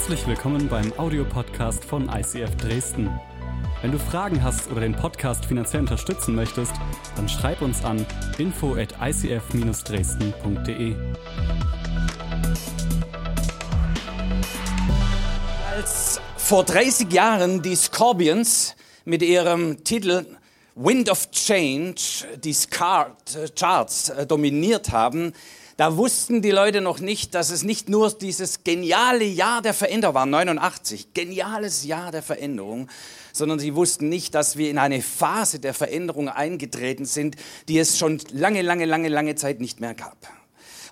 Herzlich 0.00 0.26
willkommen 0.26 0.66
beim 0.66 0.98
Audiopodcast 0.98 1.84
von 1.84 2.08
ICF 2.08 2.56
Dresden. 2.56 3.10
Wenn 3.82 3.92
du 3.92 3.98
Fragen 3.98 4.42
hast 4.42 4.70
oder 4.70 4.80
den 4.80 4.94
Podcast 4.94 5.44
finanziell 5.44 5.82
unterstützen 5.82 6.34
möchtest, 6.34 6.72
dann 7.16 7.28
schreib 7.28 7.60
uns 7.60 7.84
an 7.84 8.06
info 8.38 8.76
at 8.76 8.94
icf-dresden.de. 8.98 10.96
Als 15.76 16.22
vor 16.38 16.64
30 16.64 17.12
Jahren 17.12 17.60
die 17.60 17.76
Scorpions 17.76 18.76
mit 19.04 19.20
ihrem 19.20 19.84
Titel 19.84 20.24
Wind 20.76 21.10
of 21.10 21.30
Change 21.30 22.26
die 22.42 22.56
Charts 22.70 24.08
äh, 24.08 24.26
dominiert 24.26 24.92
haben, 24.92 25.34
da 25.80 25.96
wussten 25.96 26.42
die 26.42 26.50
Leute 26.50 26.82
noch 26.82 27.00
nicht, 27.00 27.34
dass 27.34 27.48
es 27.48 27.62
nicht 27.62 27.88
nur 27.88 28.12
dieses 28.12 28.64
geniale 28.64 29.24
Jahr 29.24 29.62
der 29.62 29.72
Veränderung 29.72 30.14
war, 30.14 30.26
89, 30.26 31.14
geniales 31.14 31.86
Jahr 31.86 32.12
der 32.12 32.22
Veränderung, 32.22 32.90
sondern 33.32 33.58
sie 33.58 33.74
wussten 33.74 34.10
nicht, 34.10 34.34
dass 34.34 34.58
wir 34.58 34.68
in 34.68 34.76
eine 34.76 35.00
Phase 35.00 35.58
der 35.58 35.72
Veränderung 35.72 36.28
eingetreten 36.28 37.06
sind, 37.06 37.36
die 37.68 37.78
es 37.78 37.96
schon 37.96 38.20
lange, 38.30 38.60
lange, 38.60 38.84
lange, 38.84 39.08
lange 39.08 39.36
Zeit 39.36 39.60
nicht 39.60 39.80
mehr 39.80 39.94
gab. 39.94 40.18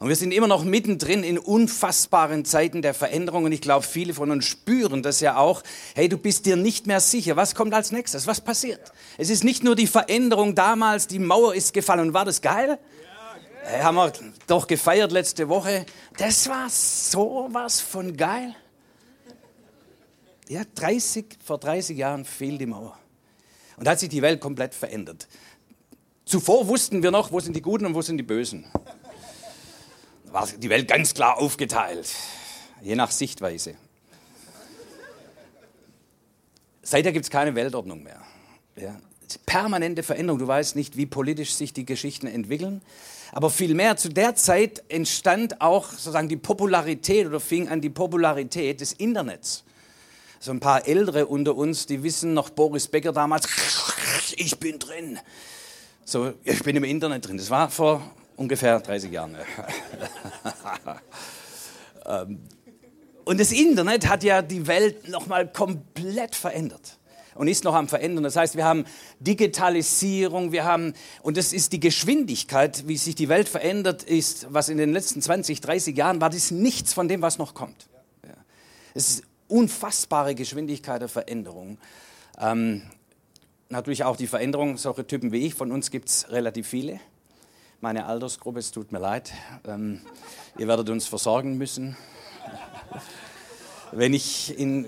Und 0.01 0.09
wir 0.09 0.17
sind 0.17 0.33
immer 0.33 0.47
noch 0.47 0.65
mittendrin 0.65 1.23
in 1.23 1.37
unfassbaren 1.37 2.47
Zeiten 2.47 2.81
der 2.81 2.95
Veränderung. 2.95 3.45
Und 3.45 3.53
ich 3.53 3.61
glaube, 3.61 3.85
viele 3.85 4.15
von 4.15 4.31
uns 4.31 4.47
spüren 4.47 5.03
das 5.03 5.21
ja 5.21 5.37
auch. 5.37 5.63
Hey, 5.97 6.09
du 6.09 6.17
bist 6.17 6.47
dir 6.47 6.57
nicht 6.57 6.87
mehr 6.87 7.01
sicher. 7.01 7.37
Was 7.37 7.55
kommt 7.55 7.75
als 7.75 7.93
nächstes? 7.93 8.27
Was 8.27 8.41
passiert? 8.41 8.81
Es 9.19 9.29
ist 9.29 9.45
nicht 9.45 9.65
nur 9.65 9.77
die 9.77 9.87
Veränderung 9.89 10.55
damals, 10.55 11.09
die 11.09 11.19
Mauer 11.19 11.55
ist 11.55 11.75
gefallen. 11.75 12.01
Und 12.01 12.15
war 12.15 12.25
das 12.25 12.41
geil? 12.41 12.79
Hey, 13.63 13.83
haben 13.83 13.97
wir 13.97 14.13
doch 14.47 14.67
gefeiert 14.67 15.13
letzte 15.13 15.49
Woche. 15.49 15.85
Das 16.17 16.49
war 16.49 16.69
sowas 16.71 17.81
von 17.81 18.17
geil. 18.17 18.55
Ja, 20.49 20.63
30, 20.75 21.39
vor 21.45 21.59
30 21.59 21.97
Jahren 21.97 22.25
fiel 22.25 22.57
die 22.57 22.67
Mauer. 22.67 22.99
Und 23.77 23.87
da 23.87 23.93
hat 23.93 24.01
sich 24.01 24.09
die 24.09 24.23
Welt 24.23 24.41
komplett 24.41 24.75
verändert. 24.75 25.29
Zuvor 26.25 26.67
wussten 26.69 27.03
wir 27.03 27.11
noch, 27.11 27.33
wo 27.33 27.41
sind 27.41 27.55
die 27.55 27.63
Guten 27.63 27.87
und 27.87 27.95
wo 27.95 28.03
sind 28.03 28.17
die 28.19 28.23
Bösen. 28.23 28.67
Da 30.27 30.33
war 30.33 30.47
die 30.47 30.69
Welt 30.69 30.89
ganz 30.89 31.15
klar 31.15 31.39
aufgeteilt, 31.39 32.09
je 32.83 32.95
nach 32.95 33.11
Sichtweise. 33.11 33.77
Seither 36.83 37.13
gibt 37.13 37.25
es 37.25 37.31
keine 37.31 37.55
Weltordnung 37.55 38.03
mehr. 38.03 38.23
Ja. 38.77 38.99
Permanente 39.47 40.03
Veränderung. 40.03 40.39
Du 40.39 40.47
weißt 40.47 40.77
nicht, 40.77 40.97
wie 40.97 41.07
politisch 41.07 41.55
sich 41.55 41.73
die 41.73 41.85
Geschichten 41.85 42.27
entwickeln. 42.27 42.83
Aber 43.33 43.51
vielmehr 43.51 43.97
zu 43.97 44.09
der 44.09 44.35
Zeit 44.35 44.83
entstand 44.89 45.61
auch 45.61 45.91
sozusagen 45.91 46.29
die 46.29 46.37
Popularität 46.37 47.27
oder 47.27 47.41
fing 47.41 47.69
an 47.69 47.81
die 47.81 47.91
Popularität 47.91 48.81
des 48.81 48.93
Internets. 48.93 49.65
So 50.41 50.53
ein 50.53 50.61
paar 50.61 50.87
Ältere 50.87 51.27
unter 51.27 51.57
uns, 51.57 51.87
die 51.87 52.03
wissen 52.03 52.33
noch 52.33 52.51
Boris 52.51 52.89
Becker 52.89 53.13
damals, 53.13 53.49
ich 54.37 54.59
bin 54.59 54.79
drin. 54.79 55.19
So, 56.05 56.33
ich 56.45 56.63
bin 56.63 56.77
im 56.77 56.85
Internet 56.85 57.27
drin. 57.27 57.37
Das 57.37 57.51
war 57.51 57.69
vor 57.71 58.03
ungefähr 58.37 58.81
30 58.81 59.13
Jahren. 59.13 59.37
Ähm, 62.07 62.41
und 63.27 63.39
das 63.39 63.53
Internet 63.53 64.09
hat 64.09 64.25
ja 64.25 64.41
die 64.41 64.67
Welt 64.67 65.09
nochmal 65.09 65.53
komplett 65.53 66.35
verändert 66.35 66.98
und 67.39 67.47
ist 67.47 67.63
noch 67.63 67.75
am 67.75 67.89
Verändern. 67.89 68.25
Das 68.25 68.37
heißt, 68.37 68.57
wir 68.57 68.65
haben 68.65 68.85
Digitalisierung, 69.21 70.51
wir 70.51 70.65
haben, 70.65 70.93
und 71.23 71.37
das 71.37 71.53
ist 71.53 71.73
die 71.73 71.79
Geschwindigkeit, 71.81 72.89
wie 72.89 72.97
sich 72.97 73.15
die 73.15 73.29
Welt 73.29 73.49
verändert 73.49 74.03
ist, 74.03 74.49
was 74.51 74.69
in 74.69 74.77
den 74.77 74.93
letzten 74.93 75.23
20, 75.23 75.61
30 75.61 75.97
Jahren 75.97 76.21
war, 76.21 76.31
das 76.31 76.39
ist 76.39 76.51
nichts 76.51 76.93
von 76.93 77.07
dem, 77.07 77.23
was 77.23 77.39
noch 77.39 77.55
kommt. 77.55 77.89
Ja. 78.25 78.35
Es 78.93 79.09
ist 79.09 79.23
unfassbare 79.47 80.35
Geschwindigkeit 80.35 81.01
der 81.01 81.09
Veränderung. 81.09 81.79
Ähm, 82.41 82.83
natürlich 83.69 84.03
auch 84.03 84.17
die 84.17 84.27
Veränderung, 84.27 84.77
solche 84.77 85.07
Typen 85.07 85.31
wie 85.31 85.47
ich, 85.47 85.55
von 85.55 85.71
uns 85.71 85.93
gibt 85.93 86.09
es 86.09 86.31
relativ 86.33 86.67
viele. 86.67 86.99
Meine 87.81 88.07
Altersgruppe, 88.07 88.59
es 88.59 88.73
tut 88.73 88.91
mir 88.91 88.99
leid, 88.99 89.33
ähm, 89.65 90.01
ihr 90.59 90.67
werdet 90.67 90.91
uns 90.91 91.07
versorgen 91.07 91.57
müssen. 91.57 91.97
Wenn 93.93 94.13
ich 94.13 94.59
in 94.59 94.87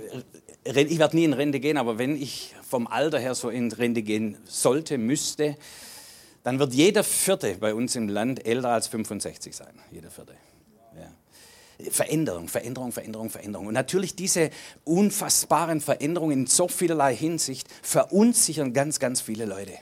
ich 0.76 0.98
werde 0.98 1.16
nie 1.16 1.24
in 1.24 1.32
Rente 1.32 1.60
gehen, 1.60 1.76
aber 1.76 1.98
wenn 1.98 2.20
ich 2.20 2.54
vom 2.68 2.86
Alter 2.86 3.18
her 3.18 3.34
so 3.34 3.50
in 3.50 3.72
Rente 3.72 4.02
gehen 4.02 4.36
sollte, 4.44 4.98
müsste, 4.98 5.56
dann 6.42 6.58
wird 6.58 6.72
jeder 6.74 7.04
Vierte 7.04 7.56
bei 7.60 7.74
uns 7.74 7.96
im 7.96 8.08
Land 8.08 8.46
älter 8.46 8.70
als 8.70 8.86
65 8.88 9.54
sein. 9.54 9.74
Jeder 9.90 10.10
Vierte. 10.10 10.34
Ja. 10.96 11.90
Veränderung, 11.90 12.48
Veränderung, 12.48 12.92
Veränderung, 12.92 13.30
Veränderung. 13.30 13.66
Und 13.66 13.74
natürlich 13.74 14.14
diese 14.14 14.50
unfassbaren 14.84 15.80
Veränderungen 15.80 16.40
in 16.40 16.46
so 16.46 16.68
vielerlei 16.68 17.14
Hinsicht 17.14 17.68
verunsichern 17.82 18.72
ganz, 18.72 18.98
ganz 18.98 19.20
viele 19.20 19.44
Leute. 19.44 19.72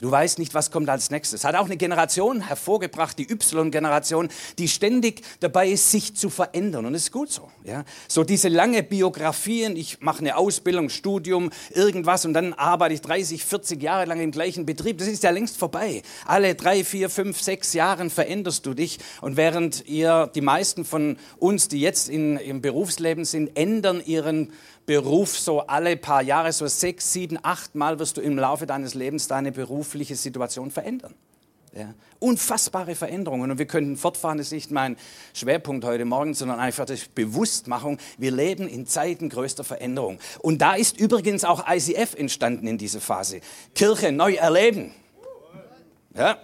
Du 0.00 0.10
weißt 0.10 0.38
nicht, 0.38 0.52
was 0.52 0.70
kommt 0.70 0.90
als 0.90 1.10
nächstes. 1.10 1.44
Hat 1.44 1.54
auch 1.54 1.64
eine 1.64 1.78
Generation 1.78 2.42
hervorgebracht, 2.42 3.18
die 3.18 3.30
Y-Generation, 3.30 4.28
die 4.58 4.68
ständig 4.68 5.22
dabei 5.40 5.68
ist, 5.68 5.90
sich 5.90 6.14
zu 6.14 6.28
verändern. 6.28 6.84
Und 6.84 6.92
das 6.92 7.02
ist 7.02 7.12
gut 7.12 7.32
so. 7.32 7.50
Ja? 7.64 7.84
So 8.06 8.22
diese 8.22 8.48
lange 8.48 8.82
Biografien, 8.82 9.74
ich 9.74 10.00
mache 10.00 10.18
eine 10.18 10.36
Ausbildung, 10.36 10.90
Studium, 10.90 11.50
irgendwas 11.70 12.26
und 12.26 12.34
dann 12.34 12.52
arbeite 12.52 12.94
ich 12.94 13.00
30, 13.00 13.44
40 13.44 13.82
Jahre 13.82 14.04
lang 14.04 14.20
im 14.20 14.32
gleichen 14.32 14.66
Betrieb. 14.66 14.98
Das 14.98 15.08
ist 15.08 15.22
ja 15.22 15.30
längst 15.30 15.56
vorbei. 15.56 16.02
Alle 16.26 16.54
drei, 16.54 16.84
vier, 16.84 17.08
fünf, 17.08 17.40
sechs 17.40 17.72
Jahren 17.72 18.10
veränderst 18.10 18.66
du 18.66 18.74
dich. 18.74 18.98
Und 19.22 19.38
während 19.38 19.86
ihr, 19.88 20.30
die 20.34 20.42
meisten 20.42 20.84
von 20.84 21.16
uns, 21.38 21.68
die 21.68 21.80
jetzt 21.80 22.10
in, 22.10 22.36
im 22.36 22.60
Berufsleben 22.60 23.24
sind, 23.24 23.56
ändern 23.56 24.02
ihren 24.04 24.52
Beruf 24.86 25.36
so 25.36 25.62
alle 25.62 25.96
paar 25.96 26.22
Jahre, 26.22 26.52
so 26.52 26.64
sechs, 26.68 27.12
sieben, 27.12 27.40
acht 27.42 27.74
Mal 27.74 27.98
wirst 27.98 28.16
du 28.16 28.20
im 28.20 28.38
Laufe 28.38 28.66
deines 28.66 28.94
Lebens 28.94 29.26
deine 29.26 29.50
berufliche 29.50 30.14
Situation 30.14 30.70
verändern. 30.70 31.14
Ja. 31.76 31.92
Unfassbare 32.20 32.94
Veränderungen. 32.94 33.50
Und 33.50 33.58
wir 33.58 33.66
könnten 33.66 33.98
fortfahren, 33.98 34.38
das 34.38 34.46
ist 34.46 34.52
nicht 34.52 34.70
mein 34.70 34.96
Schwerpunkt 35.34 35.84
heute 35.84 36.06
Morgen, 36.06 36.32
sondern 36.32 36.58
einfach 36.58 36.86
die 36.86 36.98
Bewusstmachung. 37.14 37.98
Wir 38.16 38.30
leben 38.30 38.66
in 38.66 38.86
Zeiten 38.86 39.28
größter 39.28 39.62
Veränderung. 39.62 40.18
Und 40.38 40.62
da 40.62 40.74
ist 40.74 40.98
übrigens 40.98 41.44
auch 41.44 41.64
ICF 41.68 42.14
entstanden 42.14 42.66
in 42.66 42.78
dieser 42.78 43.00
Phase. 43.00 43.42
Kirche 43.74 44.10
neu 44.10 44.34
erleben. 44.34 44.94
Ja. 46.14 46.38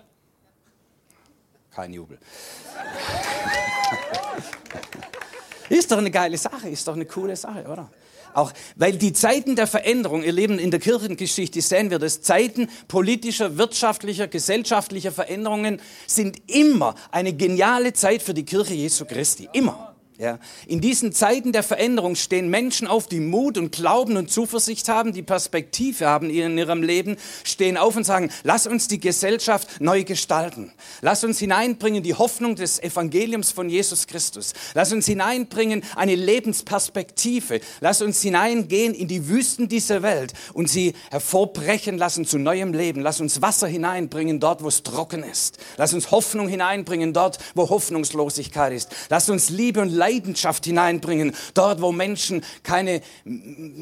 Kein 1.70 1.94
Jubel. 1.94 2.18
ist 5.70 5.90
doch 5.90 5.96
eine 5.96 6.10
geile 6.10 6.36
Sache, 6.36 6.68
ist 6.68 6.86
doch 6.86 6.94
eine 6.94 7.06
coole 7.06 7.36
Sache, 7.36 7.64
oder? 7.64 7.90
Auch, 8.34 8.52
weil 8.76 8.92
die 8.92 9.12
Zeiten 9.12 9.56
der 9.56 9.66
Veränderung, 9.66 10.22
ihr 10.22 10.32
Leben 10.32 10.58
in 10.58 10.70
der 10.70 10.80
Kirchengeschichte 10.80 11.60
sehen 11.60 11.90
wir 11.90 11.98
das, 11.98 12.22
Zeiten 12.22 12.68
politischer, 12.88 13.58
wirtschaftlicher, 13.58 14.28
gesellschaftlicher 14.28 15.12
Veränderungen 15.12 15.80
sind 16.06 16.50
immer 16.50 16.94
eine 17.10 17.32
geniale 17.32 17.92
Zeit 17.92 18.22
für 18.22 18.34
die 18.34 18.44
Kirche 18.44 18.74
Jesu 18.74 19.04
Christi. 19.04 19.48
Immer. 19.52 19.91
Ja. 20.22 20.38
In 20.68 20.80
diesen 20.80 21.10
Zeiten 21.10 21.50
der 21.50 21.64
Veränderung 21.64 22.14
stehen 22.14 22.48
Menschen 22.48 22.86
auf, 22.86 23.08
die 23.08 23.18
Mut 23.18 23.58
und 23.58 23.72
Glauben 23.72 24.16
und 24.16 24.30
Zuversicht 24.30 24.88
haben, 24.88 25.12
die 25.12 25.24
Perspektive 25.24 26.06
haben 26.06 26.30
in 26.30 26.56
ihrem 26.56 26.84
Leben, 26.84 27.16
stehen 27.42 27.76
auf 27.76 27.96
und 27.96 28.04
sagen, 28.04 28.30
lass 28.44 28.68
uns 28.68 28.86
die 28.86 29.00
Gesellschaft 29.00 29.80
neu 29.80 30.04
gestalten. 30.04 30.70
Lass 31.00 31.24
uns 31.24 31.40
hineinbringen 31.40 32.04
die 32.04 32.14
Hoffnung 32.14 32.54
des 32.54 32.80
Evangeliums 32.80 33.50
von 33.50 33.68
Jesus 33.68 34.06
Christus. 34.06 34.52
Lass 34.74 34.92
uns 34.92 35.06
hineinbringen 35.06 35.82
eine 35.96 36.14
Lebensperspektive. 36.14 37.60
Lass 37.80 38.00
uns 38.00 38.22
hineingehen 38.22 38.94
in 38.94 39.08
die 39.08 39.26
Wüsten 39.26 39.66
dieser 39.66 40.02
Welt 40.04 40.34
und 40.52 40.70
sie 40.70 40.92
hervorbrechen 41.10 41.98
lassen 41.98 42.26
zu 42.26 42.38
neuem 42.38 42.74
Leben. 42.74 43.00
Lass 43.00 43.20
uns 43.20 43.42
Wasser 43.42 43.66
hineinbringen 43.66 44.38
dort, 44.38 44.62
wo 44.62 44.68
es 44.68 44.84
trocken 44.84 45.24
ist. 45.24 45.58
Lass 45.78 45.92
uns 45.92 46.12
Hoffnung 46.12 46.46
hineinbringen 46.46 47.12
dort, 47.12 47.38
wo 47.56 47.68
Hoffnungslosigkeit 47.68 48.72
ist. 48.72 48.88
Lass 49.10 49.28
uns 49.28 49.50
Liebe 49.50 49.80
und 49.80 49.88
Leid 49.88 50.11
Leidenschaft 50.12 50.64
hineinbringen, 50.64 51.34
dort 51.54 51.80
wo 51.80 51.92
Menschen 51.92 52.42
keine, 52.62 53.00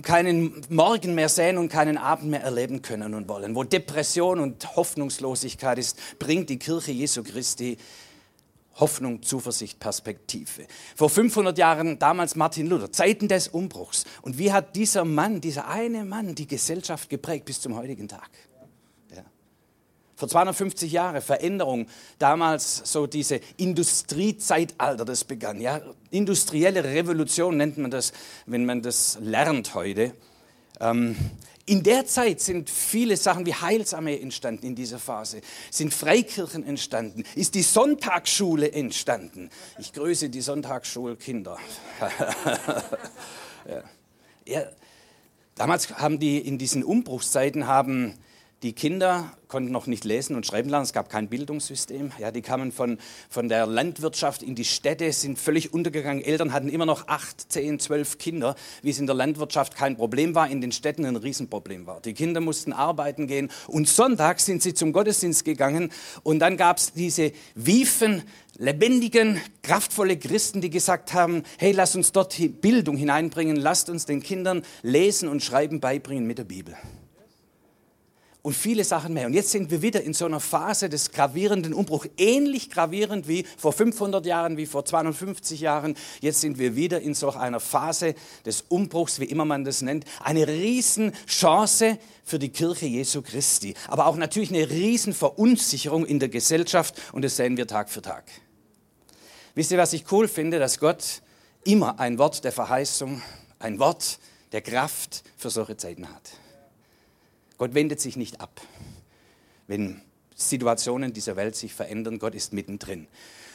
keinen 0.03 0.61
Morgen 0.69 1.15
mehr 1.15 1.29
sehen 1.29 1.59
und 1.59 1.69
keinen 1.69 1.99
Abend 1.99 2.31
mehr 2.31 2.43
erleben 2.43 2.82
können 2.82 3.15
und 3.15 3.29
wollen, 3.29 3.55
wo 3.55 3.65
Depression 3.65 4.41
und 4.41 4.77
Hoffnungslosigkeit 4.77 5.79
ist, 5.79 5.99
bringt 6.19 6.50
die 6.50 6.59
Kirche 6.59 6.93
Jesu 6.93 7.23
Christi 7.23 7.77
Hoffnung, 8.79 9.23
Zuversicht, 9.23 9.79
Perspektive. 9.79 10.67
Vor 10.97 11.11
500 11.11 11.59
Jahren 11.59 11.99
damals 11.99 12.35
Martin 12.35 12.67
Luther, 12.67 12.91
Zeiten 12.91 13.29
des 13.29 13.49
Umbruchs. 13.49 14.05
Und 14.23 14.38
wie 14.38 14.53
hat 14.53 14.75
dieser 14.75 15.05
Mann, 15.05 15.43
dieser 15.43 15.69
eine 15.69 16.05
Mann 16.05 16.35
die 16.35 16.47
Gesellschaft 16.47 17.11
geprägt 17.11 17.44
bis 17.44 17.61
zum 17.61 17.76
heutigen 17.76 18.09
Tag? 18.09 18.31
Vor 20.20 20.28
250 20.28 20.93
Jahren 20.93 21.22
Veränderung, 21.22 21.87
damals 22.19 22.82
so 22.84 23.06
diese 23.06 23.40
Industriezeitalter, 23.56 25.06
das 25.06 25.25
begann. 25.25 25.62
Ja? 25.62 25.81
Industrielle 26.11 26.84
Revolution 26.84 27.56
nennt 27.56 27.78
man 27.78 27.90
das, 27.90 28.12
wenn 28.44 28.67
man 28.67 28.82
das 28.82 29.17
lernt 29.22 29.75
heute. 29.75 30.12
Ähm, 30.78 31.17
in 31.64 31.82
der 31.82 32.05
Zeit 32.05 32.43
sind 32.43 32.69
viele 32.69 33.17
Sachen 33.17 33.46
wie 33.46 33.55
Heilsarmee 33.55 34.20
entstanden 34.20 34.67
in 34.67 34.75
dieser 34.75 34.99
Phase, 34.99 35.40
sind 35.70 35.94
Freikirchen 35.94 36.66
entstanden, 36.66 37.25
ist 37.34 37.55
die 37.55 37.62
Sonntagsschule 37.62 38.73
entstanden. 38.73 39.49
Ich 39.78 39.94
grüße 39.94 40.28
die 40.28 40.43
Sonntagsschulkinder. 40.43 41.56
ja. 43.66 43.82
Ja. 44.44 44.64
Damals 45.55 45.88
haben 45.94 46.19
die 46.19 46.46
in 46.46 46.58
diesen 46.58 46.84
Umbruchszeiten 46.84 47.66
haben 47.66 48.19
die 48.62 48.75
Kinder 48.75 49.33
konnten 49.49 49.73
noch 49.73 49.87
nicht 49.87 50.05
lesen 50.05 50.37
und 50.37 50.47
schreiben 50.47 50.69
lernen, 50.69 50.85
es 50.85 50.93
gab 50.93 51.09
kein 51.09 51.29
Bildungssystem. 51.29 52.12
Ja, 52.19 52.31
die 52.31 52.43
kamen 52.43 52.73
von, 52.73 52.99
von 53.31 53.49
der 53.49 53.67
Landwirtschaft 53.67 54.43
in 54.43 54.55
die 54.55 54.67
Städte, 54.67 55.11
sind 55.12 55.39
völlig 55.39 55.73
untergegangen. 55.73 56.23
Eltern 56.23 56.53
hatten 56.53 56.69
immer 56.69 56.85
noch 56.85 57.09
acht, 57.09 57.51
zehn, 57.51 57.79
zwölf 57.79 58.19
Kinder, 58.19 58.55
wie 58.83 58.91
es 58.91 58.99
in 58.99 59.07
der 59.07 59.17
Landwirtschaft 59.17 59.75
kein 59.77 59.97
Problem 59.97 60.35
war, 60.35 60.49
in 60.51 60.61
den 60.61 60.73
Städten 60.73 61.07
ein 61.07 61.17
Riesenproblem 61.17 61.87
war. 61.87 62.01
Die 62.03 62.12
Kinder 62.12 62.41
mussten 62.41 62.75
arbeiten 62.75 63.27
gehen 63.27 63.51
und 63.67 63.89
Sonntag 63.89 64.41
sind 64.41 64.62
sie 64.62 64.75
zum 64.75 64.93
Gottesdienst 64.93 65.45
gegangen 65.45 65.91
und 66.23 66.39
dann 66.41 66.59
gab 66.59 66.77
es 66.77 66.93
diese 66.93 67.33
Wiefen, 67.55 68.23
lebendigen, 68.59 69.41
kraftvolle 69.62 70.19
Christen, 70.19 70.61
die 70.61 70.71
gesagt 70.71 71.15
haben, 71.15 71.45
hey, 71.57 71.73
lass 71.73 71.97
uns 71.97 72.12
dort 72.12 72.37
Bildung 72.61 72.99
hineinbringen, 72.99 73.57
lasst 73.57 73.89
uns 73.89 74.05
den 74.05 74.23
Kindern 74.23 74.62
Lesen 74.83 75.29
und 75.31 75.43
Schreiben 75.43 75.81
beibringen 75.81 76.27
mit 76.27 76.37
der 76.37 76.45
Bibel 76.45 76.77
und 78.42 78.54
viele 78.54 78.84
Sachen 78.84 79.14
mehr. 79.14 79.26
Und 79.26 79.34
jetzt 79.34 79.50
sind 79.50 79.70
wir 79.70 79.82
wieder 79.82 80.02
in 80.02 80.14
so 80.14 80.25
einer 80.25 80.40
Phase 80.40 80.88
des 80.88 81.12
gravierenden 81.12 81.75
Umbruchs, 81.75 82.08
ähnlich 82.16 82.70
gravierend 82.70 83.28
wie 83.28 83.44
vor 83.56 83.72
500 83.72 84.25
Jahren, 84.25 84.56
wie 84.56 84.66
vor 84.66 84.84
250 84.84 85.60
Jahren. 85.60 85.94
Jetzt 86.20 86.40
sind 86.40 86.58
wir 86.58 86.76
wieder 86.76 87.00
in 87.00 87.14
so 87.14 87.31
einer 87.31 87.60
Phase 87.60 88.14
des 88.46 88.62
Umbruchs, 88.69 89.20
wie 89.20 89.26
immer 89.26 89.44
man 89.44 89.64
das 89.64 89.82
nennt. 89.82 90.04
Eine 90.22 90.46
Riesenchance 90.48 91.98
für 92.25 92.38
die 92.38 92.50
Kirche 92.50 92.87
Jesu 92.87 93.22
Christi, 93.22 93.75
aber 93.88 94.06
auch 94.06 94.16
natürlich 94.16 94.50
eine 94.50 94.70
Riesenverunsicherung 94.70 96.06
in 96.06 96.19
der 96.19 96.28
Gesellschaft 96.28 97.00
und 97.12 97.22
das 97.22 97.37
sehen 97.37 97.56
wir 97.56 97.66
Tag 97.66 97.90
für 97.90 98.02
Tag. 98.02 98.25
Wisst 99.54 99.72
ihr, 99.72 99.78
was 99.78 99.92
ich 99.92 100.10
cool 100.12 100.28
finde, 100.28 100.58
dass 100.58 100.78
Gott 100.78 101.22
immer 101.64 101.98
ein 101.98 102.19
Wort 102.19 102.44
der 102.44 102.52
Verheißung, 102.52 103.20
ein 103.58 103.78
Wort 103.78 104.19
der 104.52 104.62
Kraft 104.62 105.25
für 105.37 105.50
solche 105.50 105.76
Zeiten 105.76 106.08
hat. 106.08 106.31
Gott 107.61 107.75
wendet 107.75 108.01
sich 108.01 108.17
nicht 108.17 108.41
ab, 108.41 108.62
wenn 109.67 110.01
Situationen 110.35 111.12
dieser 111.12 111.37
Welt 111.37 111.55
sich 111.55 111.75
verändern. 111.75 112.19
Gott 112.19 112.35
ist 112.35 112.55
mittendrin. 112.55 113.07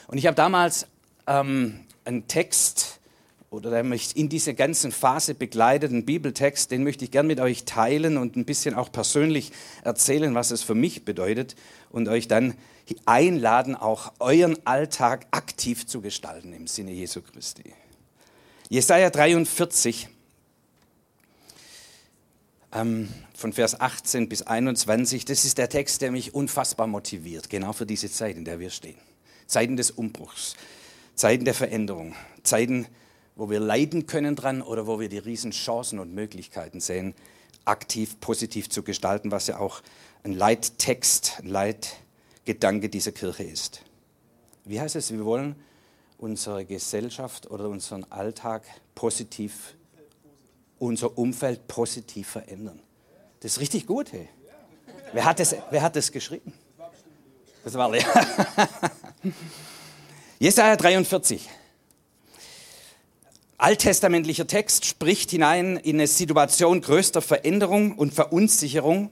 Und 0.05 0.19
ich 0.19 0.27
habe 0.27 0.35
damals 0.35 0.85
ähm, 1.25 1.79
einen 2.03 2.27
Text 2.27 2.99
oder 3.49 3.71
der 3.71 3.83
mich 3.83 4.15
in 4.15 4.29
diese 4.29 4.53
ganzen 4.53 4.91
Phase 4.91 5.33
begleitet, 5.33 5.89
einen 5.89 6.05
Bibeltext, 6.05 6.69
den 6.69 6.83
möchte 6.83 7.03
ich 7.03 7.09
gern 7.09 7.25
mit 7.25 7.39
euch 7.39 7.65
teilen 7.65 8.17
und 8.17 8.35
ein 8.35 8.45
bisschen 8.45 8.75
auch 8.75 8.91
persönlich 8.91 9.51
erzählen, 9.83 10.35
was 10.35 10.51
es 10.51 10.61
für 10.61 10.75
mich 10.75 11.03
bedeutet 11.03 11.55
und 11.89 12.07
euch 12.07 12.27
dann 12.27 12.53
einladen, 13.07 13.73
auch 13.73 14.13
euren 14.19 14.55
Alltag 14.67 15.25
aktiv 15.31 15.87
zu 15.87 16.01
gestalten 16.01 16.53
im 16.53 16.67
Sinne 16.67 16.91
Jesu 16.91 17.23
Christi. 17.23 17.73
Jesaja 18.69 19.09
43, 19.09 20.09
ähm, 22.75 23.09
von 23.33 23.53
Vers 23.53 23.79
18 23.79 24.29
bis 24.29 24.41
21, 24.41 25.25
das 25.25 25.45
ist 25.45 25.57
der 25.57 25.69
Text, 25.69 26.01
der 26.01 26.11
mich 26.11 26.35
unfassbar 26.35 26.87
motiviert, 26.87 27.49
genau 27.49 27.73
für 27.73 27.85
diese 27.85 28.11
Zeit, 28.11 28.35
in 28.35 28.45
der 28.45 28.59
wir 28.59 28.69
stehen. 28.69 28.97
Zeiten 29.47 29.77
des 29.77 29.91
Umbruchs, 29.91 30.55
Zeiten 31.15 31.45
der 31.45 31.53
Veränderung, 31.53 32.15
Zeiten, 32.43 32.87
wo 33.35 33.49
wir 33.49 33.59
leiden 33.59 34.07
können 34.07 34.35
dran 34.35 34.61
oder 34.61 34.87
wo 34.87 34.99
wir 34.99 35.09
die 35.09 35.17
riesen 35.17 35.51
Chancen 35.51 35.99
und 35.99 36.13
Möglichkeiten 36.13 36.81
sehen, 36.81 37.13
aktiv, 37.63 38.19
positiv 38.19 38.69
zu 38.69 38.83
gestalten, 38.83 39.31
was 39.31 39.47
ja 39.47 39.59
auch 39.59 39.81
ein 40.23 40.33
Leittext, 40.33 41.39
ein 41.39 41.47
Leitgedanke 41.47 42.89
dieser 42.89 43.11
Kirche 43.11 43.43
ist. 43.43 43.81
Wie 44.65 44.79
heißt 44.79 44.95
es, 44.95 45.11
wir 45.11 45.25
wollen 45.25 45.55
unsere 46.17 46.65
Gesellschaft 46.65 47.49
oder 47.49 47.69
unseren 47.69 48.03
Alltag 48.05 48.63
positiv 48.95 49.75
unser 50.79 51.17
Umfeld 51.17 51.67
positiv 51.67 52.27
verändern. 52.27 52.79
Das 53.39 53.53
ist 53.53 53.59
richtig 53.59 53.85
gut, 53.85 54.11
hey. 54.11 54.29
Wer 55.13 55.25
hat 55.25 55.39
das, 55.39 55.55
wer 55.69 55.81
hat 55.81 55.95
das 55.95 56.11
geschrieben? 56.11 56.53
Das 57.63 57.73
war 57.73 57.89
Lea. 57.89 58.03
Jesaja 60.39 60.75
43. 60.75 61.49
Alttestamentlicher 63.57 64.47
Text 64.47 64.85
spricht 64.85 65.31
hinein 65.31 65.77
in 65.77 65.95
eine 65.95 66.07
Situation 66.07 66.81
größter 66.81 67.21
Veränderung 67.21 67.97
und 67.97 68.13
Verunsicherung 68.13 69.09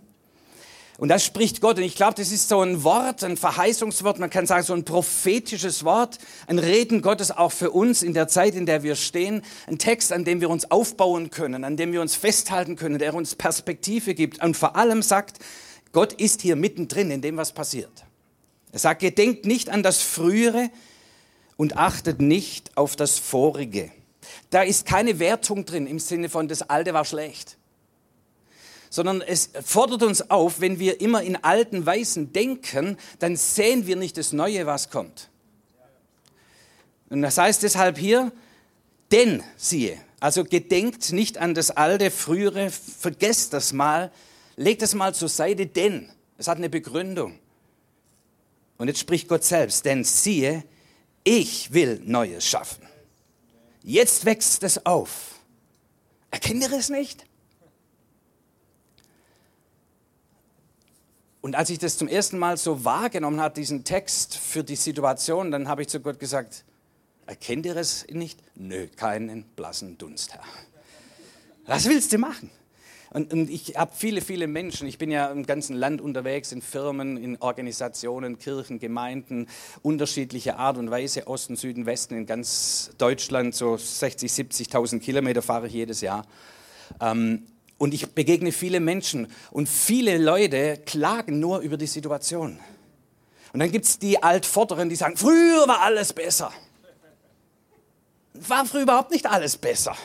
und 0.98 1.10
das 1.10 1.26
spricht 1.26 1.60
Gott. 1.60 1.78
Und 1.78 1.84
ich 1.84 1.96
glaube, 1.96 2.14
das 2.16 2.32
ist 2.32 2.50
so 2.50 2.62
ein 2.62 2.84
Wort, 2.84 3.24
ein 3.24 3.38
Verheißungswort, 3.38 4.20
man 4.20 4.30
kann 4.30 4.46
sagen, 4.46 4.64
so 4.64 4.74
ein 4.74 4.86
prophetisches 4.86 5.84
Wort, 5.84 6.20
ein 6.48 6.60
Reden 6.60 7.02
Gottes 7.02 7.32
auch 7.32 7.52
für 7.52 7.72
uns 7.72 8.04
in 8.04 8.14
der 8.14 8.28
Zeit, 8.28 8.54
in 8.54 8.66
der 8.66 8.84
wir 8.84 8.96
stehen. 8.96 9.42
Ein 9.68 9.80
Text, 9.80 10.12
an 10.14 10.24
dem 10.24 10.40
wir 10.40 10.50
uns 10.50 10.70
aufbauen 10.70 11.32
können, 11.32 11.64
an 11.64 11.78
dem 11.78 11.94
wir 11.94 12.02
uns 12.02 12.16
festhalten 12.16 12.76
können, 12.76 13.00
der 13.00 13.16
uns 13.16 13.36
Perspektive 13.36 14.14
gibt 14.14 14.44
und 14.44 14.56
vor 14.56 14.76
allem 14.76 15.02
sagt, 15.02 15.40
Gott 15.92 16.14
ist 16.14 16.42
hier 16.42 16.56
mittendrin 16.56 17.12
in 17.12 17.22
dem, 17.22 17.38
was 17.38 17.54
passiert. 17.54 18.06
Er 18.72 18.80
sagt, 18.80 19.02
gedenkt 19.02 19.46
nicht 19.46 19.70
an 19.70 19.84
das 19.84 20.02
Frühere 20.02 20.70
und 21.58 21.78
achtet 21.78 22.22
nicht 22.22 22.76
auf 22.78 22.96
das 22.96 23.20
Vorige. 23.20 23.92
Da 24.50 24.62
ist 24.62 24.86
keine 24.86 25.20
Wertung 25.20 25.66
drin 25.66 25.86
im 25.88 26.00
Sinne 26.00 26.30
von, 26.30 26.48
das 26.48 26.62
Alte 26.64 26.94
war 26.94 27.06
schlecht 27.06 27.58
sondern 28.94 29.22
es 29.22 29.50
fordert 29.66 30.04
uns 30.04 30.30
auf, 30.30 30.62
wenn 30.62 30.78
wir 30.78 31.02
immer 31.02 31.24
in 31.24 31.36
alten 31.38 31.84
Weisen 31.84 32.32
denken, 32.32 32.96
dann 33.18 33.36
sehen 33.36 33.88
wir 33.88 33.96
nicht 33.96 34.20
das 34.20 34.34
Neue, 34.34 34.68
was 34.68 34.92
kommt. 34.92 35.32
Und 37.10 37.24
das 37.24 37.40
heißt 37.40 37.64
deshalb 37.64 37.98
hier, 37.98 38.32
denn 39.12 39.42
siehe, 39.58 40.00
also 40.20 40.44
gedenkt 40.44 41.12
nicht 41.12 41.40
an 41.40 41.56
das 41.56 41.72
alte, 41.72 42.12
frühere, 42.12 42.70
vergesst 42.70 43.54
das 43.54 43.74
mal, 43.74 44.12
legt 44.58 44.84
es 44.84 44.94
mal 44.94 45.16
zur 45.16 45.30
Seite, 45.30 45.66
denn 45.66 46.08
es 46.38 46.48
hat 46.48 46.60
eine 46.60 46.70
Begründung. 46.70 47.40
Und 48.78 48.90
jetzt 48.90 49.00
spricht 49.00 49.28
Gott 49.28 49.44
selbst, 49.44 49.86
denn 49.86 50.04
siehe, 50.04 50.64
ich 51.24 51.74
will 51.74 52.00
Neues 52.06 52.46
schaffen. 52.46 52.88
Jetzt 53.82 54.26
wächst 54.26 54.62
es 54.62 54.86
auf. 54.86 55.40
Erkennt 56.30 56.62
ihr 56.62 56.72
es 56.74 56.90
nicht? 56.90 57.26
Und 61.44 61.58
als 61.58 61.70
ich 61.70 61.78
das 61.78 61.98
zum 61.98 62.08
ersten 62.08 62.40
Mal 62.40 62.56
so 62.56 62.86
wahrgenommen 62.86 63.42
habe, 63.42 63.54
diesen 63.54 63.84
Text 63.84 64.38
für 64.38 64.64
die 64.64 64.78
Situation, 64.78 65.52
dann 65.52 65.68
habe 65.68 65.82
ich 65.82 65.90
zu 65.90 66.00
Gott 66.00 66.18
gesagt, 66.18 66.64
erkennt 67.26 67.66
ihr 67.66 67.76
es 67.76 68.08
nicht? 68.10 68.40
Nö, 68.56 68.88
keinen 68.88 69.44
blassen 69.58 69.98
Dunst, 69.98 70.34
Herr. 70.34 70.44
Was 71.66 71.90
willst 71.90 72.14
du 72.14 72.18
machen? 72.18 72.50
Und, 73.10 73.34
und 73.34 73.50
ich 73.50 73.76
habe 73.76 73.92
viele, 73.94 74.22
viele 74.22 74.48
Menschen, 74.48 74.88
ich 74.88 74.98
bin 74.98 75.12
ja 75.12 75.30
im 75.32 75.46
ganzen 75.46 75.76
Land 75.76 76.00
unterwegs, 76.00 76.54
in 76.54 76.62
Firmen, 76.62 77.18
in 77.18 77.36
Organisationen, 77.42 78.40
Kirchen, 78.40 78.80
Gemeinden, 78.80 79.50
unterschiedliche 79.82 80.56
Art 80.56 80.78
und 80.78 80.92
Weise, 80.92 81.28
Osten, 81.28 81.58
Süden, 81.58 81.86
Westen, 81.86 82.16
in 82.16 82.26
ganz 82.26 82.92
Deutschland, 82.98 83.54
so 83.54 83.76
60, 83.76 84.32
70.000 84.32 85.02
Kilometer 85.02 85.42
fahre 85.42 85.68
ich 85.68 85.74
jedes 85.74 86.00
Jahr. 86.00 86.26
Ähm, 87.02 87.44
und 87.84 87.94
ich 87.94 88.10
begegne 88.12 88.54
viele 88.54 88.80
Menschen 88.80 89.28
und 89.52 89.68
viele 89.68 90.18
Leute 90.18 90.78
klagen 90.86 91.42
nur 91.42 91.60
über 91.60 91.76
die 91.76 91.86
Situation. 91.86 92.58
Und 93.52 93.60
dann 93.60 93.74
gibt 93.74 93.84
es 93.84 94.00
die 94.00 94.24
Altvorderen, 94.24 94.88
die 94.88 94.96
sagen, 94.96 95.18
früher 95.18 95.68
war 95.68 95.82
alles 95.82 96.14
besser. 96.14 96.54
War 98.36 98.66
früher 98.66 98.84
überhaupt 98.84 99.12
nicht 99.12 99.26
alles 99.26 99.58
besser. 99.58 99.98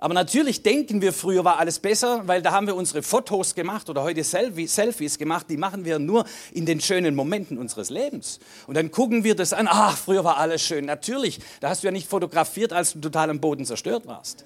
Aber 0.00 0.12
natürlich 0.12 0.64
denken 0.64 1.00
wir, 1.00 1.12
früher 1.12 1.44
war 1.44 1.60
alles 1.60 1.78
besser, 1.78 2.26
weil 2.26 2.42
da 2.42 2.50
haben 2.50 2.66
wir 2.66 2.74
unsere 2.74 3.04
Fotos 3.04 3.54
gemacht 3.54 3.88
oder 3.88 4.02
heute 4.02 4.24
Selfies 4.24 5.18
gemacht, 5.18 5.46
die 5.50 5.56
machen 5.56 5.84
wir 5.84 6.00
nur 6.00 6.24
in 6.52 6.66
den 6.66 6.80
schönen 6.80 7.14
Momenten 7.14 7.58
unseres 7.58 7.90
Lebens. 7.90 8.40
Und 8.66 8.76
dann 8.76 8.90
gucken 8.90 9.22
wir 9.22 9.36
das 9.36 9.52
an, 9.52 9.68
ach, 9.70 9.96
früher 9.96 10.24
war 10.24 10.38
alles 10.38 10.62
schön. 10.62 10.86
Natürlich, 10.86 11.38
da 11.60 11.68
hast 11.68 11.84
du 11.84 11.86
ja 11.86 11.92
nicht 11.92 12.08
fotografiert, 12.08 12.72
als 12.72 12.94
du 12.94 12.98
total 12.98 13.30
am 13.30 13.38
Boden 13.38 13.64
zerstört 13.64 14.04
warst. 14.08 14.44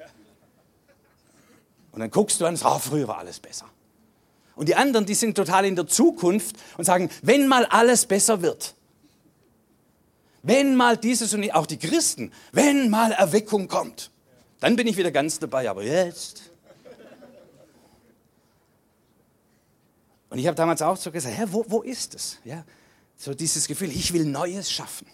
Und 1.96 2.00
dann 2.00 2.10
guckst 2.10 2.42
du 2.42 2.44
an 2.44 2.58
oh, 2.62 2.78
früher 2.78 3.08
war 3.08 3.16
alles 3.16 3.40
besser. 3.40 3.64
Und 4.54 4.68
die 4.68 4.74
anderen, 4.74 5.06
die 5.06 5.14
sind 5.14 5.34
total 5.34 5.64
in 5.64 5.76
der 5.76 5.86
Zukunft 5.86 6.54
und 6.76 6.84
sagen, 6.84 7.08
wenn 7.22 7.48
mal 7.48 7.64
alles 7.64 8.04
besser 8.04 8.42
wird, 8.42 8.74
wenn 10.42 10.76
mal 10.76 10.98
dieses 10.98 11.32
und 11.32 11.50
auch 11.54 11.64
die 11.64 11.78
Christen, 11.78 12.32
wenn 12.52 12.90
mal 12.90 13.12
Erweckung 13.12 13.66
kommt, 13.66 14.10
dann 14.60 14.76
bin 14.76 14.86
ich 14.86 14.98
wieder 14.98 15.10
ganz 15.10 15.38
dabei, 15.38 15.70
aber 15.70 15.84
jetzt. 15.84 16.50
Und 20.28 20.36
ich 20.36 20.46
habe 20.46 20.54
damals 20.54 20.82
auch 20.82 20.98
so 20.98 21.10
gesagt, 21.10 21.34
Herr, 21.34 21.50
wo, 21.50 21.64
wo 21.66 21.80
ist 21.80 22.14
es? 22.14 22.36
Ja, 22.44 22.62
so 23.16 23.32
dieses 23.32 23.66
Gefühl, 23.66 23.90
ich 23.90 24.12
will 24.12 24.26
Neues 24.26 24.70
schaffen. 24.70 25.06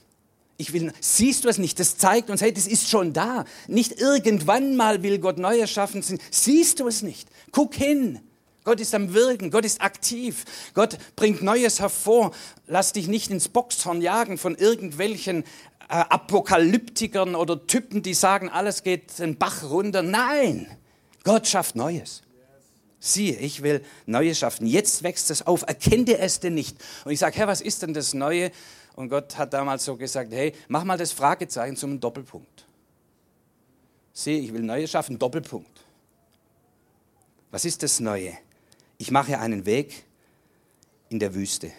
Ich 0.63 0.73
will, 0.73 0.93
siehst 1.01 1.45
du 1.45 1.49
es 1.49 1.59
nicht? 1.59 1.81
Das 1.81 1.99
zeigt 1.99 2.31
uns, 2.31 2.41
hey, 2.41 2.53
das 2.53 2.69
ist 2.69 2.89
schon 2.89 3.13
da. 3.13 3.45
Nicht 3.67 4.01
irgendwann 4.01 4.77
mal 4.77 5.03
will 5.03 5.19
Gott 5.19 5.37
Neues 5.39 5.73
schaffen. 5.73 6.05
Siehst 6.31 6.79
du 6.79 6.87
es 6.87 7.03
nicht? 7.03 7.29
Guck 7.51 7.75
hin. 7.75 8.21
Gott 8.63 8.79
ist 8.79 8.95
am 8.95 9.13
Wirken, 9.13 9.51
Gott 9.51 9.65
ist 9.65 9.81
aktiv, 9.81 10.45
Gott 10.73 10.97
bringt 11.17 11.43
Neues 11.43 11.81
hervor. 11.81 12.31
Lass 12.69 12.93
dich 12.93 13.09
nicht 13.09 13.33
ins 13.33 13.49
Boxhorn 13.49 14.01
jagen 14.01 14.39
von 14.39 14.55
irgendwelchen 14.55 15.43
äh, 15.89 15.95
Apokalyptikern 15.95 17.35
oder 17.35 17.67
Typen, 17.67 18.03
die 18.03 18.15
sagen, 18.15 18.49
alles 18.49 18.85
geht 18.85 19.19
den 19.19 19.37
Bach 19.37 19.65
runter. 19.65 20.03
Nein, 20.03 20.69
Gott 21.25 21.49
schafft 21.49 21.75
Neues. 21.75 22.23
Siehe, 23.01 23.37
ich 23.37 23.65
will 23.65 23.85
Neues 24.07 24.39
schaffen. 24.39 24.65
Jetzt 24.65 25.03
wächst 25.03 25.33
es 25.33 25.45
auf. 25.45 25.63
Erkenne 25.63 26.19
es 26.19 26.39
denn 26.39 26.55
nicht? 26.55 26.77
Und 27.05 27.11
ich 27.11 27.19
sage, 27.19 27.37
Herr, 27.37 27.49
was 27.49 27.61
ist 27.61 27.83
denn 27.83 27.95
das 27.95 28.15
Neue? 28.15 28.53
Und 28.97 29.09
Gott 29.09 29.37
hat 29.39 29.53
damals 29.53 29.85
so 29.85 29.97
gesagt, 29.97 30.33
hey, 30.33 30.53
mach 30.69 30.85
mal 30.85 30.99
das 30.99 31.13
Fragezeichen 31.13 31.77
zum 31.77 31.99
Doppelpunkt. 31.99 32.67
Siehe, 34.13 34.41
ich 34.41 34.53
will 34.53 34.63
Neues 34.63 34.91
schaffen, 34.91 35.19
Doppelpunkt. 35.19 35.85
Was 37.51 37.65
ist 37.65 37.83
das 37.83 38.01
Neue? 38.01 38.37
Ich 38.99 39.11
mache 39.11 39.39
einen 39.39 39.65
Weg 39.67 40.05
in 41.09 41.19
der 41.19 41.35
Wüste 41.35 41.73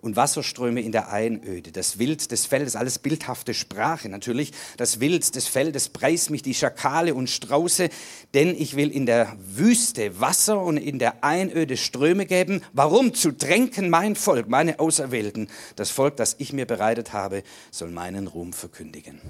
und 0.00 0.16
Wasserströme 0.16 0.80
in 0.80 0.92
der 0.92 1.12
Einöde. 1.12 1.72
Das 1.72 1.98
Wild 1.98 2.30
des 2.30 2.46
Feldes, 2.46 2.76
alles 2.76 2.98
bildhafte 2.98 3.54
Sprache 3.54 4.08
natürlich. 4.08 4.52
Das 4.76 5.00
Wild 5.00 5.34
des 5.34 5.46
Feldes 5.46 5.88
preist 5.88 6.30
mich 6.30 6.42
die 6.42 6.54
Schakale 6.54 7.14
und 7.14 7.28
Strauße, 7.28 7.88
denn 8.34 8.54
ich 8.54 8.76
will 8.76 8.90
in 8.90 9.06
der 9.06 9.36
Wüste 9.38 10.20
Wasser 10.20 10.62
und 10.62 10.76
in 10.76 10.98
der 10.98 11.24
Einöde 11.24 11.76
Ströme 11.76 12.26
geben. 12.26 12.62
Warum? 12.72 13.14
Zu 13.14 13.32
tränken 13.32 13.90
mein 13.90 14.16
Volk, 14.16 14.48
meine 14.48 14.80
Auserwählten. 14.80 15.48
Das 15.76 15.90
Volk, 15.90 16.16
das 16.16 16.36
ich 16.38 16.52
mir 16.52 16.66
bereitet 16.66 17.12
habe, 17.12 17.42
soll 17.70 17.90
meinen 17.90 18.26
Ruhm 18.26 18.52
verkündigen. 18.52 19.20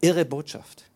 Irre 0.00 0.24
Botschaft. 0.24 0.91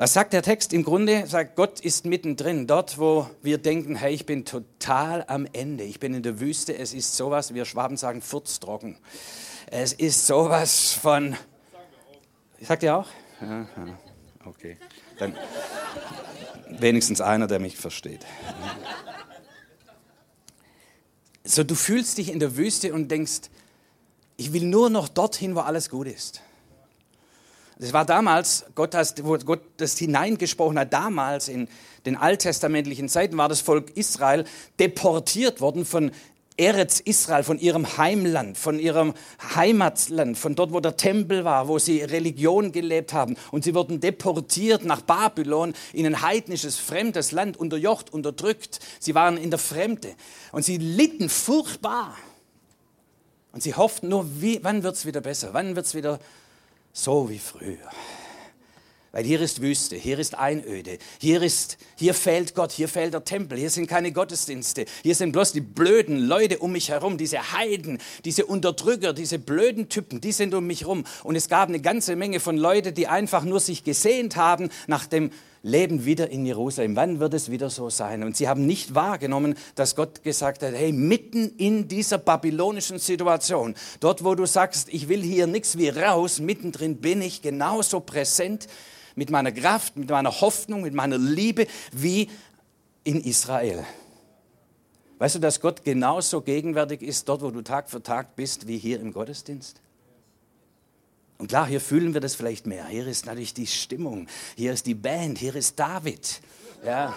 Was 0.00 0.12
sagt 0.12 0.32
der 0.32 0.42
Text? 0.42 0.72
Im 0.72 0.84
Grunde 0.84 1.26
sagt 1.26 1.56
Gott 1.56 1.80
ist 1.80 2.04
mittendrin, 2.04 2.68
dort, 2.68 2.98
wo 2.98 3.28
wir 3.42 3.58
denken, 3.58 3.96
hey, 3.96 4.14
ich 4.14 4.26
bin 4.26 4.44
total 4.44 5.24
am 5.26 5.44
Ende, 5.52 5.82
ich 5.82 5.98
bin 5.98 6.14
in 6.14 6.22
der 6.22 6.38
Wüste, 6.38 6.78
es 6.78 6.94
ist 6.94 7.16
sowas, 7.16 7.52
wir 7.52 7.64
Schwaben 7.64 7.96
sagen, 7.96 8.22
furztrocken. 8.22 8.96
Es 9.66 9.92
ist 9.92 10.24
sowas 10.24 10.92
von. 10.92 11.36
Sagt 12.60 12.84
ihr 12.84 12.96
auch? 12.96 13.08
Ja, 13.40 13.66
okay. 14.44 14.78
Dann 15.18 15.34
wenigstens 16.68 17.20
einer, 17.20 17.48
der 17.48 17.58
mich 17.58 17.76
versteht. 17.76 18.24
So, 21.42 21.64
du 21.64 21.74
fühlst 21.74 22.18
dich 22.18 22.30
in 22.30 22.38
der 22.38 22.56
Wüste 22.56 22.92
und 22.94 23.10
denkst, 23.10 23.50
ich 24.36 24.52
will 24.52 24.62
nur 24.62 24.90
noch 24.90 25.08
dorthin, 25.08 25.56
wo 25.56 25.60
alles 25.60 25.90
gut 25.90 26.06
ist. 26.06 26.40
Das 27.78 27.92
war 27.92 28.04
damals, 28.04 28.64
Gott, 28.74 28.94
hat, 28.94 29.24
wo 29.24 29.38
Gott 29.38 29.62
das 29.76 29.96
hineingesprochen 29.96 30.78
hat, 30.78 30.92
damals 30.92 31.48
in 31.48 31.68
den 32.06 32.16
alttestamentlichen 32.16 33.08
Zeiten 33.08 33.38
war 33.38 33.48
das 33.48 33.60
Volk 33.60 33.96
Israel 33.96 34.44
deportiert 34.80 35.60
worden 35.60 35.84
von 35.84 36.10
Eretz 36.56 36.98
Israel, 36.98 37.44
von 37.44 37.60
ihrem 37.60 37.96
Heimland, 37.98 38.58
von 38.58 38.80
ihrem 38.80 39.14
Heimatland, 39.54 40.36
von 40.36 40.56
dort, 40.56 40.72
wo 40.72 40.80
der 40.80 40.96
Tempel 40.96 41.44
war, 41.44 41.68
wo 41.68 41.78
sie 41.78 42.02
Religion 42.02 42.72
gelebt 42.72 43.12
haben. 43.12 43.36
Und 43.52 43.62
sie 43.62 43.76
wurden 43.76 44.00
deportiert 44.00 44.84
nach 44.84 45.02
Babylon 45.02 45.72
in 45.92 46.04
ein 46.04 46.20
heidnisches, 46.20 46.76
fremdes 46.76 47.30
Land, 47.30 47.56
unterjocht, 47.56 48.12
unterdrückt. 48.12 48.80
Sie 48.98 49.14
waren 49.14 49.36
in 49.36 49.50
der 49.50 49.60
Fremde. 49.60 50.16
Und 50.50 50.64
sie 50.64 50.78
litten 50.78 51.28
furchtbar. 51.28 52.16
Und 53.52 53.62
sie 53.62 53.74
hofften 53.74 54.08
nur, 54.08 54.26
wie, 54.40 54.58
wann 54.64 54.82
wird 54.82 54.96
es 54.96 55.06
wieder 55.06 55.20
besser? 55.20 55.50
Wann 55.52 55.76
wird 55.76 55.86
es 55.86 55.94
wieder 55.94 56.18
so 56.98 57.30
wie 57.30 57.38
früher. 57.38 57.90
Weil 59.10 59.24
hier 59.24 59.40
ist 59.40 59.62
Wüste, 59.62 59.96
hier 59.96 60.18
ist 60.18 60.34
Einöde, 60.34 60.98
hier, 61.18 61.42
ist, 61.42 61.78
hier 61.96 62.12
fehlt 62.12 62.54
Gott, 62.54 62.72
hier 62.72 62.88
fehlt 62.88 63.14
der 63.14 63.24
Tempel, 63.24 63.56
hier 63.56 63.70
sind 63.70 63.86
keine 63.86 64.12
Gottesdienste, 64.12 64.84
hier 65.02 65.14
sind 65.14 65.32
bloß 65.32 65.52
die 65.52 65.62
blöden 65.62 66.18
Leute 66.18 66.58
um 66.58 66.72
mich 66.72 66.90
herum, 66.90 67.16
diese 67.16 67.52
Heiden, 67.52 67.98
diese 68.26 68.44
Unterdrücker, 68.44 69.14
diese 69.14 69.38
blöden 69.38 69.88
Typen, 69.88 70.20
die 70.20 70.32
sind 70.32 70.52
um 70.52 70.66
mich 70.66 70.82
herum. 70.82 71.04
Und 71.22 71.36
es 71.36 71.48
gab 71.48 71.68
eine 71.68 71.80
ganze 71.80 72.16
Menge 72.16 72.38
von 72.38 72.58
Leuten, 72.58 72.94
die 72.94 73.06
einfach 73.06 73.44
nur 73.44 73.60
sich 73.60 73.82
gesehnt 73.82 74.36
haben 74.36 74.68
nach 74.88 75.06
dem 75.06 75.30
Leben 75.62 76.04
wieder 76.04 76.30
in 76.30 76.46
Jerusalem. 76.46 76.96
Wann 76.96 77.20
wird 77.20 77.34
es 77.34 77.50
wieder 77.50 77.70
so 77.70 77.90
sein? 77.90 78.22
Und 78.22 78.36
sie 78.36 78.48
haben 78.48 78.66
nicht 78.66 78.94
wahrgenommen, 78.94 79.56
dass 79.74 79.96
Gott 79.96 80.22
gesagt 80.22 80.62
hat, 80.62 80.74
hey, 80.74 80.92
mitten 80.92 81.56
in 81.56 81.88
dieser 81.88 82.18
babylonischen 82.18 82.98
Situation, 82.98 83.74
dort 84.00 84.24
wo 84.24 84.34
du 84.34 84.46
sagst, 84.46 84.88
ich 84.90 85.08
will 85.08 85.22
hier 85.22 85.46
nichts 85.46 85.78
wie 85.78 85.88
raus, 85.88 86.40
mittendrin 86.40 86.96
bin 86.96 87.22
ich 87.22 87.42
genauso 87.42 88.00
präsent 88.00 88.68
mit 89.14 89.30
meiner 89.30 89.52
Kraft, 89.52 89.96
mit 89.96 90.10
meiner 90.10 90.40
Hoffnung, 90.40 90.82
mit 90.82 90.94
meiner 90.94 91.18
Liebe 91.18 91.66
wie 91.92 92.30
in 93.04 93.20
Israel. 93.20 93.84
Weißt 95.18 95.34
du, 95.34 95.38
dass 95.40 95.60
Gott 95.60 95.82
genauso 95.82 96.40
gegenwärtig 96.40 97.02
ist 97.02 97.28
dort, 97.28 97.42
wo 97.42 97.50
du 97.50 97.62
Tag 97.62 97.90
für 97.90 98.02
Tag 98.02 98.36
bist, 98.36 98.68
wie 98.68 98.78
hier 98.78 99.00
im 99.00 99.12
Gottesdienst? 99.12 99.80
Und 101.38 101.46
klar, 101.46 101.66
hier 101.66 101.80
fühlen 101.80 102.14
wir 102.14 102.20
das 102.20 102.34
vielleicht 102.34 102.66
mehr. 102.66 102.86
Hier 102.86 103.06
ist 103.06 103.26
natürlich 103.26 103.54
die 103.54 103.68
Stimmung, 103.68 104.26
hier 104.56 104.72
ist 104.72 104.86
die 104.86 104.94
Band, 104.94 105.38
hier 105.38 105.54
ist 105.54 105.78
David. 105.78 106.40
Ja. 106.84 107.14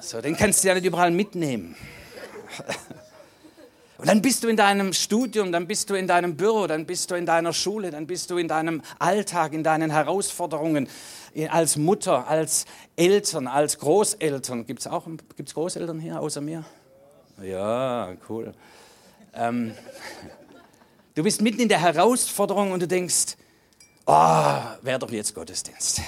So, 0.00 0.20
den 0.20 0.36
kannst 0.36 0.64
du 0.64 0.68
ja 0.68 0.74
nicht 0.74 0.86
überall 0.86 1.10
mitnehmen. 1.10 1.76
Und 3.98 4.06
dann 4.06 4.22
bist 4.22 4.44
du 4.44 4.48
in 4.48 4.56
deinem 4.56 4.92
Studium, 4.92 5.50
dann 5.50 5.66
bist 5.66 5.90
du 5.90 5.94
in 5.94 6.06
deinem 6.06 6.36
Büro, 6.36 6.68
dann 6.68 6.86
bist 6.86 7.10
du 7.10 7.16
in 7.16 7.26
deiner 7.26 7.52
Schule, 7.52 7.90
dann 7.90 8.06
bist 8.06 8.30
du 8.30 8.38
in 8.38 8.46
deinem 8.46 8.80
Alltag, 9.00 9.52
in 9.52 9.64
deinen 9.64 9.90
Herausforderungen 9.90 10.88
als 11.50 11.76
Mutter, 11.76 12.28
als 12.28 12.64
Eltern, 12.94 13.48
als 13.48 13.78
Großeltern. 13.78 14.66
Gibt 14.66 14.80
es 14.80 14.86
auch 14.86 15.06
gibt's 15.36 15.54
Großeltern 15.54 15.98
hier 15.98 16.20
außer 16.20 16.40
mir? 16.40 16.64
Ja, 17.42 18.14
cool. 18.28 18.52
Ähm, 19.34 19.74
Du 21.18 21.24
bist 21.24 21.42
mitten 21.42 21.60
in 21.60 21.68
der 21.68 21.80
Herausforderung 21.80 22.70
und 22.70 22.80
du 22.80 22.86
denkst, 22.86 23.34
oh, 24.06 24.60
wäre 24.82 25.00
doch 25.00 25.10
jetzt 25.10 25.34
Gottesdienst. 25.34 26.00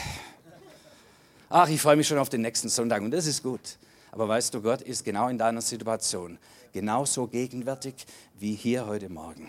Ach, 1.48 1.68
ich 1.68 1.80
freue 1.80 1.96
mich 1.96 2.06
schon 2.06 2.18
auf 2.18 2.28
den 2.28 2.42
nächsten 2.42 2.68
Sonntag 2.68 3.02
und 3.02 3.10
das 3.10 3.26
ist 3.26 3.42
gut. 3.42 3.76
Aber 4.12 4.28
weißt 4.28 4.54
du, 4.54 4.62
Gott 4.62 4.82
ist 4.82 5.04
genau 5.04 5.26
in 5.26 5.36
deiner 5.36 5.62
Situation 5.62 6.38
genauso 6.72 7.26
gegenwärtig 7.26 8.06
wie 8.38 8.54
hier 8.54 8.86
heute 8.86 9.08
Morgen 9.08 9.48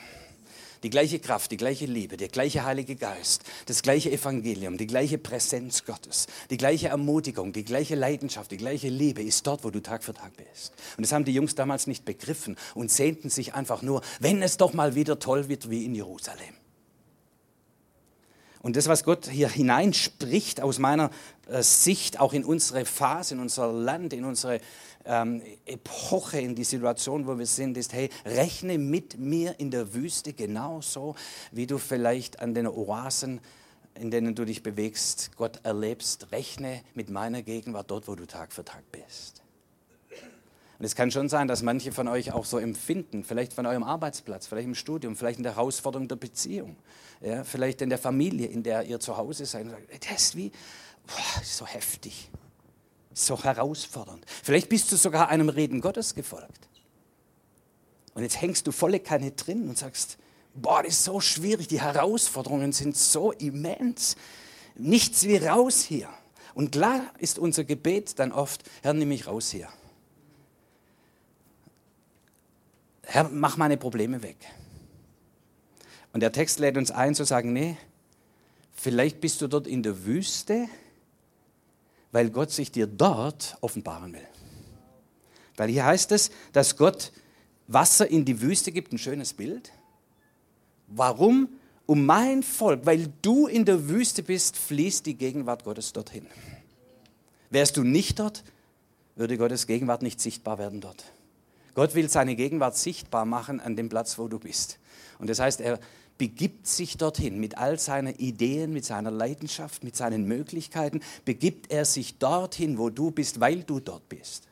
die 0.83 0.89
gleiche 0.89 1.19
Kraft, 1.19 1.51
die 1.51 1.57
gleiche 1.57 1.85
Liebe, 1.85 2.17
der 2.17 2.27
gleiche 2.27 2.65
Heilige 2.65 2.95
Geist, 2.95 3.43
das 3.67 3.81
gleiche 3.81 4.11
Evangelium, 4.11 4.77
die 4.77 4.87
gleiche 4.87 5.17
Präsenz 5.17 5.85
Gottes, 5.85 6.27
die 6.49 6.57
gleiche 6.57 6.89
Ermutigung, 6.89 7.53
die 7.53 7.63
gleiche 7.63 7.95
Leidenschaft, 7.95 8.51
die 8.51 8.57
gleiche 8.57 8.89
Liebe 8.89 9.21
ist 9.21 9.45
dort, 9.45 9.63
wo 9.63 9.69
du 9.69 9.81
Tag 9.81 10.03
für 10.03 10.13
Tag 10.13 10.31
bist. 10.37 10.73
Und 10.97 11.05
das 11.05 11.11
haben 11.11 11.25
die 11.25 11.33
Jungs 11.33 11.55
damals 11.55 11.87
nicht 11.87 12.05
begriffen 12.05 12.57
und 12.73 12.91
sehnten 12.91 13.29
sich 13.29 13.53
einfach 13.53 13.81
nur, 13.81 14.01
wenn 14.19 14.41
es 14.41 14.57
doch 14.57 14.73
mal 14.73 14.95
wieder 14.95 15.19
toll 15.19 15.49
wird 15.49 15.69
wie 15.69 15.85
in 15.85 15.95
Jerusalem. 15.95 16.55
Und 18.61 18.75
das, 18.75 18.87
was 18.87 19.03
Gott 19.03 19.27
hier 19.27 19.49
hineinspricht 19.49 20.61
aus 20.61 20.77
meiner 20.77 21.09
äh, 21.47 21.63
Sicht, 21.63 22.19
auch 22.19 22.31
in 22.31 22.45
unsere 22.45 22.85
Phase, 22.85 23.33
in 23.33 23.39
unser 23.39 23.71
Land, 23.71 24.13
in 24.13 24.23
unsere 24.23 24.59
ähm, 25.05 25.41
Epoche, 25.65 26.39
in 26.39 26.55
die 26.55 26.63
Situation, 26.63 27.27
wo 27.27 27.37
wir 27.37 27.45
sind, 27.45 27.77
ist, 27.77 27.93
hey, 27.93 28.09
rechne 28.25 28.77
mit 28.77 29.17
mir 29.17 29.59
in 29.59 29.71
der 29.71 29.93
Wüste 29.93 30.33
genauso, 30.33 31.15
wie 31.51 31.67
du 31.67 31.77
vielleicht 31.77 32.39
an 32.39 32.53
den 32.53 32.67
Oasen, 32.67 33.41
in 33.95 34.11
denen 34.11 34.35
du 34.35 34.45
dich 34.45 34.63
bewegst, 34.63 35.31
Gott 35.35 35.59
erlebst. 35.63 36.31
Rechne 36.31 36.81
mit 36.93 37.09
meiner 37.09 37.41
Gegenwart 37.41 37.91
dort, 37.91 38.07
wo 38.07 38.15
du 38.15 38.25
Tag 38.25 38.53
für 38.53 38.63
Tag 38.63 38.83
bist. 38.91 39.41
Und 40.79 40.85
es 40.85 40.95
kann 40.95 41.11
schon 41.11 41.29
sein, 41.29 41.47
dass 41.47 41.61
manche 41.61 41.91
von 41.91 42.07
euch 42.07 42.31
auch 42.31 42.45
so 42.45 42.57
empfinden, 42.57 43.23
vielleicht 43.23 43.53
von 43.53 43.67
eurem 43.67 43.83
Arbeitsplatz, 43.83 44.47
vielleicht 44.47 44.67
im 44.67 44.73
Studium, 44.73 45.15
vielleicht 45.15 45.37
in 45.37 45.43
der 45.43 45.55
Herausforderung 45.55 46.07
der 46.07 46.15
Beziehung, 46.15 46.75
ja, 47.21 47.43
vielleicht 47.43 47.83
in 47.83 47.89
der 47.89 47.99
Familie, 47.99 48.47
in 48.47 48.63
der 48.63 48.83
ihr 48.85 48.99
zu 48.99 49.15
Hause 49.15 49.45
seid. 49.45 49.67
Das 50.09 50.23
ist 50.23 50.35
wie, 50.35 50.51
boah, 51.05 51.43
so 51.43 51.67
heftig 51.67 52.31
so 53.13 53.43
herausfordernd. 53.43 54.25
Vielleicht 54.43 54.69
bist 54.69 54.91
du 54.91 54.95
sogar 54.95 55.29
einem 55.29 55.49
Reden 55.49 55.81
Gottes 55.81 56.15
gefolgt. 56.15 56.67
Und 58.13 58.23
jetzt 58.23 58.41
hängst 58.41 58.67
du 58.67 58.71
volle 58.71 58.99
Kanne 58.99 59.31
drin 59.31 59.69
und 59.69 59.77
sagst, 59.77 60.17
boah, 60.53 60.83
das 60.83 60.93
ist 60.93 61.03
so 61.05 61.19
schwierig, 61.19 61.67
die 61.67 61.81
Herausforderungen 61.81 62.73
sind 62.73 62.97
so 62.97 63.31
immens. 63.31 64.15
Nichts 64.75 65.23
wie 65.23 65.37
raus 65.37 65.81
hier. 65.81 66.09
Und 66.53 66.71
klar 66.71 67.01
ist 67.19 67.39
unser 67.39 67.63
Gebet 67.63 68.19
dann 68.19 68.31
oft, 68.31 68.63
Herr, 68.81 68.93
nimm 68.93 69.09
mich 69.09 69.27
raus 69.27 69.51
hier. 69.51 69.69
Herr, 73.03 73.29
mach 73.29 73.57
meine 73.57 73.77
Probleme 73.77 74.21
weg. 74.23 74.37
Und 76.13 76.21
der 76.21 76.31
Text 76.31 76.59
lädt 76.59 76.77
uns 76.77 76.91
ein 76.91 77.15
zu 77.15 77.23
sagen, 77.23 77.53
nee, 77.53 77.77
vielleicht 78.73 79.21
bist 79.21 79.41
du 79.41 79.47
dort 79.47 79.67
in 79.67 79.83
der 79.83 80.05
Wüste 80.05 80.67
weil 82.11 82.29
Gott 82.29 82.51
sich 82.51 82.71
dir 82.71 82.87
dort 82.87 83.57
offenbaren 83.61 84.13
will. 84.13 84.27
Weil 85.57 85.69
hier 85.69 85.85
heißt 85.85 86.11
es, 86.11 86.31
dass 86.53 86.77
Gott 86.77 87.11
Wasser 87.67 88.09
in 88.09 88.25
die 88.25 88.41
Wüste 88.41 88.71
gibt, 88.71 88.91
ein 88.91 88.97
schönes 88.97 89.33
Bild. 89.33 89.71
Warum? 90.87 91.49
Um 91.85 92.05
mein 92.05 92.43
Volk, 92.43 92.85
weil 92.85 93.11
du 93.21 93.47
in 93.47 93.65
der 93.65 93.89
Wüste 93.89 94.23
bist, 94.23 94.57
fließt 94.57 95.05
die 95.05 95.15
Gegenwart 95.15 95.63
Gottes 95.63 95.93
dorthin. 95.93 96.25
Wärst 97.49 97.77
du 97.77 97.83
nicht 97.83 98.19
dort, 98.19 98.43
würde 99.15 99.37
Gottes 99.37 99.67
Gegenwart 99.67 100.01
nicht 100.01 100.21
sichtbar 100.21 100.57
werden 100.57 100.81
dort. 100.81 101.03
Gott 101.73 101.95
will 101.95 102.09
seine 102.09 102.35
Gegenwart 102.35 102.77
sichtbar 102.77 103.25
machen 103.25 103.59
an 103.59 103.75
dem 103.75 103.89
Platz, 103.89 104.17
wo 104.17 104.27
du 104.27 104.39
bist. 104.39 104.79
Und 105.19 105.29
das 105.29 105.39
heißt, 105.39 105.61
er 105.61 105.79
begibt 106.21 106.67
sich 106.67 106.97
dorthin 106.97 107.39
mit 107.39 107.57
all 107.57 107.79
seinen 107.79 108.13
Ideen, 108.13 108.71
mit 108.71 108.85
seiner 108.85 109.09
Leidenschaft, 109.09 109.83
mit 109.83 109.95
seinen 109.95 110.27
Möglichkeiten, 110.27 111.01
begibt 111.25 111.71
er 111.71 111.83
sich 111.83 112.19
dorthin, 112.19 112.77
wo 112.77 112.91
du 112.91 113.09
bist, 113.09 113.39
weil 113.39 113.63
du 113.63 113.79
dort 113.79 114.07
bist. 114.07 114.43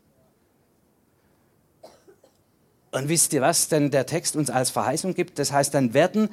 Und 2.90 3.08
wisst 3.08 3.34
ihr, 3.34 3.42
was 3.42 3.68
denn 3.68 3.92
der 3.92 4.08
Text 4.08 4.36
uns 4.36 4.50
als 4.50 4.72
Verheißung 4.72 5.14
gibt? 5.14 5.38
Das 5.38 5.52
heißt, 5.52 5.72
dann 5.76 5.94
werden, 5.94 6.30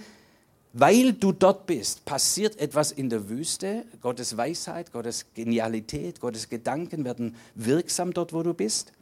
weil 0.72 1.12
du 1.12 1.32
dort 1.32 1.66
bist, 1.66 2.06
passiert 2.06 2.58
etwas 2.58 2.90
in 2.90 3.10
der 3.10 3.28
Wüste. 3.28 3.84
Gottes 4.00 4.38
Weisheit, 4.38 4.90
Gottes 4.90 5.26
Genialität, 5.34 6.18
Gottes 6.18 6.48
Gedanken 6.48 7.04
werden 7.04 7.36
wirksam 7.54 8.14
dort, 8.14 8.32
wo 8.32 8.42
du 8.42 8.54
bist. 8.54 8.92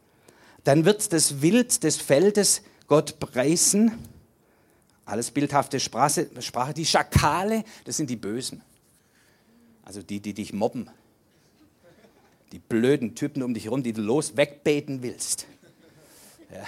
Dann 0.65 0.83
wird 0.83 1.13
das 1.13 1.41
Wild 1.41 1.81
des 1.85 1.95
Feldes 1.95 2.61
Gott 2.87 3.21
preisen. 3.21 3.93
Alles 5.05 5.29
bildhafte 5.29 5.79
Sprache, 5.79 6.29
Sprache. 6.39 6.73
Die 6.73 6.85
Schakale, 6.85 7.63
das 7.83 7.97
sind 7.97 8.09
die 8.09 8.15
Bösen. 8.15 8.61
Also 9.83 10.01
die, 10.01 10.19
die 10.19 10.33
dich 10.33 10.51
mobben. 10.51 10.89
Die 12.51 12.59
blöden 12.59 13.15
Typen 13.15 13.43
um 13.43 13.53
dich 13.53 13.65
herum, 13.65 13.83
die 13.83 13.93
du 13.93 14.01
los 14.01 14.35
wegbeten 14.35 15.03
willst. 15.03 15.45
Ja. 16.51 16.63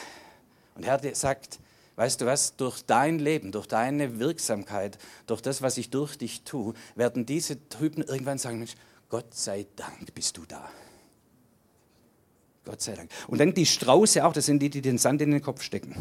Und 0.76 0.86
Herr 0.86 1.00
sagt, 1.16 1.60
weißt 1.96 2.22
du 2.22 2.26
was, 2.26 2.56
durch 2.56 2.84
dein 2.84 3.18
Leben, 3.18 3.52
durch 3.52 3.68
deine 3.68 4.20
Wirksamkeit, 4.20 5.00
durch 5.26 5.42
das, 5.42 5.64
was 5.64 5.78
ich 5.78 5.90
durch 5.90 6.18
dich 6.18 6.44
tue, 6.44 6.76
werden 6.96 7.26
diese 7.26 7.68
Typen 7.70 8.04
irgendwann 8.04 8.38
sagen, 8.38 8.60
Mensch, 8.60 8.76
Gott 9.10 9.34
sei 9.34 9.66
Dank 9.76 10.14
bist 10.14 10.38
du 10.38 10.46
da. 10.46 10.70
Gott 12.66 12.82
sei 12.82 12.94
Dank. 12.94 13.10
Und 13.28 13.40
dann 13.40 13.54
die 13.54 13.66
Strauße 13.66 14.26
auch, 14.26 14.34
das 14.34 14.46
sind 14.46 14.60
die, 14.60 14.70
die 14.70 14.82
den 14.82 14.98
Sand 14.98 15.22
in 15.22 15.32
den 15.32 15.42
Kopf 15.42 15.62
stecken. 15.64 15.96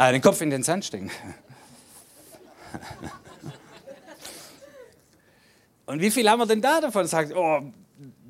Ah, 0.00 0.12
den 0.12 0.22
Kopf 0.22 0.40
in 0.42 0.50
den 0.50 0.62
Sand 0.62 0.84
stecken. 0.84 1.10
Und 5.86 6.00
wie 6.00 6.12
viel 6.12 6.30
haben 6.30 6.38
wir 6.38 6.46
denn 6.46 6.62
da 6.62 6.80
davon? 6.80 7.04
Sagt, 7.08 7.34
oh, 7.34 7.62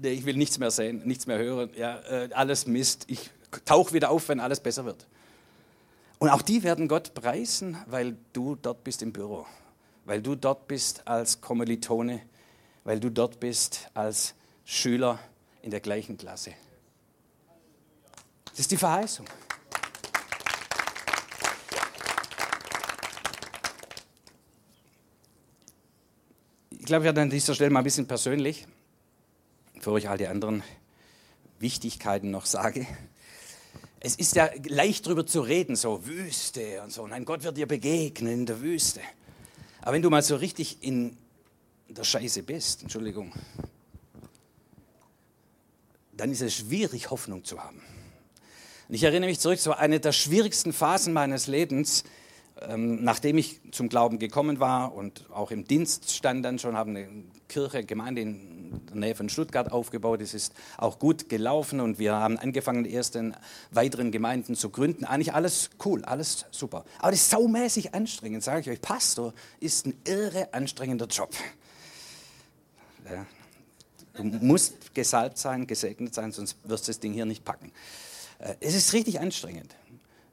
nee, 0.01 0.13
ich 0.13 0.25
will 0.25 0.39
nichts 0.39 0.59
mehr 0.59 0.71
sehen, 0.71 1.03
nichts 1.05 1.27
mehr 1.27 1.37
hören, 1.37 1.69
ja, 1.77 1.99
äh, 2.09 2.31
alles 2.33 2.67
Mist, 2.67 3.05
ich 3.09 3.29
tauch 3.67 3.93
wieder 3.93 4.09
auf, 4.09 4.31
wenn 4.31 4.41
alles 4.41 4.61
besser 4.61 4.87
wird. 4.87 5.07
Und 6.19 6.31
auch 6.31 6.41
die 6.41 6.63
werden 6.63 6.89
Gott 6.89 7.13
preisen, 7.13 7.77
weil 7.85 8.17
du 8.33 8.57
dort 8.57 8.83
bist 8.83 9.03
im 9.03 9.13
Büro, 9.13 9.45
weil 10.07 10.23
du 10.23 10.37
dort 10.37 10.69
bist 10.69 11.07
als 11.07 11.43
Kommilitone, 11.43 12.23
weil 12.85 12.99
du 12.99 13.11
dort 13.11 13.41
bist 13.41 13.91
als 13.93 14.35
Schüler 14.65 15.19
in 15.61 15.71
der 15.71 15.81
gleichen 15.81 16.17
Klasse. 16.17 16.53
Das 18.47 18.61
ist 18.61 18.71
die 18.71 18.79
Verheißung. 18.79 19.27
Glaube, 26.89 27.05
ich 27.05 27.07
werde 27.07 27.23
an 27.23 27.31
dieser 27.31 27.55
Stelle 27.55 27.71
mal 27.71 27.81
ein 27.81 27.85
bisschen 27.85 28.07
persönlich, 28.07 28.67
bevor 29.75 29.97
ich 29.99 30.09
all 30.09 30.19
die 30.19 30.27
anderen 30.27 30.63
Wichtigkeiten 31.59 32.31
noch 32.31 32.47
sage 32.47 32.87
es 34.01 34.15
ist 34.15 34.37
ja 34.37 34.51
leicht 34.69 35.07
darüber 35.07 35.27
zu 35.27 35.41
reden, 35.41 35.77
so 35.77 36.07
Wüste 36.07 36.83
und 36.83 36.93
so. 36.93 37.07
Nein, 37.07 37.25
Gott 37.25 37.43
wird 37.43 37.57
dir 37.57 37.67
begegnen 37.67 38.33
in 38.33 38.47
der 38.47 38.61
Wüste. 38.61 39.01
Aber 39.83 39.93
wenn 39.93 40.03
du 40.03 40.11
mal 40.11 40.23
so 40.23 40.37
richtig 40.37 40.83
in 40.83 41.17
der 41.89 42.05
Scheiße 42.05 42.43
bist, 42.43 42.83
Entschuldigung, 42.83 43.33
dann 46.13 46.31
ist 46.31 46.43
es 46.43 46.55
schwierig, 46.55 47.11
Hoffnung 47.11 47.45
zu 47.45 47.63
haben. 47.63 47.83
Und 48.89 48.95
ich 48.95 49.03
erinnere 49.03 49.31
mich 49.31 49.41
zurück, 49.41 49.59
so 49.59 49.73
eine 49.73 50.01
der 50.01 50.13
schwierigsten 50.13 50.73
Phasen 50.73 51.13
meines 51.13 51.47
Lebens 51.47 52.05
ähm, 52.63 53.03
nachdem 53.05 53.39
ich 53.39 53.61
zum 53.73 53.89
Glauben 53.89 54.19
gekommen 54.19 54.61
war 54.61 54.95
und 54.95 55.27
auch 55.31 55.51
im 55.51 55.65
Dienst 55.65 56.13
stand 56.15 56.45
dann 56.45 56.59
schon, 56.59 56.77
habe 56.77 56.91
eine 56.91 57.09
Kirche, 57.49 57.85
Gemeinde 57.85 58.23
in 58.23 58.81
der 58.89 58.97
Nähe 58.97 59.15
von 59.15 59.29
Stuttgart 59.29 59.73
aufgebaut. 59.73 60.21
Es 60.21 60.35
ist 60.35 60.53
auch 60.77 60.99
gut 60.99 61.29
gelaufen 61.29 61.81
und 61.81 61.99
wir 61.99 62.15
haben 62.15 62.39
angefangen, 62.39 62.85
die 62.85 62.95
ersten 62.95 63.35
weiteren 63.71 64.11
Gemeinden 64.11 64.55
zu 64.55 64.71
gründen. 64.71 65.05
Eigentlich 65.05 65.35
alles 65.35 65.71
cool, 65.85 66.05
alles 66.05 66.47
super. 66.51 66.85
Aber 66.99 67.11
das 67.11 67.21
ist 67.21 67.31
saumäßig 67.31 67.95
anstrengend, 67.95 68.43
sage 68.43 68.61
ich 68.61 68.71
euch. 68.71 68.81
Pastor 68.81 69.33
ist 69.61 69.87
ein 69.87 69.95
irre 70.05 70.53
anstrengender 70.53 71.07
Job. 71.07 71.35
Ja. 73.11 73.27
Du 74.15 74.25
musst 74.25 74.95
gesalbt 74.95 75.39
sein, 75.39 75.67
gesegnet 75.67 76.13
sein, 76.13 76.33
sonst 76.33 76.57
wirst 76.65 76.89
du 76.89 76.91
das 76.91 76.99
Ding 76.99 77.13
hier 77.13 77.25
nicht 77.25 77.45
packen. 77.45 77.73
Äh, 78.39 78.55
es 78.61 78.75
ist 78.75 78.93
richtig 78.93 79.21
anstrengend. 79.21 79.75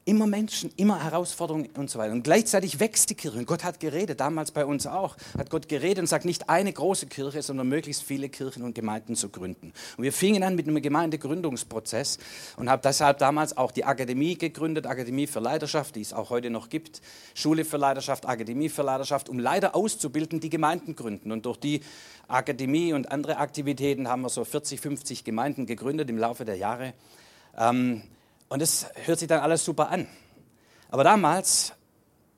Immer 0.07 0.27
Menschen, 0.27 0.71
immer 0.77 1.03
Herausforderungen 1.03 1.67
und 1.75 1.89
so 1.89 1.97
weiter. 1.97 2.13
Und 2.13 2.23
gleichzeitig 2.23 2.79
wächst 2.79 3.09
die 3.09 3.15
Kirche. 3.15 3.39
Und 3.39 3.47
Gott 3.47 3.63
hat 3.63 3.79
geredet, 3.79 4.19
damals 4.19 4.51
bei 4.51 4.63
uns 4.63 4.85
auch, 4.85 5.17
hat 5.35 5.49
Gott 5.49 5.67
geredet 5.67 5.97
und 5.97 6.05
sagt, 6.05 6.25
nicht 6.25 6.47
eine 6.47 6.71
große 6.71 7.07
Kirche, 7.07 7.41
sondern 7.41 7.67
möglichst 7.69 8.03
viele 8.03 8.29
Kirchen 8.29 8.61
und 8.61 8.75
Gemeinden 8.75 9.15
zu 9.15 9.29
gründen. 9.29 9.73
Und 9.97 10.03
wir 10.03 10.13
fingen 10.13 10.43
an 10.43 10.53
mit 10.53 10.67
einem 10.67 10.79
Gemeindegründungsprozess 10.79 12.19
und 12.55 12.69
haben 12.69 12.83
deshalb 12.83 13.17
damals 13.17 13.57
auch 13.57 13.71
die 13.71 13.83
Akademie 13.83 14.37
gegründet, 14.37 14.85
Akademie 14.85 15.25
für 15.25 15.39
Leiterschaft, 15.39 15.95
die 15.95 16.01
es 16.01 16.13
auch 16.13 16.29
heute 16.29 16.51
noch 16.51 16.69
gibt, 16.69 17.01
Schule 17.33 17.65
für 17.65 17.77
Leiterschaft, 17.77 18.27
Akademie 18.27 18.69
für 18.69 18.83
Leiterschaft, 18.83 19.27
um 19.27 19.39
Leiter 19.39 19.75
auszubilden, 19.75 20.39
die 20.39 20.51
Gemeinden 20.51 20.95
gründen. 20.95 21.31
Und 21.31 21.47
durch 21.47 21.57
die 21.57 21.81
Akademie 22.27 22.93
und 22.93 23.11
andere 23.11 23.37
Aktivitäten 23.37 24.07
haben 24.07 24.21
wir 24.21 24.29
so 24.29 24.45
40, 24.45 24.79
50 24.79 25.23
Gemeinden 25.23 25.65
gegründet 25.65 26.11
im 26.11 26.19
Laufe 26.19 26.45
der 26.45 26.57
Jahre. 26.57 26.93
Ähm, 27.57 28.03
und 28.55 28.61
das 28.61 28.87
hört 29.03 29.19
sich 29.19 29.27
dann 29.27 29.41
alles 29.41 29.65
super 29.65 29.89
an. 29.89 30.07
Aber 30.89 31.03
damals, 31.03 31.73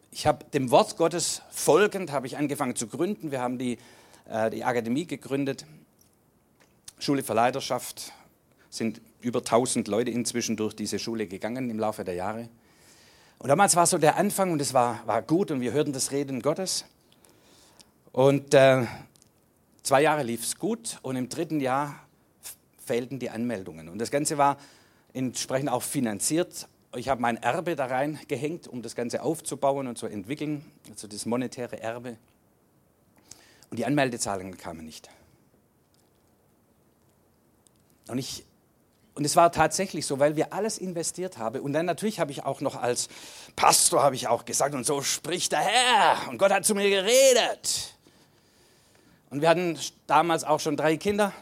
ich 0.09 0.25
habe 0.25 0.45
dem 0.45 0.71
Wort 0.71 0.97
Gottes 0.97 1.43
folgend, 1.51 2.11
habe 2.11 2.25
ich 2.25 2.37
angefangen 2.37 2.75
zu 2.75 2.87
gründen. 2.87 3.29
Wir 3.29 3.39
haben 3.39 3.59
die, 3.59 3.77
äh, 4.27 4.49
die 4.49 4.63
Akademie 4.63 5.05
gegründet, 5.05 5.67
Schule 6.97 7.21
für 7.21 7.35
Leiterschaft, 7.35 8.13
sind 8.71 8.99
über 9.21 9.41
1000 9.41 9.87
Leute 9.87 10.09
inzwischen 10.09 10.57
durch 10.57 10.75
diese 10.75 10.97
Schule 10.97 11.27
gegangen 11.27 11.69
im 11.69 11.77
Laufe 11.77 12.03
der 12.03 12.15
Jahre. 12.15 12.49
Und 13.37 13.49
damals 13.49 13.75
war 13.75 13.85
so 13.85 13.99
der 13.99 14.17
Anfang 14.17 14.51
und 14.51 14.59
es 14.59 14.73
war, 14.73 15.05
war 15.05 15.21
gut 15.21 15.51
und 15.51 15.61
wir 15.61 15.71
hörten 15.71 15.93
das 15.93 16.11
Reden 16.11 16.41
Gottes. 16.41 16.85
Und 18.11 18.55
äh, 18.55 18.87
zwei 19.83 20.01
Jahre 20.01 20.23
lief 20.23 20.41
es 20.41 20.57
gut 20.57 20.97
und 21.03 21.15
im 21.15 21.29
dritten 21.29 21.59
Jahr 21.59 21.93
fehlten 22.83 23.19
die 23.19 23.29
Anmeldungen. 23.29 23.87
Und 23.87 23.99
das 23.99 24.09
Ganze 24.09 24.39
war 24.39 24.57
entsprechend 25.13 25.69
auch 25.69 25.83
finanziert. 25.83 26.67
Ich 26.95 27.09
habe 27.09 27.21
mein 27.21 27.37
Erbe 27.37 27.75
da 27.75 27.85
reingehängt, 27.85 28.67
um 28.67 28.81
das 28.81 28.95
Ganze 28.95 29.21
aufzubauen 29.21 29.87
und 29.87 29.97
zu 29.97 30.07
entwickeln, 30.07 30.65
also 30.89 31.07
das 31.07 31.25
monetäre 31.25 31.79
Erbe. 31.79 32.17
Und 33.69 33.77
die 33.77 33.85
Anmeldezahlungen 33.85 34.57
kamen 34.57 34.85
nicht. 34.85 35.09
Und, 38.07 38.17
ich, 38.17 38.45
und 39.15 39.25
es 39.25 39.35
war 39.35 39.51
tatsächlich 39.51 40.05
so, 40.05 40.19
weil 40.19 40.35
wir 40.35 40.53
alles 40.53 40.77
investiert 40.77 41.37
haben. 41.37 41.61
Und 41.61 41.73
dann 41.73 41.85
natürlich 41.85 42.19
habe 42.19 42.31
ich 42.31 42.45
auch 42.45 42.61
noch 42.61 42.75
als 42.75 43.09
Pastor 43.55 44.01
habe 44.01 44.15
ich 44.15 44.27
auch 44.27 44.45
gesagt, 44.45 44.73
und 44.75 44.85
so 44.85 45.01
spricht 45.01 45.51
der 45.51 45.59
Herr. 45.59 46.29
Und 46.29 46.37
Gott 46.37 46.51
hat 46.51 46.65
zu 46.65 46.75
mir 46.75 46.89
geredet. 46.89 47.95
Und 49.29 49.41
wir 49.41 49.49
hatten 49.49 49.77
damals 50.05 50.45
auch 50.45 50.59
schon 50.59 50.77
drei 50.77 50.95
Kinder. 50.95 51.33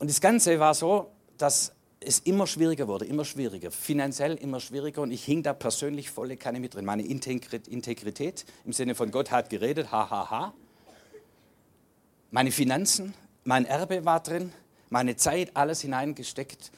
Und 0.00 0.10
das 0.10 0.20
Ganze 0.20 0.58
war 0.58 0.74
so, 0.74 1.12
dass 1.38 1.72
es 2.00 2.18
immer 2.20 2.46
schwieriger 2.46 2.88
wurde, 2.88 3.04
immer 3.04 3.24
schwieriger, 3.24 3.70
finanziell 3.70 4.34
immer 4.34 4.60
schwieriger 4.60 5.02
und 5.02 5.12
ich 5.12 5.24
hing 5.24 5.42
da 5.42 5.52
persönlich 5.52 6.10
volle 6.10 6.36
Kanne 6.36 6.60
mit 6.60 6.74
drin. 6.74 6.84
Meine 6.84 7.04
Integrität 7.04 8.44
im 8.64 8.72
Sinne 8.72 8.94
von 8.94 9.10
Gott 9.10 9.30
hat 9.30 9.50
geredet, 9.50 9.92
hahaha. 9.92 10.30
Ha, 10.30 10.30
ha. 10.30 10.54
Meine 12.30 12.50
Finanzen, 12.50 13.14
mein 13.44 13.66
Erbe 13.66 14.04
war 14.04 14.20
drin, 14.20 14.52
meine 14.88 15.16
Zeit, 15.16 15.50
alles 15.54 15.82
hineingesteckt. 15.82 16.72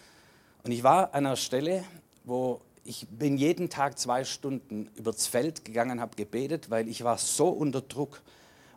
Und 0.64 0.72
ich 0.72 0.82
war 0.82 1.14
an 1.14 1.26
einer 1.26 1.36
Stelle, 1.36 1.84
wo 2.24 2.60
ich 2.84 3.06
bin 3.08 3.38
jeden 3.38 3.70
Tag 3.70 3.98
zwei 3.98 4.24
Stunden 4.24 4.90
übers 4.96 5.26
Feld 5.26 5.64
gegangen, 5.64 6.00
habe 6.00 6.16
gebetet, 6.16 6.70
weil 6.70 6.88
ich 6.88 7.04
war 7.04 7.18
so 7.18 7.48
unter 7.48 7.80
Druck 7.80 8.20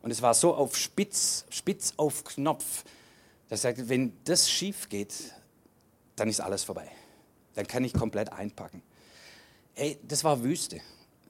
und 0.01 0.11
es 0.11 0.21
war 0.21 0.33
so 0.33 0.53
auf 0.53 0.77
Spitz, 0.77 1.45
Spitz 1.49 1.93
auf 1.97 2.23
Knopf, 2.23 2.83
dass 3.49 3.59
ich 3.59 3.63
sagte, 3.63 3.89
wenn 3.89 4.13
das 4.23 4.49
schief 4.49 4.87
geht, 4.87 5.33
dann 6.17 6.27
ist 6.27 6.41
alles 6.41 6.65
vorbei. 6.65 6.89
Dann 7.55 7.65
kann 7.65 7.85
ich 7.85 7.93
komplett 7.93 8.33
einpacken. 8.33 8.83
Ey, 9.75 9.97
das 10.05 10.23
war 10.23 10.43
Wüste. 10.43 10.81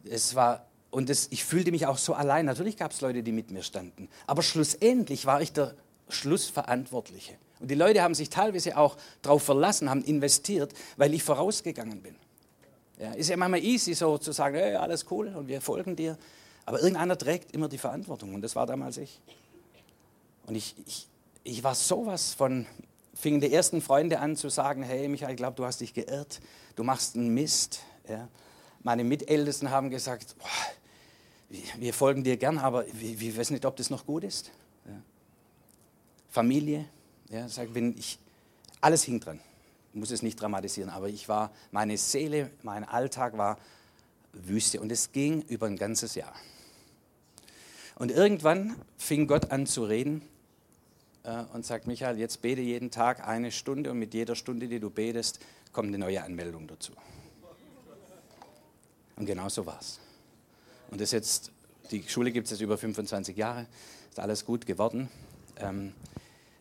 Es 0.03 0.33
war, 0.33 0.65
und 0.89 1.09
das, 1.09 1.27
ich 1.29 1.43
fühlte 1.43 1.71
mich 1.71 1.85
auch 1.85 1.97
so 1.97 2.13
allein. 2.13 2.45
Natürlich 2.45 2.77
gab 2.77 2.91
es 2.91 3.01
Leute, 3.01 3.21
die 3.21 3.31
mit 3.31 3.51
mir 3.51 3.61
standen. 3.61 4.09
Aber 4.25 4.41
schlussendlich 4.41 5.25
war 5.25 5.41
ich 5.41 5.53
der 5.53 5.75
Schlussverantwortliche. 6.09 7.33
Und 7.59 7.69
die 7.69 7.75
Leute 7.75 8.01
haben 8.01 8.15
sich 8.15 8.29
teilweise 8.29 8.77
auch 8.77 8.97
darauf 9.21 9.43
verlassen, 9.43 9.89
haben 9.89 10.03
investiert, 10.03 10.73
weil 10.95 11.13
ich 11.13 11.23
vorausgegangen 11.23 12.01
bin. 12.01 12.15
Ja, 12.99 13.11
ist 13.11 13.29
ja 13.29 13.37
manchmal 13.37 13.63
easy 13.63 13.93
so 13.93 14.17
zu 14.17 14.31
sagen, 14.31 14.55
hey, 14.55 14.75
alles 14.75 15.05
cool 15.11 15.27
und 15.35 15.47
wir 15.47 15.61
folgen 15.61 15.95
dir. 15.95 16.17
Aber 16.65 16.79
irgendeiner 16.81 17.17
trägt 17.17 17.51
immer 17.51 17.67
die 17.67 17.77
Verantwortung 17.77 18.33
und 18.33 18.41
das 18.41 18.55
war 18.55 18.65
damals 18.65 18.97
ich. 18.97 19.21
Und 20.45 20.55
ich, 20.55 20.75
ich, 20.85 21.07
ich 21.43 21.63
war 21.63 21.75
sowas 21.75 22.33
von, 22.33 22.65
fingen 23.17 23.41
die 23.41 23.51
ersten 23.51 23.81
Freunde 23.81 24.19
an 24.19 24.35
zu 24.35 24.49
sagen, 24.49 24.83
hey 24.83 25.07
Michael, 25.07 25.31
ich 25.31 25.37
glaube, 25.37 25.55
du 25.55 25.65
hast 25.65 25.81
dich 25.81 25.93
geirrt, 25.93 26.39
du 26.75 26.83
machst 26.83 27.15
einen 27.15 27.33
Mist. 27.33 27.81
Ja. 28.07 28.27
Meine 28.83 29.03
Mitältesten 29.03 29.71
haben 29.71 29.89
gesagt, 29.89 30.35
boah, 30.37 31.57
wir 31.77 31.93
folgen 31.93 32.23
dir 32.23 32.37
gern, 32.37 32.57
aber 32.57 32.85
wir, 32.93 33.35
wissen 33.35 33.53
nicht, 33.53 33.65
ob 33.65 33.75
das 33.75 33.89
noch 33.89 34.05
gut 34.05 34.23
ist. 34.23 34.51
Ja. 34.85 35.01
Familie, 36.29 36.85
ja, 37.29 37.49
sag, 37.49 37.73
wenn 37.73 37.97
ich, 37.97 38.19
alles 38.81 39.03
hing 39.03 39.19
dran. 39.19 39.39
Ich 39.93 39.99
muss 39.99 40.11
es 40.11 40.21
nicht 40.21 40.39
dramatisieren, 40.39 40.91
aber 40.91 41.09
ich 41.09 41.27
war, 41.27 41.51
meine 41.71 41.97
Seele, 41.97 42.51
mein 42.61 42.83
Alltag 42.83 43.37
war 43.37 43.57
Wüste 44.33 44.79
und 44.79 44.91
es 44.91 45.11
ging 45.11 45.41
über 45.43 45.65
ein 45.65 45.77
ganzes 45.77 46.13
Jahr. 46.13 46.33
Und 47.95 48.11
irgendwann 48.11 48.75
fing 48.97 49.25
Gott 49.25 49.49
an 49.49 49.65
zu 49.65 49.83
reden 49.85 50.21
und 51.53 51.65
sagt, 51.65 51.87
Michael, 51.87 52.17
jetzt 52.17 52.41
bete 52.41 52.61
jeden 52.61 52.89
Tag 52.89 53.27
eine 53.27 53.51
Stunde 53.51 53.91
und 53.91 53.99
mit 53.99 54.13
jeder 54.13 54.35
Stunde, 54.35 54.67
die 54.67 54.79
du 54.79 54.89
betest, 54.89 55.39
kommt 55.73 55.89
eine 55.89 55.97
neue 55.97 56.23
Anmeldung 56.23 56.67
dazu. 56.67 56.93
Und 59.17 59.25
genau 59.25 59.49
so 59.49 59.65
war 59.65 59.79
es. 59.81 59.99
Und 60.89 61.01
das 61.01 61.11
jetzt, 61.11 61.51
die 61.91 62.03
Schule 62.07 62.31
gibt 62.31 62.45
es 62.45 62.51
jetzt 62.51 62.61
über 62.61 62.77
25 62.77 63.35
Jahre, 63.35 63.65
ist 64.09 64.19
alles 64.19 64.45
gut 64.45 64.65
geworden. 64.65 65.09
Ähm, 65.57 65.93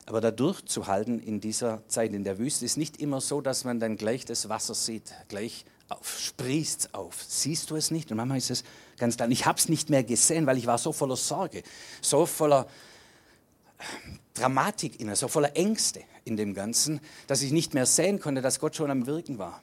aber 0.06 0.20
da 0.20 0.30
durchzuhalten 0.30 1.20
in 1.20 1.40
dieser 1.40 1.86
Zeit 1.88 2.12
in 2.12 2.24
der 2.24 2.38
Wüste 2.38 2.64
ist 2.64 2.76
nicht 2.76 2.96
immer 2.98 3.20
so, 3.20 3.40
dass 3.40 3.64
man 3.64 3.78
dann 3.78 3.96
gleich 3.96 4.24
das 4.24 4.48
Wasser 4.48 4.74
sieht, 4.74 5.14
gleich 5.28 5.64
auf, 5.88 6.18
sprießt 6.18 6.94
auf. 6.94 7.22
Siehst 7.22 7.70
du 7.70 7.76
es 7.76 7.90
nicht? 7.90 8.10
Und 8.10 8.16
manchmal 8.16 8.38
ist 8.38 8.50
es 8.50 8.64
ganz 8.98 9.16
klar. 9.16 9.28
Ich 9.30 9.46
habe 9.46 9.58
es 9.58 9.68
nicht 9.68 9.90
mehr 9.90 10.02
gesehen, 10.02 10.46
weil 10.46 10.58
ich 10.58 10.66
war 10.66 10.78
so 10.78 10.92
voller 10.92 11.16
Sorge, 11.16 11.62
so 12.00 12.26
voller 12.26 12.66
Dramatik 14.36 15.00
inne, 15.00 15.16
so 15.16 15.28
voller 15.28 15.56
Ängste 15.56 16.02
in 16.24 16.36
dem 16.36 16.54
Ganzen, 16.54 17.00
dass 17.26 17.42
ich 17.42 17.52
nicht 17.52 17.74
mehr 17.74 17.86
sehen 17.86 18.20
konnte, 18.20 18.42
dass 18.42 18.60
Gott 18.60 18.76
schon 18.76 18.90
am 18.90 19.06
Wirken 19.06 19.38
war. 19.38 19.62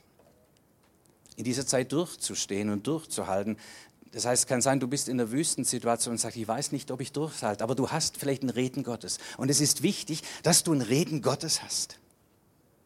In 1.36 1.45
dieser 1.45 1.65
Zeit 1.65 1.91
durchzustehen 1.91 2.69
und 2.69 2.86
durchzuhalten, 2.86 3.57
das 4.13 4.25
heißt, 4.25 4.43
es 4.43 4.47
kann 4.47 4.62
sein, 4.62 4.79
du 4.79 4.88
bist 4.88 5.09
in 5.09 5.17
der 5.17 5.31
Wüstensituation 5.31 6.13
und 6.13 6.17
sagst, 6.19 6.38
ich 6.38 6.47
weiß 6.47 6.71
nicht, 6.71 6.91
ob 6.91 7.01
ich 7.01 7.12
durchhalte, 7.12 7.63
aber 7.63 7.73
du 7.73 7.89
hast 7.89 8.17
vielleicht 8.17 8.43
ein 8.43 8.51
Reden 8.51 8.83
Gottes. 8.83 9.17
Und 9.38 9.49
es 9.49 9.59
ist 9.59 9.81
wichtig, 9.81 10.21
dass 10.43 10.63
du 10.63 10.71
ein 10.71 10.81
Reden 10.81 11.23
Gottes 11.23 11.63
hast. 11.63 11.97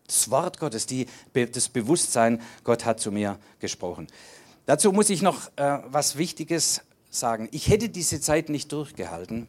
Das 0.07 0.29
Wort 0.29 0.57
Gottes, 0.57 0.85
die, 0.85 1.05
das 1.33 1.67
Bewusstsein, 1.67 2.41
Gott 2.63 2.85
hat 2.85 3.01
zu 3.01 3.11
mir 3.11 3.37
gesprochen. 3.59 4.07
Dazu 4.65 4.93
muss 4.93 5.09
ich 5.09 5.21
noch 5.21 5.49
äh, 5.57 5.79
was 5.87 6.17
Wichtiges 6.17 6.81
sagen. 7.09 7.49
Ich 7.51 7.67
hätte 7.67 7.89
diese 7.89 8.21
Zeit 8.21 8.47
nicht 8.47 8.71
durchgehalten, 8.71 9.47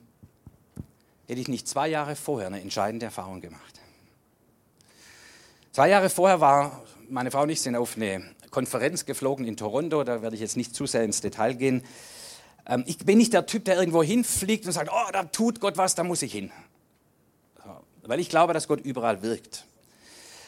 hätte 1.28 1.40
ich 1.40 1.48
nicht 1.48 1.68
zwei 1.68 1.88
Jahre 1.88 2.16
vorher 2.16 2.48
eine 2.48 2.60
entscheidende 2.60 3.06
Erfahrung 3.06 3.40
gemacht. 3.40 3.80
Zwei 5.72 5.90
Jahre 5.90 6.08
vorher 6.10 6.40
war 6.40 6.82
meine 7.08 7.30
Frau 7.30 7.42
und 7.42 7.50
ich 7.50 7.60
sind 7.60 7.76
auf 7.76 7.96
eine 7.96 8.24
Konferenz 8.50 9.04
geflogen 9.04 9.46
in 9.46 9.56
Toronto, 9.56 10.02
da 10.04 10.22
werde 10.22 10.34
ich 10.34 10.40
jetzt 10.40 10.56
nicht 10.56 10.74
zu 10.74 10.86
sehr 10.86 11.04
ins 11.04 11.20
Detail 11.20 11.54
gehen. 11.54 11.84
Ähm, 12.66 12.82
ich 12.86 12.98
bin 12.98 13.18
nicht 13.18 13.34
der 13.34 13.44
Typ, 13.44 13.66
der 13.66 13.78
irgendwo 13.78 14.02
hinfliegt 14.02 14.66
und 14.66 14.72
sagt, 14.72 14.90
oh, 14.90 15.12
da 15.12 15.24
tut 15.24 15.60
Gott 15.60 15.76
was, 15.76 15.94
da 15.94 16.02
muss 16.02 16.22
ich 16.22 16.32
hin. 16.32 16.50
Weil 18.02 18.20
ich 18.20 18.30
glaube, 18.30 18.54
dass 18.54 18.66
Gott 18.66 18.80
überall 18.80 19.20
wirkt. 19.20 19.66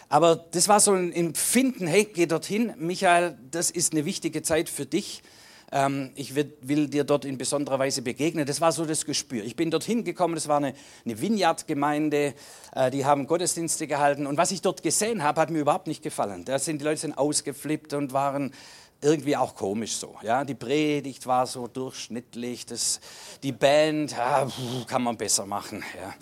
Aber 0.09 0.35
das 0.37 0.67
war 0.67 0.81
so 0.81 0.95
ein 0.95 1.13
Empfinden, 1.13 1.87
hey, 1.87 2.07
geh 2.07 2.25
dorthin, 2.25 2.73
Michael, 2.79 3.37
das 3.51 3.71
ist 3.71 3.93
eine 3.93 4.07
wichtige 4.07 4.43
Zeit 4.43 4.71
für 4.71 4.87
dich. 4.87 5.23
Ähm, 5.73 6.11
ich 6.17 6.35
will, 6.35 6.53
will, 6.63 6.89
dir 6.89 7.05
dort 7.05 7.25
in 7.25 7.39
besonderer 7.39 7.79
Weise 7.79 8.03
begegnen. 8.03 8.45
Das 8.45 8.61
war 8.61 8.73
so 8.73 8.85
das 8.85 9.05
Gespür. 9.05 9.45
Ich 9.45 9.55
bin 9.55 9.71
dorthin 9.71 10.03
gekommen, 10.03 10.35
das 10.35 10.49
war 10.49 10.57
eine, 10.57 10.75
eine 11.05 11.21
Vineyard-Gemeinde, 11.21 12.35
äh, 12.75 12.91
die 12.91 13.05
haben 13.05 13.27
Gottesdienste 13.27 13.87
gehalten. 13.87 14.27
Und 14.27 14.37
was 14.37 14.51
ich 14.51 14.63
dort 14.63 14.83
gesehen 14.83 15.23
habe, 15.23 15.41
hat 15.41 15.51
mir 15.51 15.61
überhaupt 15.61 15.87
nicht 15.87 16.03
gefallen. 16.03 16.45
Da 16.45 16.59
sind 16.59 16.81
die 16.81 16.85
Leute 16.85 17.01
sind 17.01 17.17
ausgeflippt 17.17 17.93
und 17.93 18.13
waren 18.13 18.53
irgendwie 19.01 19.37
auch 19.37 19.55
komisch 19.55 19.97
so. 19.97 20.17
Ja, 20.23 20.45
die 20.45 20.55
Predigt 20.55 21.27
war 21.27 21.47
so 21.47 21.69
durchschnittlich, 21.69 22.67
das, 22.67 23.01
die 23.43 23.53
Band 23.53 24.13
ja, 24.13 24.49
kann 24.87 25.03
man 25.03 25.17
besser 25.17 25.47
machen. 25.47 25.85
Ja. 25.97 26.15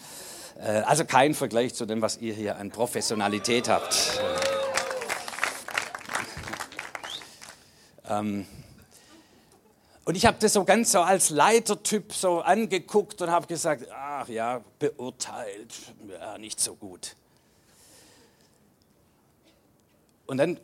Äh, 0.62 0.82
also 0.82 1.04
kein 1.04 1.34
Vergleich 1.34 1.74
zu 1.74 1.86
dem, 1.86 2.02
was 2.02 2.18
ihr 2.18 2.34
hier 2.34 2.56
an 2.56 2.70
Professionalität 2.70 3.68
habt. 3.68 4.20
ähm, 8.08 8.46
und 10.08 10.14
ich 10.14 10.24
habe 10.24 10.38
das 10.40 10.54
so 10.54 10.64
ganz 10.64 10.92
so 10.92 11.02
als 11.02 11.28
Leitertyp 11.28 12.14
so 12.14 12.40
angeguckt 12.40 13.20
und 13.20 13.30
habe 13.30 13.46
gesagt, 13.46 13.88
ach 13.92 14.26
ja, 14.26 14.64
beurteilt, 14.78 15.74
ja, 16.08 16.38
nicht 16.38 16.58
so 16.60 16.74
gut. 16.74 17.14
Und 20.24 20.38
dann 20.38 20.58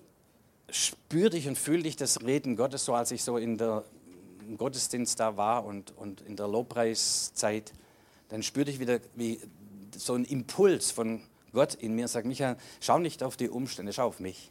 spürte 0.71 1.37
ich 1.37 1.47
und 1.47 1.59
fühlte 1.59 1.87
ich 1.89 1.97
das 1.97 2.23
Reden 2.23 2.57
Gottes 2.57 2.87
so, 2.87 2.95
als 2.95 3.11
ich 3.11 3.23
so 3.23 3.37
in 3.37 3.59
der, 3.59 3.85
im 4.49 4.57
Gottesdienst 4.57 5.21
da 5.21 5.37
war 5.37 5.67
und, 5.67 5.95
und 5.95 6.23
in 6.23 6.37
der 6.37 6.49
Lobpreiszeit, 6.49 7.75
dann 8.31 8.43
spürte 8.43 8.71
ich 8.71 8.81
wieder 8.81 8.99
wie 9.15 9.43
so 9.95 10.15
ein 10.15 10.25
Impuls 10.25 10.91
von 10.91 11.21
Gott 11.53 11.75
in 11.75 11.95
mir, 11.95 12.09
sagt 12.09 12.27
Michael, 12.27 12.57
schau 12.81 12.99
nicht 12.99 13.23
auf 13.23 13.37
die 13.37 13.51
Umstände, 13.51 13.93
schau 13.93 14.07
auf 14.07 14.21
mich. 14.21 14.51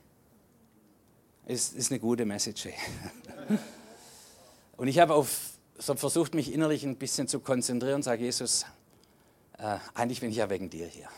Ist, 1.47 1.73
ist 1.73 1.89
eine 1.89 1.99
gute 1.99 2.25
Message. 2.25 2.67
Und 4.75 4.87
ich 4.87 4.99
habe 4.99 5.25
so 5.77 5.95
versucht, 5.95 6.33
mich 6.33 6.51
innerlich 6.51 6.83
ein 6.83 6.95
bisschen 6.95 7.27
zu 7.27 7.39
konzentrieren 7.39 7.95
und 7.95 8.03
sage, 8.03 8.23
Jesus, 8.23 8.65
äh, 9.57 9.77
eigentlich 9.93 10.21
bin 10.21 10.29
ich 10.29 10.37
ja 10.37 10.49
wegen 10.49 10.69
dir 10.69 10.87
hier. 10.87 11.09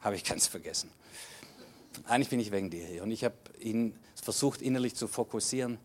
Habe 0.00 0.16
ich 0.16 0.24
ganz 0.24 0.46
vergessen. 0.46 0.90
Eigentlich 2.04 2.30
bin 2.30 2.40
ich 2.40 2.50
wegen 2.50 2.70
dir 2.70 2.86
hier. 2.86 3.02
Und 3.02 3.10
ich 3.10 3.24
habe 3.24 3.34
ihn 3.58 3.98
versucht, 4.14 4.62
innerlich 4.62 4.94
zu 4.94 5.08
fokussieren. 5.08 5.78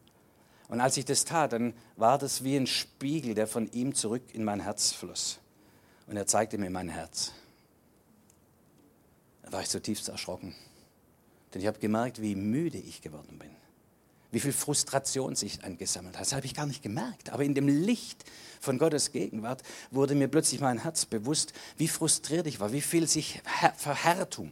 Und 0.67 0.79
als 0.79 0.97
ich 0.97 1.05
das 1.05 1.25
tat, 1.25 1.53
dann 1.53 1.73
war 1.95 2.17
das 2.17 2.43
wie 2.43 2.55
ein 2.55 2.67
Spiegel, 2.67 3.35
der 3.35 3.47
von 3.47 3.69
ihm 3.71 3.93
zurück 3.93 4.23
in 4.33 4.43
mein 4.43 4.61
Herz 4.61 4.91
floss. 4.91 5.39
Und 6.07 6.17
er 6.17 6.27
zeigte 6.27 6.57
mir 6.57 6.69
mein 6.69 6.89
Herz. 6.89 7.33
Da 9.43 9.51
war 9.51 9.61
ich 9.61 9.69
zutiefst 9.69 10.09
erschrocken. 10.09 10.55
Denn 11.53 11.61
ich 11.61 11.67
habe 11.67 11.79
gemerkt, 11.79 12.21
wie 12.21 12.35
müde 12.35 12.77
ich 12.77 13.01
geworden 13.01 13.37
bin 13.37 13.64
wie 14.35 14.41
viel 14.41 14.51
Frustration 14.51 15.33
sich 15.33 15.63
angesammelt 15.63 16.15
hat. 16.15 16.21
Das 16.21 16.33
habe 16.33 16.45
ich 16.45 16.53
gar 16.53 16.65
nicht 16.65 16.83
gemerkt. 16.83 17.29
Aber 17.29 17.45
in 17.45 17.55
dem 17.55 17.69
Licht 17.69 18.25
von 18.59 18.77
Gottes 18.77 19.13
Gegenwart 19.13 19.63
wurde 19.91 20.13
mir 20.13 20.27
plötzlich 20.27 20.59
mein 20.59 20.79
Herz 20.79 21.05
bewusst, 21.05 21.53
wie 21.77 21.87
frustriert 21.87 22.45
ich 22.45 22.59
war, 22.59 22.73
wie 22.73 22.81
viel 22.81 23.07
sich 23.07 23.41
Verhärtung 23.77 24.51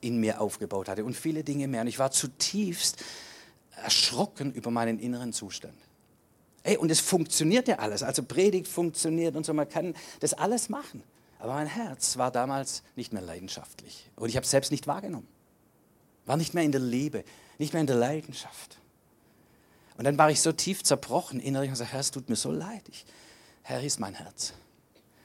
in 0.00 0.18
mir 0.18 0.40
aufgebaut 0.40 0.88
hatte 0.88 1.04
und 1.04 1.16
viele 1.16 1.44
Dinge 1.44 1.68
mehr. 1.68 1.82
Und 1.82 1.86
ich 1.86 2.00
war 2.00 2.10
zutiefst 2.10 3.04
erschrocken 3.76 4.52
über 4.54 4.72
meinen 4.72 4.98
inneren 4.98 5.32
Zustand. 5.32 5.78
Ey, 6.64 6.76
und 6.76 6.90
es 6.90 6.98
funktioniert 6.98 7.68
ja 7.68 7.78
alles. 7.78 8.02
Also 8.02 8.24
Predigt 8.24 8.66
funktioniert 8.66 9.36
und 9.36 9.46
so, 9.46 9.54
man 9.54 9.68
kann 9.68 9.94
das 10.18 10.34
alles 10.34 10.68
machen. 10.68 11.04
Aber 11.38 11.54
mein 11.54 11.68
Herz 11.68 12.16
war 12.16 12.32
damals 12.32 12.82
nicht 12.96 13.12
mehr 13.12 13.22
leidenschaftlich. 13.22 14.10
Und 14.16 14.30
ich 14.30 14.34
habe 14.34 14.42
es 14.42 14.50
selbst 14.50 14.72
nicht 14.72 14.88
wahrgenommen. 14.88 15.28
War 16.26 16.36
nicht 16.36 16.54
mehr 16.54 16.64
in 16.64 16.72
der 16.72 16.80
Liebe, 16.80 17.22
nicht 17.58 17.72
mehr 17.72 17.82
in 17.82 17.86
der 17.86 17.94
Leidenschaft. 17.94 18.81
Und 20.02 20.06
dann 20.06 20.18
war 20.18 20.32
ich 20.32 20.40
so 20.40 20.50
tief 20.50 20.82
zerbrochen 20.82 21.38
innerlich 21.38 21.70
und 21.70 21.76
sagte, 21.76 21.92
Herr, 21.92 22.00
es 22.00 22.10
tut 22.10 22.28
mir 22.28 22.34
so 22.34 22.50
leid. 22.50 22.82
Ich, 22.88 23.06
Herr, 23.62 23.80
ist 23.84 24.00
mein 24.00 24.14
Herz. 24.14 24.52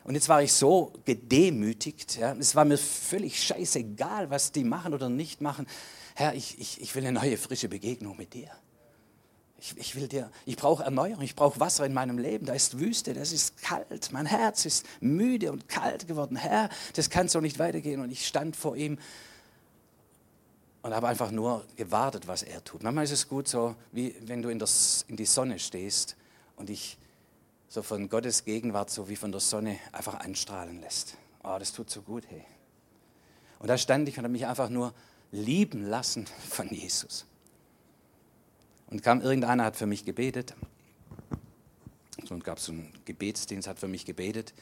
Und 0.04 0.14
jetzt 0.14 0.30
war 0.30 0.44
ich 0.44 0.54
so 0.54 0.94
gedemütigt. 1.04 2.18
Ja, 2.18 2.36
es 2.36 2.54
war 2.56 2.64
mir 2.64 2.78
völlig 2.78 3.42
scheißegal, 3.42 4.30
was 4.30 4.52
die 4.52 4.64
machen 4.64 4.94
oder 4.94 5.10
nicht 5.10 5.42
machen. 5.42 5.66
Herr, 6.14 6.36
ich, 6.36 6.60
ich, 6.60 6.80
ich 6.80 6.94
will 6.94 7.04
eine 7.04 7.20
neue, 7.20 7.38
frische 7.38 7.68
Begegnung 7.70 8.18
mit 8.18 8.36
dir. 8.36 8.52
Ich, 9.60 9.76
ich 9.78 9.96
will 9.96 10.08
dir, 10.08 10.30
ich 10.46 10.58
brauche 10.58 10.84
Erneuerung, 10.84 11.24
ich 11.24 11.36
brauche 11.36 11.60
Wasser 11.60 11.84
in 11.84 11.96
meinem 11.96 12.20
Leben. 12.20 12.46
Da 12.46 12.54
ist 12.54 12.78
Wüste, 12.78 13.16
das 13.16 13.32
ist 13.32 13.60
kalt. 13.60 14.12
Mein 14.12 14.28
Herz 14.28 14.64
ist 14.66 14.86
müde 15.00 15.52
und 15.52 15.68
kalt 15.68 16.08
geworden. 16.08 16.36
Herr, 16.36 16.70
das 16.94 17.10
kann 17.10 17.30
so 17.30 17.42
nicht 17.42 17.58
weitergehen. 17.58 18.00
Und 18.00 18.12
ich 18.12 18.28
stand 18.28 18.56
vor 18.56 18.76
ihm 18.76 19.00
und 20.88 20.94
habe 20.94 21.10
einfach 21.10 21.32
nur 21.32 21.66
gewartet, 21.76 22.30
was 22.30 22.44
er 22.44 22.64
tut. 22.64 22.82
Manchmal 22.82 23.04
ist 23.04 23.12
es 23.12 23.28
gut 23.28 23.50
so, 23.50 23.76
wie 23.92 24.16
wenn 24.22 24.42
du 24.42 24.48
in, 24.48 24.58
das, 24.58 25.04
in 25.10 25.18
die 25.18 25.26
Sonne 25.26 25.60
stehst 25.60 26.16
und 26.56 26.70
dich 26.70 26.98
so 27.68 27.82
von 27.82 28.08
Gottes 28.08 28.46
Gegenwart, 28.46 28.90
so 28.90 29.10
wie 29.10 29.18
von 29.18 29.34
der 29.34 29.42
Sonne, 29.42 29.80
einfach 29.92 30.14
anstrahlen 30.22 30.80
lässt. 30.80 31.18
Oh, 31.44 31.58
das 31.60 31.74
tut 31.74 31.90
so 31.90 32.02
gut, 32.02 32.24
hey. 32.30 32.42
Und 33.60 33.68
da 33.68 33.78
stand 33.78 34.08
ich 34.08 34.18
und 34.18 34.24
habe 34.24 34.32
mich 34.32 34.46
einfach 34.46 34.70
nur 34.70 34.94
lieben 35.34 35.84
lassen 35.84 36.26
von 36.50 36.70
Jesus. 36.70 37.26
Und 38.90 39.04
kam 39.04 39.20
irgendeiner, 39.20 39.66
hat 39.66 39.76
für 39.76 39.88
mich 39.88 40.06
gebetet. 40.06 40.56
Und 42.30 42.46
gab 42.46 42.62
so 42.62 42.72
einen 42.72 42.94
Gebetsdienst, 43.04 43.68
hat 43.68 43.78
für 43.78 43.90
mich 43.90 44.06
gebetet. 44.06 44.54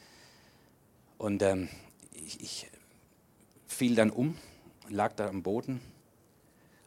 Und 1.19 1.43
ähm, 1.43 1.69
ich, 2.13 2.41
ich 2.41 2.71
fiel 3.67 3.93
dann 3.93 4.09
um, 4.09 4.35
lag 4.89 5.13
da 5.13 5.27
am 5.27 5.43
Boden 5.43 5.81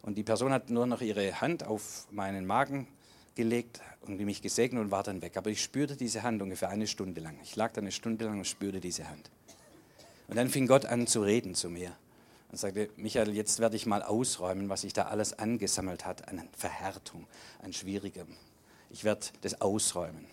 Und 0.09 0.14
die 0.14 0.23
Person 0.23 0.55
hat 0.55 0.71
nur 0.71 0.87
noch 0.87 1.03
ihre 1.03 1.38
Hand 1.42 1.64
auf 1.64 2.07
meinen 2.11 2.47
Magen 2.47 2.88
gelegt 3.35 3.83
und 4.01 4.18
mich 4.18 4.40
gesegnet 4.40 4.83
und 4.83 4.90
war 4.90 5.03
dann 5.03 5.21
weg. 5.21 5.37
Aber 5.37 5.51
ich 5.51 5.62
spürte 5.62 5.97
diese 5.97 6.23
Hand 6.23 6.40
ungefähr 6.40 6.71
eine 6.71 6.87
Stunde 6.87 7.21
lang. 7.21 7.38
Ich 7.42 7.57
lag 7.57 7.75
da 7.75 7.83
eine 7.83 7.92
Stunde 7.92 8.25
lang 8.25 8.38
und 8.38 8.47
spürte 8.47 8.81
diese 8.81 9.07
Hand. 9.07 9.31
Und 10.29 10.37
dann 10.37 10.49
fing 10.49 10.66
Gott 10.66 10.87
an 10.87 11.07
zu 11.07 11.21
reden 11.21 11.55
zu 11.55 11.68
mir 11.68 11.94
und 12.51 12.57
sagte, 12.57 12.88
Michael, 12.97 13.35
jetzt 13.35 13.59
werde 13.59 13.77
ich 13.77 13.85
mal 13.85 14.03
ausräumen, 14.03 14.71
was 14.71 14.81
sich 14.81 14.94
da 14.94 15.09
alles 15.09 15.38
angesammelt 15.38 16.07
hat 16.07 16.27
an 16.27 16.49
Verhärtung, 16.57 17.27
an 17.62 17.75
Schwierigem. 17.75 18.29
Ich 18.88 19.05
werde 19.05 19.27
das 19.42 19.61
ausräumen. 19.61 20.25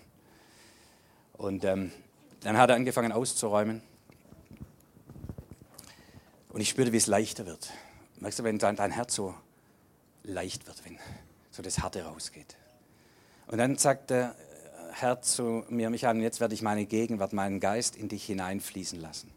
Und 1.33 1.65
ähm, 1.65 1.91
dann 2.43 2.57
hat 2.57 2.69
er 2.69 2.77
angefangen 2.77 3.11
auszuräumen. 3.11 3.81
Und 6.47 6.61
ich 6.61 6.69
spürte, 6.69 6.93
wie 6.93 6.97
es 6.97 7.07
leichter 7.07 7.45
wird. 7.45 7.73
Merkst 8.21 8.39
du, 8.39 8.45
wenn 8.45 8.57
dein, 8.57 8.77
dein 8.77 8.91
Herz 8.91 9.13
so 9.13 9.35
leicht 10.25 10.67
wird, 10.67 10.83
wenn 10.85 10.97
so 11.51 11.63
das 11.63 11.79
Harte 11.79 12.03
rausgeht. 12.03 12.55
Und 13.47 13.57
dann 13.57 13.77
sagt 13.77 14.09
der 14.09 14.35
Herr 14.93 15.21
zu 15.21 15.63
mir, 15.69 15.89
Michael, 15.89 16.21
jetzt 16.21 16.39
werde 16.39 16.53
ich 16.53 16.61
meine 16.61 16.85
Gegenwart, 16.85 17.33
meinen 17.33 17.59
Geist 17.59 17.95
in 17.95 18.07
dich 18.07 18.25
hineinfließen 18.25 18.99
lassen. 18.99 19.29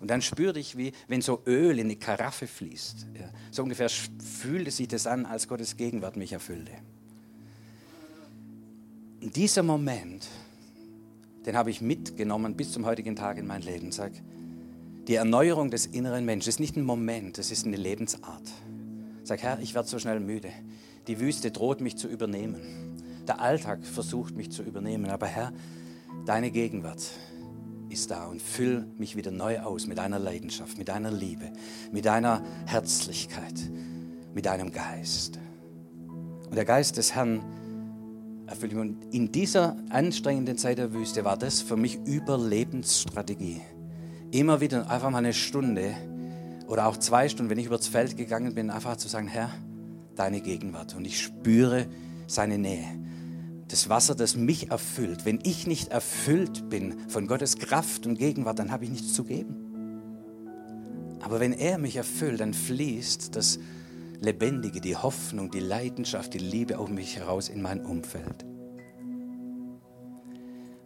Und 0.00 0.08
dann 0.08 0.22
spürte 0.22 0.58
ich, 0.58 0.76
wie 0.76 0.92
wenn 1.08 1.20
so 1.20 1.42
Öl 1.46 1.78
in 1.78 1.86
eine 1.86 1.96
Karaffe 1.96 2.46
fließt. 2.46 3.06
Ja, 3.18 3.30
so 3.50 3.62
ungefähr 3.62 3.90
fühlte 3.90 4.70
sich 4.70 4.88
das 4.88 5.06
an, 5.06 5.26
als 5.26 5.46
Gottes 5.46 5.76
Gegenwart 5.76 6.16
mich 6.16 6.32
erfüllte. 6.32 6.72
Und 9.20 9.36
dieser 9.36 9.62
Moment, 9.62 10.26
den 11.44 11.56
habe 11.56 11.70
ich 11.70 11.82
mitgenommen 11.82 12.56
bis 12.56 12.72
zum 12.72 12.86
heutigen 12.86 13.14
Tag 13.14 13.36
in 13.36 13.46
mein 13.46 13.60
Leben. 13.60 13.92
Sag, 13.92 14.12
die 15.06 15.16
Erneuerung 15.16 15.70
des 15.70 15.86
inneren 15.86 16.24
Menschen 16.24 16.48
ist 16.48 16.60
nicht 16.60 16.76
ein 16.76 16.84
Moment, 16.84 17.36
das 17.36 17.50
ist 17.50 17.66
eine 17.66 17.76
Lebensart. 17.76 18.50
Sag, 19.30 19.44
Herr, 19.44 19.60
ich 19.60 19.76
werde 19.76 19.88
so 19.88 20.00
schnell 20.00 20.18
müde. 20.18 20.48
Die 21.06 21.20
Wüste 21.20 21.52
droht 21.52 21.80
mich 21.80 21.96
zu 21.96 22.08
übernehmen. 22.08 22.60
Der 23.28 23.40
Alltag 23.40 23.86
versucht 23.86 24.34
mich 24.36 24.50
zu 24.50 24.64
übernehmen. 24.64 25.08
Aber 25.08 25.26
Herr, 25.26 25.52
deine 26.26 26.50
Gegenwart, 26.50 27.00
ist 27.90 28.10
da 28.10 28.26
und 28.26 28.42
füll 28.42 28.88
mich 28.98 29.14
wieder 29.14 29.30
neu 29.30 29.60
aus 29.60 29.86
mit 29.86 29.98
deiner 29.98 30.18
Leidenschaft, 30.18 30.78
mit 30.78 30.88
deiner 30.88 31.12
Liebe, 31.12 31.52
mit 31.92 32.06
deiner 32.06 32.42
Herzlichkeit, 32.66 33.54
mit 34.34 34.46
deinem 34.46 34.72
Geist. 34.72 35.38
Und 36.48 36.56
der 36.56 36.64
Geist 36.64 36.96
des 36.96 37.14
Herrn 37.14 37.40
erfüllt 38.48 38.72
mich. 38.72 38.80
Und 38.80 39.14
in 39.14 39.30
dieser 39.30 39.76
anstrengenden 39.90 40.58
Zeit 40.58 40.78
der 40.78 40.92
Wüste 40.92 41.24
war 41.24 41.36
das 41.36 41.62
für 41.62 41.76
mich 41.76 42.00
Überlebensstrategie. 42.04 43.60
Immer 44.32 44.60
wieder 44.60 44.90
einfach 44.90 45.10
mal 45.10 45.18
eine 45.18 45.34
Stunde 45.34 45.94
oder 46.70 46.86
auch 46.86 46.96
zwei 46.96 47.28
Stunden, 47.28 47.50
wenn 47.50 47.58
ich 47.58 47.66
übers 47.66 47.88
Feld 47.88 48.16
gegangen 48.16 48.54
bin, 48.54 48.70
einfach 48.70 48.96
zu 48.96 49.08
sagen, 49.08 49.26
Herr, 49.26 49.50
deine 50.14 50.40
Gegenwart. 50.40 50.94
Und 50.94 51.04
ich 51.04 51.20
spüre 51.20 51.88
seine 52.28 52.58
Nähe 52.58 52.86
das 53.66 53.88
Wasser, 53.88 54.14
das 54.14 54.36
mich 54.36 54.70
erfüllt. 54.70 55.24
Wenn 55.24 55.40
ich 55.42 55.66
nicht 55.66 55.88
erfüllt 55.88 56.68
bin 56.70 57.08
von 57.08 57.26
Gottes 57.26 57.58
Kraft 57.58 58.06
und 58.06 58.18
Gegenwart, 58.18 58.60
dann 58.60 58.70
habe 58.70 58.84
ich 58.84 58.90
nichts 58.90 59.12
zu 59.14 59.24
geben. 59.24 59.56
Aber 61.20 61.40
wenn 61.40 61.52
er 61.52 61.78
mich 61.78 61.96
erfüllt, 61.96 62.40
dann 62.40 62.54
fließt 62.54 63.34
das 63.34 63.58
Lebendige, 64.20 64.80
die 64.80 64.96
Hoffnung, 64.96 65.50
die 65.50 65.60
Leidenschaft, 65.60 66.34
die 66.34 66.38
Liebe 66.38 66.78
auf 66.78 66.88
mich 66.88 67.16
heraus 67.16 67.48
in 67.48 67.62
mein 67.62 67.84
Umfeld. 67.84 68.44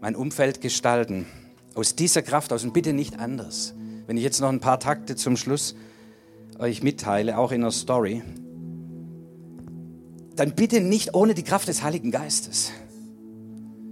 Mein 0.01 0.17
Umfeld 0.17 0.63
gestalten. 0.63 1.27
Aus 1.75 1.95
dieser 1.95 2.23
Kraft 2.23 2.55
aus 2.55 2.65
und 2.65 2.73
bitte 2.73 2.95
nicht 2.95 3.19
anders. 3.19 3.75
Wenn 4.07 4.17
ich 4.17 4.23
jetzt 4.23 4.41
noch 4.41 4.51
ein 4.51 4.61
paar 4.61 4.81
Takte 4.81 5.17
zum 5.17 5.37
Schluss 5.37 5.75
euch 6.59 6.83
mitteile, 6.83 7.39
auch 7.39 7.53
in 7.53 7.63
der 7.63 7.71
Story, 7.71 8.23
dann 10.37 10.55
bitte 10.55 10.81
nicht 10.81 11.15
ohne 11.15 11.35
die 11.35 11.43
Kraft 11.43 11.69
des 11.69 11.83
Heiligen 11.83 12.11
Geistes. 12.11 12.73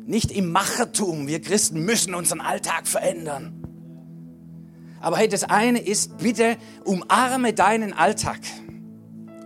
Nicht 0.05 0.33
im 0.33 0.51
Machertum. 0.51 1.27
Wir 1.29 1.41
Christen 1.41 1.81
müssen 1.85 2.15
unseren 2.15 2.41
Alltag 2.41 2.87
verändern. 2.87 3.63
Aber 5.01 5.17
hey, 5.17 5.29
das 5.29 5.45
eine 5.45 5.81
ist, 5.81 6.19
bitte 6.19 6.57
umarme 6.85 7.55
deinen 7.55 7.93
Alltag. 7.93 8.41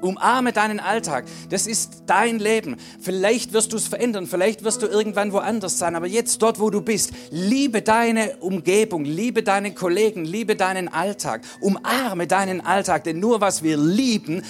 Umarme 0.00 0.52
deinen 0.52 0.80
Alltag. 0.80 1.24
Das 1.50 1.66
ist 1.66 2.04
dein 2.06 2.38
Leben. 2.38 2.76
Vielleicht 3.00 3.52
wirst 3.52 3.72
du 3.72 3.76
es 3.76 3.86
verändern, 3.86 4.26
vielleicht 4.26 4.64
wirst 4.64 4.82
du 4.82 4.86
irgendwann 4.86 5.32
woanders 5.32 5.78
sein, 5.78 5.94
aber 5.94 6.06
jetzt 6.06 6.42
dort, 6.42 6.60
wo 6.60 6.70
du 6.70 6.80
bist, 6.80 7.12
liebe 7.30 7.82
deine 7.82 8.36
Umgebung, 8.38 9.04
liebe 9.04 9.42
deine 9.42 9.74
Kollegen, 9.74 10.24
liebe 10.24 10.56
deinen 10.56 10.88
Alltag. 10.88 11.42
Umarme 11.60 12.26
deinen 12.26 12.60
Alltag, 12.60 13.04
denn 13.04 13.20
nur 13.20 13.40
was 13.40 13.62
wir 13.62 13.76
lieben, 13.76 14.42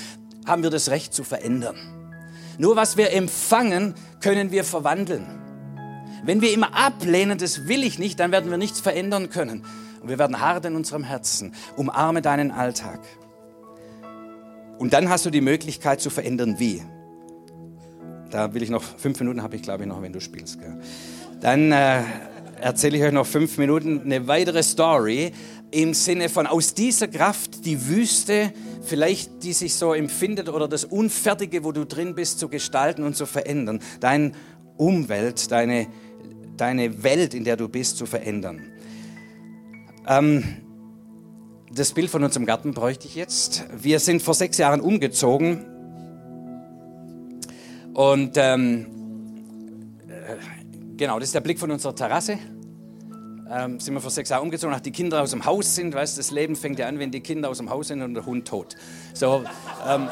haben 0.46 0.62
wir 0.62 0.70
das 0.70 0.90
Recht 0.90 1.14
zu 1.14 1.24
verändern. 1.24 1.76
Nur 2.58 2.76
was 2.76 2.96
wir 2.96 3.12
empfangen, 3.12 3.94
können 4.20 4.50
wir 4.50 4.64
verwandeln. 4.64 5.26
Wenn 6.24 6.40
wir 6.40 6.52
immer 6.52 6.74
ablehnen, 6.74 7.38
das 7.38 7.68
will 7.68 7.84
ich 7.84 7.98
nicht, 7.98 8.18
dann 8.18 8.32
werden 8.32 8.50
wir 8.50 8.58
nichts 8.58 8.80
verändern 8.80 9.30
können. 9.30 9.64
Und 10.00 10.08
wir 10.08 10.18
werden 10.18 10.40
hart 10.40 10.64
in 10.64 10.74
unserem 10.74 11.04
Herzen. 11.04 11.54
Umarme 11.76 12.22
deinen 12.22 12.50
Alltag. 12.50 13.00
Und 14.78 14.92
dann 14.92 15.08
hast 15.08 15.26
du 15.26 15.30
die 15.30 15.40
Möglichkeit 15.40 16.00
zu 16.00 16.10
verändern, 16.10 16.56
wie. 16.58 16.82
Da 18.30 18.52
will 18.54 18.62
ich 18.62 18.70
noch, 18.70 18.82
fünf 18.82 19.18
Minuten 19.20 19.42
habe 19.42 19.56
ich 19.56 19.62
glaube 19.62 19.84
ich 19.84 19.88
noch, 19.88 20.02
wenn 20.02 20.12
du 20.12 20.20
spielst. 20.20 20.60
Gell? 20.60 20.78
Dann 21.40 21.72
äh, 21.72 22.02
erzähle 22.60 22.98
ich 22.98 23.02
euch 23.02 23.12
noch 23.12 23.26
fünf 23.26 23.58
Minuten 23.58 24.02
eine 24.02 24.26
weitere 24.26 24.62
Story 24.62 25.32
im 25.70 25.94
Sinne 25.94 26.28
von 26.28 26.46
aus 26.46 26.74
dieser 26.74 27.08
Kraft 27.08 27.64
die 27.64 27.88
Wüste 27.88 28.52
vielleicht 28.86 29.42
die 29.42 29.52
sich 29.52 29.74
so 29.74 29.92
empfindet 29.92 30.48
oder 30.48 30.68
das 30.68 30.84
Unfertige, 30.84 31.64
wo 31.64 31.72
du 31.72 31.84
drin 31.84 32.14
bist, 32.14 32.38
zu 32.38 32.48
gestalten 32.48 33.02
und 33.02 33.16
zu 33.16 33.26
verändern. 33.26 33.80
Deine 34.00 34.32
Umwelt, 34.76 35.50
deine, 35.50 35.88
deine 36.56 37.02
Welt, 37.02 37.34
in 37.34 37.44
der 37.44 37.56
du 37.56 37.68
bist, 37.68 37.98
zu 37.98 38.06
verändern. 38.06 38.62
Ähm, 40.06 40.44
das 41.76 41.92
Bild 41.92 42.10
von 42.10 42.24
unserem 42.24 42.46
Garten 42.46 42.72
bräuchte 42.72 43.06
ich 43.06 43.14
jetzt. 43.14 43.64
Wir 43.76 44.00
sind 44.00 44.22
vor 44.22 44.34
sechs 44.34 44.58
Jahren 44.58 44.80
umgezogen 44.80 45.66
und 47.92 48.32
ähm, 48.36 48.86
äh, 50.08 50.36
genau, 50.96 51.18
das 51.18 51.28
ist 51.28 51.34
der 51.34 51.40
Blick 51.40 51.58
von 51.58 51.70
unserer 51.70 51.94
Terrasse 51.94 52.38
ähm, 53.50 53.78
sind 53.78 53.94
wir 53.94 54.00
vor 54.00 54.10
sechs 54.10 54.30
Jahren 54.30 54.42
umgezogen, 54.42 54.72
nachdem 54.72 54.92
die 54.92 54.96
Kinder 55.02 55.22
aus 55.22 55.30
dem 55.30 55.44
Haus 55.44 55.74
sind. 55.74 55.94
Weißt, 55.94 56.18
das 56.18 56.30
Leben 56.30 56.56
fängt 56.56 56.78
ja 56.78 56.88
an, 56.88 56.98
wenn 56.98 57.10
die 57.10 57.20
Kinder 57.20 57.48
aus 57.48 57.58
dem 57.58 57.70
Haus 57.70 57.88
sind 57.88 58.02
und 58.02 58.14
der 58.14 58.26
Hund 58.26 58.48
tot. 58.48 58.74
So, 59.14 59.44
ähm, 59.86 60.08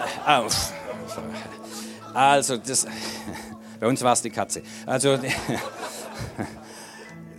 also, 2.14 2.56
das, 2.58 2.86
bei 3.80 3.86
uns 3.86 4.02
war 4.02 4.12
es 4.12 4.22
die 4.22 4.30
Katze. 4.30 4.62
Also, 4.86 5.18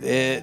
äh, 0.02 0.42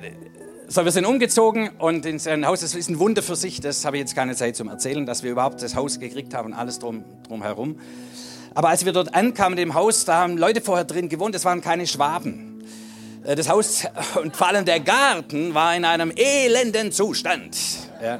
so, 0.68 0.86
wir 0.86 0.92
sind 0.92 1.06
umgezogen 1.06 1.70
und 1.78 2.06
in 2.06 2.20
sein 2.20 2.46
Haus, 2.48 2.62
das 2.62 2.74
ist 2.74 2.89
ein 2.89 3.00
Wunder 3.00 3.22
für 3.22 3.36
sich, 3.36 3.60
das 3.60 3.86
habe 3.86 3.98
ich 3.98 4.02
jetzt 4.02 4.16
keine 4.16 4.36
Zeit 4.36 4.56
zum 4.56 4.70
Erzählen, 4.70 5.06
dass 5.06 5.24
wir 5.24 5.32
überhaupt 5.32 5.62
das 5.62 5.76
Haus 5.76 6.00
gekriegt 6.00 6.34
haben 6.34 6.54
und 6.54 6.54
alles 6.54 6.80
drum, 6.80 7.04
drumherum. 7.28 7.80
Aber 8.56 8.70
als 8.70 8.86
wir 8.86 8.92
dort 8.92 9.13
ankamen 9.13 9.58
dem 9.58 9.74
Haus, 9.74 10.06
da 10.06 10.18
haben 10.18 10.38
Leute 10.38 10.62
vorher 10.62 10.86
drin 10.86 11.10
gewohnt, 11.10 11.36
das 11.36 11.46
waren 11.46 11.62
keine 11.62 11.86
Schwaben. 11.88 12.63
Äh, 13.24 13.36
das 13.36 13.50
Haus 13.50 13.84
und 14.22 14.36
vor 14.36 14.48
allem 14.48 14.66
der 14.66 14.80
Garten 14.80 15.54
war 15.54 15.76
in 15.76 15.86
einem 15.86 16.12
elenden 16.16 16.92
Zustand. 16.92 17.58
Ja. 18.02 18.20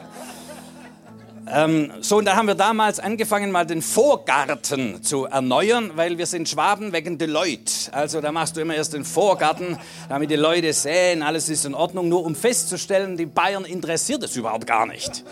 Ähm, 1.46 1.92
so, 2.00 2.18
und 2.18 2.26
da 2.26 2.36
haben 2.36 2.48
wir 2.48 2.56
damals 2.56 3.00
angefangen, 3.00 3.52
mal 3.52 3.66
den 3.66 3.82
Vorgarten 3.82 5.04
zu 5.04 5.26
erneuern, 5.26 5.92
weil 5.96 6.18
wir 6.18 6.26
sind 6.26 6.48
Schwaben 6.48 6.94
wegen 6.94 7.18
Deloitte. 7.18 7.94
Also 7.94 8.22
da 8.22 8.32
machst 8.32 8.56
du 8.56 8.62
immer 8.62 8.76
erst 8.76 8.94
den 8.94 9.04
Vorgarten, 9.04 9.78
damit 10.08 10.32
die 10.32 10.36
Leute 10.36 10.72
sehen, 10.72 11.22
alles 11.22 11.50
ist 11.50 11.66
in 11.66 11.74
Ordnung, 11.74 12.08
nur 12.08 12.24
um 12.24 12.36
festzustellen, 12.36 13.18
die 13.18 13.26
Bayern 13.26 13.66
interessiert 13.66 14.24
es 14.24 14.36
überhaupt 14.36 14.68
gar 14.68 14.86
nicht. 14.86 15.24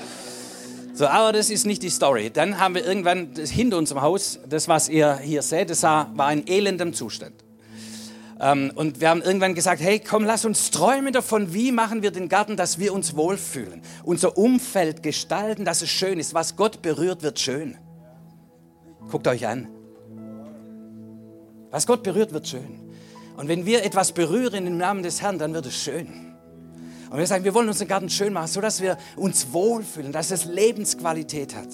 So, 0.94 1.08
aber 1.08 1.32
das 1.32 1.50
ist 1.50 1.66
nicht 1.66 1.82
die 1.82 1.90
Story. 1.90 2.30
Dann 2.30 2.60
haben 2.60 2.76
wir 2.76 2.86
irgendwann 2.86 3.30
hinter 3.36 3.78
unserem 3.78 4.02
Haus, 4.02 4.40
das 4.50 4.68
was 4.68 4.90
ihr 4.90 5.18
hier 5.18 5.42
seht, 5.42 5.70
das 5.70 5.84
war 5.84 6.34
in 6.34 6.46
elendem 6.48 6.94
Zustand. 6.94 7.34
Ähm, 8.42 8.72
und 8.74 9.00
wir 9.00 9.10
haben 9.10 9.22
irgendwann 9.22 9.54
gesagt, 9.54 9.82
hey, 9.82 10.00
komm, 10.00 10.26
lass 10.26 10.46
uns 10.46 10.72
träumen 10.72 11.14
davon, 11.14 11.54
wie 11.54 11.72
machen 11.72 12.02
wir 12.02 12.10
den 12.10 12.28
Garten, 12.28 12.58
dass 12.58 12.80
wir 12.80 12.92
uns 12.94 13.16
wohlfühlen. 13.16 13.84
Unser 14.04 14.38
Umfeld 14.38 15.04
gestalten, 15.04 15.64
dass 15.64 15.84
es 15.84 15.90
schön 15.90 16.20
ist. 16.20 16.34
Was 16.34 16.56
Gott 16.56 16.82
berührt, 16.82 17.22
wird 17.22 17.40
schön. 17.40 17.78
Guckt 19.12 19.28
euch 19.28 19.48
an. 19.48 19.68
Was 21.70 21.86
Gott 21.86 22.02
berührt, 22.02 22.34
wird 22.34 22.48
schön. 22.48 22.80
Und 23.38 23.48
wenn 23.48 23.66
wir 23.66 23.86
etwas 23.86 24.12
berühren 24.12 24.66
im 24.66 24.78
Namen 24.78 25.04
des 25.04 25.22
Herrn, 25.22 25.38
dann 25.38 25.54
wird 25.54 25.68
es 25.68 25.76
schön. 25.76 26.08
Und 27.12 27.18
wir 27.18 27.28
sagen, 27.28 27.44
wir 27.44 27.54
wollen 27.54 27.68
unseren 27.68 27.88
Garten 27.88 28.10
schön 28.10 28.34
machen, 28.34 28.48
sodass 28.48 28.82
wir 28.82 28.98
uns 29.18 29.54
wohlfühlen, 29.54 30.12
dass 30.12 30.32
es 30.32 30.46
Lebensqualität 30.46 31.56
hat. 31.56 31.70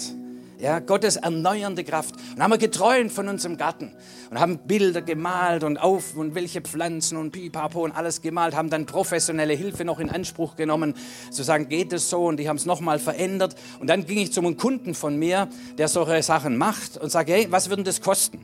Ja, 0.59 0.79
Gottes 0.79 1.17
erneuernde 1.17 1.83
Kraft. 1.83 2.15
Und 2.35 2.41
haben 2.41 2.49
wir 2.49 2.57
geträumt 2.57 3.11
von 3.11 3.27
unserem 3.27 3.57
Garten 3.57 3.91
und 4.31 4.39
haben 4.39 4.57
Bilder 4.57 5.03
gemalt 5.03 5.63
und 5.63 5.77
auf 5.77 6.15
und 6.15 6.33
welche 6.33 6.61
Pflanzen 6.61 7.17
und 7.17 7.31
Pipapo 7.31 7.83
und 7.83 7.91
alles 7.91 8.21
gemalt, 8.21 8.55
haben 8.55 8.71
dann 8.71 8.87
professionelle 8.87 9.53
Hilfe 9.53 9.85
noch 9.85 9.99
in 9.99 10.09
Anspruch 10.09 10.55
genommen, 10.55 10.95
zu 11.29 11.43
sagen, 11.43 11.69
geht 11.69 11.93
es 11.93 12.09
so 12.09 12.25
und 12.25 12.37
die 12.37 12.49
haben 12.49 12.55
es 12.55 12.65
nochmal 12.65 12.97
verändert. 12.97 13.55
Und 13.79 13.87
dann 13.87 14.05
ging 14.05 14.17
ich 14.17 14.33
zum 14.33 14.57
Kunden 14.57 14.95
von 14.95 15.17
mir, 15.17 15.47
der 15.77 15.87
solche 15.87 16.23
Sachen 16.23 16.57
macht 16.57 16.97
und 16.97 17.11
sage, 17.11 17.33
hey, 17.33 17.47
was 17.51 17.69
würden 17.69 17.85
das 17.85 18.01
kosten? 18.01 18.39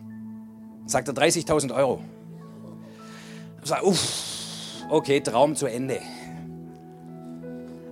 Sagt 0.85 1.07
er 1.07 1.15
30.000 1.15 1.73
Euro. 1.73 2.03
Ich 3.63 3.69
sage, 3.69 3.85
uff, 3.85 4.83
okay, 4.89 5.21
Traum 5.21 5.55
zu 5.55 5.65
Ende. 5.65 5.99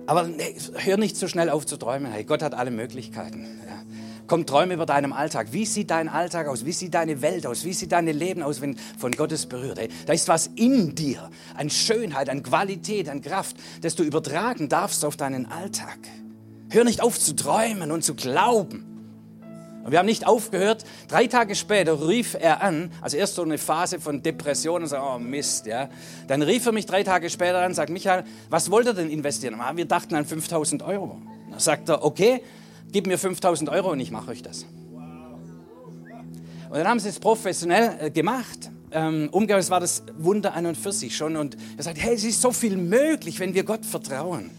Aber 0.06 0.24
nee, 0.24 0.54
hör 0.76 0.96
nicht 0.96 1.16
so 1.16 1.26
schnell 1.26 1.48
auf 1.48 1.66
zu 1.66 1.76
träumen. 1.76 2.12
Hey, 2.12 2.24
Gott 2.24 2.42
hat 2.42 2.54
alle 2.54 2.70
Möglichkeiten. 2.70 3.46
Ja. 3.66 3.82
Komm, 4.26 4.46
träume 4.46 4.74
über 4.74 4.86
deinem 4.86 5.12
Alltag. 5.12 5.48
Wie 5.50 5.66
sieht 5.66 5.90
dein 5.90 6.08
Alltag 6.08 6.46
aus? 6.46 6.64
Wie 6.64 6.72
sieht 6.72 6.94
deine 6.94 7.22
Welt 7.22 7.46
aus? 7.46 7.64
Wie 7.64 7.72
sieht 7.72 7.92
dein 7.92 8.06
Leben 8.06 8.42
aus, 8.42 8.60
wenn 8.60 8.76
von 8.98 9.12
Gottes 9.12 9.46
berührt? 9.46 9.78
Hey, 9.78 9.88
da 10.06 10.12
ist 10.12 10.28
was 10.28 10.48
in 10.54 10.94
dir, 10.94 11.30
an 11.56 11.70
Schönheit, 11.70 12.28
an 12.28 12.42
Qualität, 12.42 13.08
an 13.08 13.20
Kraft, 13.20 13.56
das 13.82 13.94
du 13.94 14.02
übertragen 14.04 14.68
darfst 14.68 15.04
auf 15.04 15.16
deinen 15.16 15.46
Alltag. 15.46 15.98
Hör 16.70 16.84
nicht 16.84 17.02
auf 17.02 17.18
zu 17.18 17.34
träumen 17.34 17.90
und 17.90 18.02
zu 18.02 18.14
glauben. 18.14 18.86
Und 19.84 19.90
wir 19.90 19.98
haben 19.98 20.06
nicht 20.06 20.26
aufgehört. 20.26 20.84
Drei 21.08 21.26
Tage 21.26 21.54
später 21.54 22.08
rief 22.08 22.36
er 22.38 22.62
an, 22.62 22.92
also 23.00 23.16
erst 23.16 23.34
so 23.34 23.42
eine 23.42 23.58
Phase 23.58 23.98
von 23.98 24.22
Depression 24.22 24.82
und 24.82 24.88
so, 24.88 24.96
oh 24.96 25.18
Mist, 25.18 25.66
ja. 25.66 25.88
Dann 26.28 26.42
rief 26.42 26.64
er 26.66 26.72
mich 26.72 26.86
drei 26.86 27.02
Tage 27.02 27.28
später 27.30 27.58
an 27.58 27.70
und 27.70 27.74
sagt, 27.74 27.90
Michael, 27.90 28.24
was 28.48 28.70
wollt 28.70 28.86
ihr 28.86 28.94
denn 28.94 29.10
investieren? 29.10 29.60
Ah, 29.60 29.72
wir 29.76 29.84
dachten 29.84 30.14
an 30.14 30.24
5000 30.24 30.82
Euro. 30.82 31.20
Dann 31.50 31.58
sagt 31.58 31.88
er, 31.88 32.04
okay, 32.04 32.42
gib 32.90 33.06
mir 33.06 33.18
5000 33.18 33.70
Euro 33.70 33.92
und 33.92 34.00
ich 34.00 34.10
mache 34.10 34.30
euch 34.30 34.42
das. 34.42 34.66
Und 36.72 36.78
dann 36.78 36.88
haben 36.88 37.00
sie 37.00 37.10
es 37.10 37.20
professionell 37.20 37.96
äh, 38.00 38.10
gemacht. 38.10 38.70
Ähm, 38.92 39.28
umgekehrt 39.30 39.68
war 39.68 39.80
das 39.80 40.04
Wunder 40.16 40.54
an 40.54 40.64
und 40.64 40.76
für 40.76 40.92
sich 40.92 41.14
schon. 41.14 41.36
Und 41.36 41.56
er 41.76 41.84
sagt, 41.84 41.98
hey, 41.98 42.14
es 42.14 42.24
ist 42.24 42.40
so 42.40 42.50
viel 42.50 42.78
möglich, 42.78 43.38
wenn 43.40 43.52
wir 43.52 43.64
Gott 43.64 43.84
vertrauen. 43.84 44.50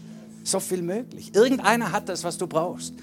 So 0.44 0.60
viel 0.60 0.82
möglich. 0.82 1.34
Irgendeiner 1.34 1.90
hat 1.90 2.08
das, 2.08 2.22
was 2.22 2.38
du 2.38 2.46
brauchst. 2.46 2.94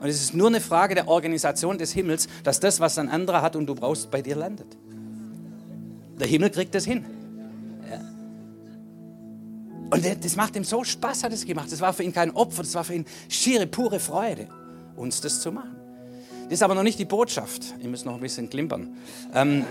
Und 0.00 0.08
es 0.08 0.22
ist 0.22 0.34
nur 0.34 0.48
eine 0.48 0.60
Frage 0.60 0.94
der 0.94 1.08
Organisation 1.08 1.76
des 1.76 1.92
Himmels, 1.92 2.28
dass 2.44 2.60
das, 2.60 2.78
was 2.80 2.98
ein 2.98 3.08
anderer 3.08 3.42
hat 3.42 3.56
und 3.56 3.66
du 3.66 3.74
brauchst, 3.74 4.10
bei 4.10 4.22
dir 4.22 4.36
landet. 4.36 4.76
Der 6.20 6.26
Himmel 6.26 6.50
kriegt 6.50 6.74
das 6.74 6.84
hin. 6.84 7.04
Ja. 7.90 8.00
Und 9.90 10.24
das 10.24 10.36
macht 10.36 10.54
ihm 10.54 10.62
so 10.62 10.84
Spaß, 10.84 11.24
hat 11.24 11.32
es 11.32 11.44
gemacht. 11.44 11.70
Das 11.72 11.80
war 11.80 11.92
für 11.92 12.04
ihn 12.04 12.12
kein 12.12 12.30
Opfer, 12.30 12.62
das 12.62 12.74
war 12.74 12.84
für 12.84 12.94
ihn 12.94 13.06
schiere, 13.28 13.66
pure 13.66 13.98
Freude, 13.98 14.46
uns 14.96 15.20
das 15.20 15.40
zu 15.40 15.52
machen. 15.52 15.76
Das 16.44 16.54
ist 16.54 16.62
aber 16.62 16.74
noch 16.74 16.82
nicht 16.82 16.98
die 16.98 17.04
Botschaft. 17.04 17.74
Ihr 17.80 17.88
müsst 17.88 18.04
noch 18.04 18.14
ein 18.14 18.20
bisschen 18.20 18.50
klimpern. 18.50 18.96
Ähm, 19.34 19.64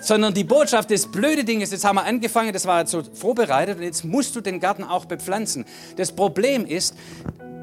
sondern 0.00 0.34
die 0.34 0.44
Botschaft 0.44 0.90
des 0.90 1.06
blöde 1.06 1.44
Ding 1.44 1.62
ist, 1.62 1.72
jetzt 1.72 1.84
haben 1.84 1.96
wir 1.96 2.04
angefangen, 2.04 2.52
das 2.52 2.66
war 2.66 2.80
jetzt 2.80 2.90
so 2.90 3.02
vorbereitet 3.02 3.78
und 3.78 3.84
jetzt 3.84 4.04
musst 4.04 4.36
du 4.36 4.40
den 4.40 4.60
Garten 4.60 4.84
auch 4.84 5.06
bepflanzen. 5.06 5.64
Das 5.96 6.12
Problem 6.12 6.66
ist, 6.66 6.94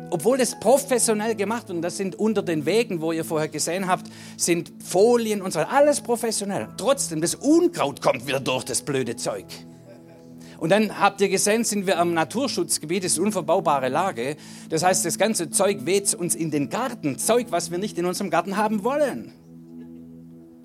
obwohl 0.09 0.37
das 0.37 0.59
professionell 0.59 1.35
gemacht 1.35 1.69
und 1.69 1.81
das 1.81 1.97
sind 1.97 2.15
unter 2.15 2.41
den 2.41 2.65
Wegen, 2.65 3.01
wo 3.01 3.11
ihr 3.11 3.23
vorher 3.23 3.47
gesehen 3.47 3.87
habt, 3.87 4.07
sind 4.37 4.71
Folien 4.83 5.41
und 5.41 5.53
so 5.53 5.59
alles 5.59 6.01
professionell. 6.01 6.67
Trotzdem, 6.77 7.21
das 7.21 7.35
Unkraut 7.35 8.01
kommt 8.01 8.27
wieder 8.27 8.39
durch 8.39 8.63
das 8.63 8.81
blöde 8.81 9.15
Zeug. 9.15 9.45
Und 10.61 10.69
dann 10.69 10.99
habt 10.99 11.19
ihr 11.21 11.29
gesehen, 11.29 11.63
sind 11.63 11.87
wir 11.87 11.97
am 11.97 12.13
Naturschutzgebiet, 12.13 13.03
das 13.03 13.13
ist 13.13 13.17
unverbaubare 13.17 13.89
Lage. 13.89 14.35
Das 14.69 14.83
heißt, 14.83 15.03
das 15.03 15.17
ganze 15.17 15.49
Zeug 15.49 15.87
weht 15.87 16.13
uns 16.13 16.35
in 16.35 16.51
den 16.51 16.69
Garten. 16.69 17.17
Zeug, 17.17 17.47
was 17.49 17.71
wir 17.71 17.79
nicht 17.79 17.97
in 17.97 18.05
unserem 18.05 18.29
Garten 18.29 18.57
haben 18.57 18.83
wollen. 18.83 19.33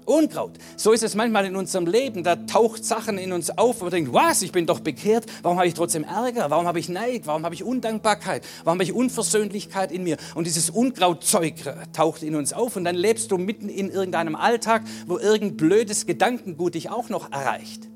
Unkraut. 0.05 0.59
So 0.77 0.93
ist 0.93 1.03
es 1.03 1.15
manchmal 1.15 1.47
in 1.47 1.57
unserem 1.57 1.87
Leben. 1.87 2.25
Da 2.25 2.37
taucht 2.37 2.85
Sachen 2.85 3.17
in 3.17 3.33
uns 3.33 3.49
auf, 3.57 3.77
und 3.77 3.85
man 3.85 3.91
denkt, 3.91 4.13
was, 4.13 4.43
ich 4.43 4.53
bin 4.53 4.67
doch 4.67 4.81
bekehrt. 4.81 5.25
Warum 5.41 5.57
habe 5.57 5.67
ich 5.67 5.73
trotzdem 5.73 6.05
Ärger? 6.05 6.51
Warum 6.51 6.67
habe 6.67 6.79
ich 6.79 6.91
Neid? 6.91 7.23
Warum 7.25 7.47
habe 7.47 7.55
ich 7.55 7.65
Undankbarkeit? 7.65 8.45
Warum 8.65 8.77
habe 8.77 8.85
ich 8.85 8.93
Unversöhnlichkeit 8.93 9.93
in 9.93 10.05
mir? 10.05 10.19
Und 10.35 10.47
dieses 10.47 10.69
Unkrautzeug 10.69 11.55
taucht 11.95 12.23
in 12.23 12.37
uns 12.37 12.53
auf 12.53 12.77
und 12.77 12.85
dann 12.85 12.97
lebst 12.97 13.33
du 13.33 13.39
mitten 13.39 13.71
in 13.71 13.91
irgendeinem 13.91 14.37
Alltag, 14.37 14.83
wo 15.07 15.17
irgendein 15.17 15.57
blödes 15.57 16.05
Gedankengut 16.05 16.75
dich 16.75 16.91
auch 16.91 17.09
noch 17.09 17.33
erreicht. 17.33 17.89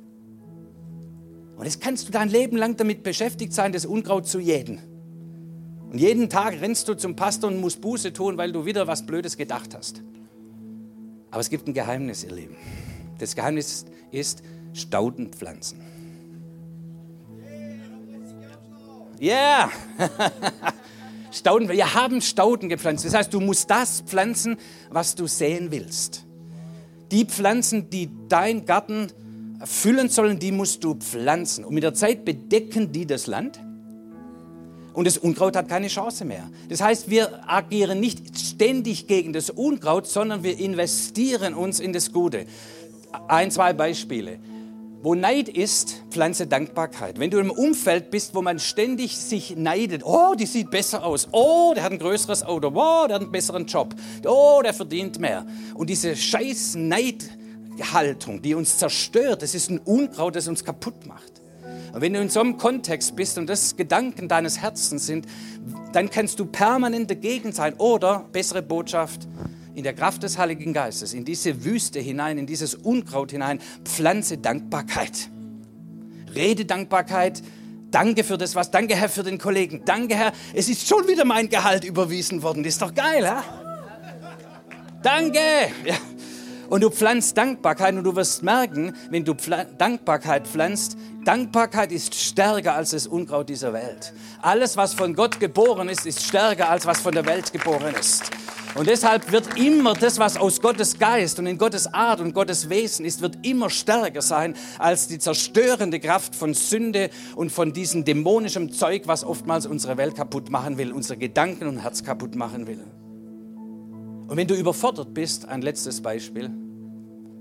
Und 1.61 1.67
jetzt 1.67 1.83
kannst 1.83 2.09
du 2.09 2.11
dein 2.11 2.31
Leben 2.31 2.57
lang 2.57 2.79
damit 2.79 3.03
beschäftigt 3.03 3.53
sein, 3.53 3.73
das 3.73 3.85
Unkraut 3.85 4.27
zu 4.27 4.41
jäten. 4.41 4.79
Und 5.91 5.99
jeden 5.99 6.31
Tag 6.31 6.59
rennst 6.59 6.89
du 6.89 6.95
zum 6.95 7.17
Pastor 7.17 7.51
und 7.51 7.61
musst 7.61 7.83
Buße 7.83 8.15
tun, 8.15 8.39
weil 8.39 8.51
du 8.51 8.65
wieder 8.65 8.87
was 8.87 9.05
Blödes 9.05 9.37
gedacht 9.37 9.75
hast. 9.77 10.03
Aber 11.31 11.41
es 11.41 11.51
gibt 11.51 11.69
ein 11.69 11.75
Geheimnis, 11.75 12.25
ihr 12.25 12.33
Lieben. 12.33 12.57
Das 13.19 13.35
Geheimnis 13.37 13.85
ist 14.11 14.43
Staudenpflanzen. 14.73 15.83
Ja, 19.19 19.71
yeah. 19.99 20.33
Stauden, 21.31 21.69
wir 21.69 21.93
haben 21.93 22.23
Stauden 22.23 22.71
gepflanzt. 22.71 23.05
Das 23.05 23.13
heißt, 23.13 23.35
du 23.35 23.41
musst 23.41 23.69
das 23.69 24.01
pflanzen, 24.01 24.57
was 24.89 25.15
du 25.15 25.27
sehen 25.27 25.71
willst. 25.71 26.25
Die 27.11 27.27
Pflanzen, 27.27 27.91
die 27.91 28.09
dein 28.31 28.65
Garten 28.65 29.13
füllen 29.65 30.09
sollen, 30.09 30.39
die 30.39 30.53
musst 30.53 30.85
du 30.85 30.95
pflanzen. 30.95 31.65
Und 31.65 31.75
mit 31.75 31.83
der 31.83 31.95
Zeit 31.95 32.25
bedecken 32.25 32.93
die 32.93 33.07
das 33.07 33.27
Land 33.27 33.61
und 34.93 35.07
das 35.07 35.19
Unkraut 35.19 35.57
hat 35.57 35.69
keine 35.69 35.89
Chance 35.89 36.25
mehr. 36.25 36.51
Das 36.69 36.81
heißt, 36.81 37.11
wir 37.11 37.49
agieren 37.49 38.01
nicht 38.01 38.39
ständig 38.39 39.07
gegen 39.07 39.33
das 39.33 39.51
Unkraut, 39.51 40.07
sondern 40.07 40.43
wir 40.43 40.59
investieren 40.59 41.55
uns 41.55 41.81
in 41.81 41.93
das 41.93 42.13
Gute. 42.13 42.47
Ein, 43.29 43.51
zwei 43.51 43.73
Beispiele. 43.73 44.39
Wo 45.03 45.15
Neid 45.15 45.49
ist, 45.49 46.03
pflanze 46.11 46.47
Dankbarkeit. 46.47 47.19
Wenn 47.19 47.31
du 47.31 47.39
im 47.39 47.51
Umfeld 47.51 48.11
bist, 48.11 48.35
wo 48.35 48.43
man 48.43 48.59
ständig 48.59 49.17
sich 49.17 49.57
neidet, 49.57 50.03
oh, 50.05 50.35
die 50.35 50.45
sieht 50.45 50.71
besser 50.71 51.05
aus, 51.05 51.29
oh, 51.33 51.73
der 51.75 51.85
hat 51.85 51.93
ein 51.93 51.99
größeres 51.99 52.43
Auto, 52.43 52.69
oh, 52.69 53.07
der 53.07 53.15
hat 53.15 53.23
einen 53.23 53.33
besseren 53.33 53.65
Job, 53.65 53.95
oh, 54.27 54.61
der 54.63 54.75
verdient 54.75 55.19
mehr. 55.19 55.47
Und 55.75 55.89
diese 55.89 56.15
scheiß 56.15 56.75
Neidhaltung, 57.81 58.43
die 58.43 58.55
uns 58.55 58.79
zerstört, 58.79 59.43
das 59.43 59.55
ist 59.55 59.71
ein 59.71 59.79
Unkraut, 59.79 60.37
das 60.37 60.49
uns 60.49 60.65
kaputt 60.65 61.07
macht. 61.07 61.41
Und 61.93 62.01
wenn 62.01 62.13
du 62.13 62.21
in 62.21 62.29
so 62.29 62.41
einem 62.41 62.57
Kontext 62.57 63.17
bist 63.17 63.37
und 63.39 63.49
das 63.49 63.77
Gedanken 63.77 64.29
deines 64.29 64.61
Herzens 64.61 65.07
sind, 65.07 65.27
dann 65.93 66.09
kannst 66.09 66.39
du 66.39 66.47
permanent 66.47 67.11
dagegen 67.11 67.53
sein. 67.53 67.75
Oder, 67.75 68.27
bessere 68.33 68.63
Botschaft, 68.63 69.27
in 69.75 69.83
der 69.83 69.95
Kraft 69.95 70.23
des 70.23 70.39
Heiligen 70.39 70.73
Geistes, 70.73 71.15
in 71.15 71.25
diese 71.25 71.65
Wüste 71.65 72.01
hinein, 72.01 72.39
in 72.39 72.47
dieses 72.47 72.75
Unkraut 72.75 73.33
hinein, 73.33 73.61
pflanze 73.85 74.39
Dankbarkeit. 74.39 75.31
Rede 76.35 76.65
Dankbarkeit. 76.65 77.43
Danke 77.91 78.23
für 78.23 78.39
das 78.39 78.55
was. 78.55 78.71
Danke, 78.71 78.95
Herr, 78.95 79.09
für 79.09 79.25
den 79.25 79.39
Kollegen. 79.39 79.83
Danke, 79.85 80.15
Herr. 80.15 80.33
Es 80.55 80.69
ist 80.69 80.87
schon 80.87 81.09
wieder 81.09 81.25
mein 81.25 81.49
Gehalt 81.49 81.83
überwiesen 81.83 82.43
worden. 82.43 82.63
Das 82.63 82.75
ist 82.75 82.83
doch 82.83 82.95
geil, 82.95 83.29
ha? 83.29 83.43
Danke. 85.03 85.41
Ja. 85.85 85.97
Und 86.71 86.85
du 86.85 86.91
pflanzt 86.91 87.37
Dankbarkeit 87.37 87.97
und 87.97 88.05
du 88.05 88.15
wirst 88.15 88.45
merken, 88.45 88.95
wenn 89.11 89.25
du 89.25 89.35
Pfl 89.35 89.67
Dankbarkeit 89.77 90.47
pflanzt, 90.47 90.97
Dankbarkeit 91.25 91.91
ist 91.91 92.15
stärker 92.15 92.77
als 92.77 92.91
das 92.91 93.09
Unkraut 93.09 93.49
dieser 93.49 93.73
Welt. 93.73 94.13
Alles, 94.41 94.77
was 94.77 94.95
von 94.95 95.17
Gott 95.17 95.41
geboren 95.41 95.89
ist, 95.89 96.07
ist 96.07 96.25
stärker 96.25 96.71
als 96.71 96.87
was 96.87 97.01
von 97.01 97.13
der 97.13 97.27
Welt 97.27 97.53
geboren 97.53 97.93
ist. 97.99 98.31
Und 98.77 98.87
deshalb 98.87 99.33
wird 99.33 99.59
immer 99.59 99.95
das, 99.95 100.21
was 100.21 100.37
aus 100.37 100.61
Gottes 100.61 100.97
Geist 100.97 101.41
und 101.41 101.47
in 101.49 101.59
Gottes 101.59 101.93
Art 101.93 102.21
und 102.21 102.35
Gottes 102.35 102.71
Wesen 102.71 103.05
ist, 103.05 103.21
wird 103.21 103.45
immer 103.45 103.69
stärker 103.69 104.23
sein 104.23 104.55
als 104.79 105.09
die 105.09 105.19
zerstörende 105.19 105.99
Kraft 105.99 106.37
von 106.37 106.55
Sünde 106.55 107.11
und 107.35 107.51
von 107.51 107.73
diesem 107.73 108.05
dämonischen 108.05 108.71
Zeug, 108.71 109.03
was 109.07 109.25
oftmals 109.25 109.67
unsere 109.67 109.97
Welt 109.97 110.15
kaputt 110.15 110.51
machen 110.51 110.79
will, 110.79 110.93
unsere 110.93 111.19
Gedanken 111.19 111.67
und 111.67 111.79
Herz 111.81 112.05
kaputt 112.05 112.37
machen 112.37 112.69
will. 112.69 112.85
Und 114.31 114.37
wenn 114.37 114.47
du 114.47 114.55
überfordert 114.55 115.13
bist, 115.13 115.49
ein 115.49 115.61
letztes 115.61 116.01
Beispiel, 116.01 116.45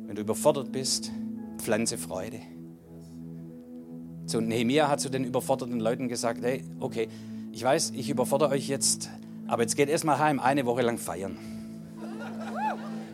wenn 0.08 0.16
du 0.16 0.22
überfordert 0.22 0.72
bist, 0.72 1.12
pflanze 1.60 2.00
Freude. 2.00 2.40
So, 4.26 4.42
Nehemiah 4.42 4.88
hat 4.88 5.00
zu 5.00 5.10
den 5.10 5.24
überforderten 5.24 5.80
Leuten 5.80 6.08
gesagt, 6.08 6.42
hey, 6.42 6.64
okay, 6.80 7.08
ich 7.52 7.64
weiß, 7.64 7.94
ich 7.96 8.10
überfordere 8.10 8.50
euch 8.50 8.68
jetzt, 8.68 9.12
aber 9.46 9.62
jetzt 9.62 9.76
geht 9.76 9.88
erstmal 9.88 10.18
heim, 10.18 10.40
eine 10.40 10.66
Woche 10.66 10.82
lang 10.82 10.98
feiern. 10.98 11.38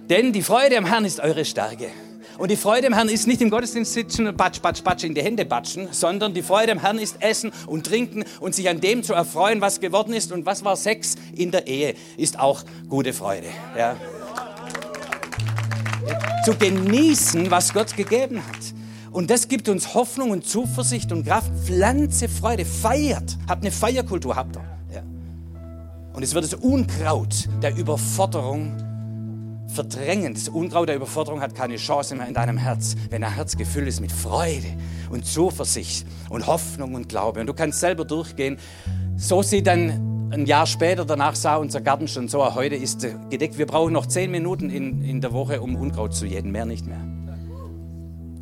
Denn 0.09 0.31
die 0.31 0.41
Freude 0.41 0.77
am 0.77 0.85
Herrn 0.85 1.03
ist 1.03 1.19
eure 1.19 1.43
Stärke. 1.43 1.89
Und 2.37 2.51
die 2.51 2.57
Freude 2.57 2.87
am 2.87 2.93
Herrn 2.93 3.07
ist 3.07 3.27
nicht 3.27 3.41
im 3.41 3.49
Gottesdienst 3.49 3.93
sitzen 3.93 4.27
und 4.27 4.35
batsch, 4.35 4.61
batsch, 4.61 4.83
batsch 4.83 5.05
in 5.05 5.15
die 5.15 5.21
Hände 5.21 5.45
batschen, 5.45 5.87
sondern 5.91 6.33
die 6.33 6.41
Freude 6.41 6.73
am 6.73 6.79
Herrn 6.79 6.99
ist 6.99 7.21
essen 7.21 7.51
und 7.65 7.85
trinken 7.85 8.25
und 8.41 8.53
sich 8.53 8.67
an 8.67 8.81
dem 8.81 9.03
zu 9.03 9.13
erfreuen, 9.13 9.61
was 9.61 9.79
geworden 9.79 10.13
ist. 10.13 10.31
Und 10.31 10.45
was 10.45 10.65
war 10.65 10.75
Sex 10.75 11.15
in 11.35 11.51
der 11.51 11.67
Ehe, 11.67 11.95
ist 12.17 12.39
auch 12.39 12.63
gute 12.89 13.13
Freude. 13.13 13.47
Ja. 13.77 13.95
Zu 16.43 16.55
genießen, 16.55 17.49
was 17.49 17.73
Gott 17.73 17.95
gegeben 17.95 18.41
hat. 18.45 18.75
Und 19.11 19.29
das 19.29 19.47
gibt 19.47 19.69
uns 19.69 19.93
Hoffnung 19.93 20.31
und 20.31 20.45
Zuversicht 20.45 21.13
und 21.13 21.25
Kraft. 21.25 21.49
Pflanze 21.63 22.27
Freude, 22.27 22.65
feiert. 22.65 23.37
Habt 23.47 23.63
eine 23.63 23.71
Feierkultur, 23.71 24.35
habt 24.35 24.57
ihr. 24.57 24.63
Ja. 24.93 25.03
Und 26.13 26.21
es 26.21 26.33
wird 26.33 26.43
das 26.43 26.53
Unkraut 26.53 27.47
der 27.63 27.75
Überforderung 27.77 28.75
verdrängen. 29.75 30.33
Das 30.33 30.49
Unkraut 30.49 30.89
der 30.89 30.95
Überforderung 30.95 31.41
hat 31.41 31.53
keine 31.53 31.75
Chance 31.75 32.15
mehr 32.15 32.27
in 32.27 32.33
deinem 32.33 32.57
Herz, 32.57 32.95
wenn 33.09 33.21
dein 33.21 33.35
Herz 33.35 33.57
gefüllt 33.57 33.87
ist 33.87 33.99
mit 33.99 34.11
Freude 34.11 34.67
und 35.09 35.25
Zuversicht 35.25 36.07
und 36.29 36.47
Hoffnung 36.47 36.95
und 36.95 37.09
Glaube. 37.09 37.41
Und 37.41 37.47
du 37.47 37.53
kannst 37.53 37.81
selber 37.81 38.05
durchgehen. 38.05 38.57
So 39.17 39.43
sieht 39.43 39.67
dann 39.67 40.29
ein 40.31 40.45
Jahr 40.45 40.65
später, 40.65 41.05
danach 41.05 41.35
sah 41.35 41.57
unser 41.57 41.81
Garten 41.81 42.07
schon 42.07 42.27
so, 42.27 42.55
heute 42.55 42.75
ist 42.75 43.05
gedeckt. 43.29 43.57
Wir 43.57 43.67
brauchen 43.67 43.93
noch 43.93 44.05
zehn 44.05 44.31
Minuten 44.31 44.69
in, 44.69 45.03
in 45.03 45.21
der 45.21 45.33
Woche, 45.33 45.61
um 45.61 45.75
Unkraut 45.75 46.15
zu 46.15 46.25
jäten, 46.25 46.51
mehr 46.51 46.65
nicht 46.65 46.87
mehr. 46.87 47.01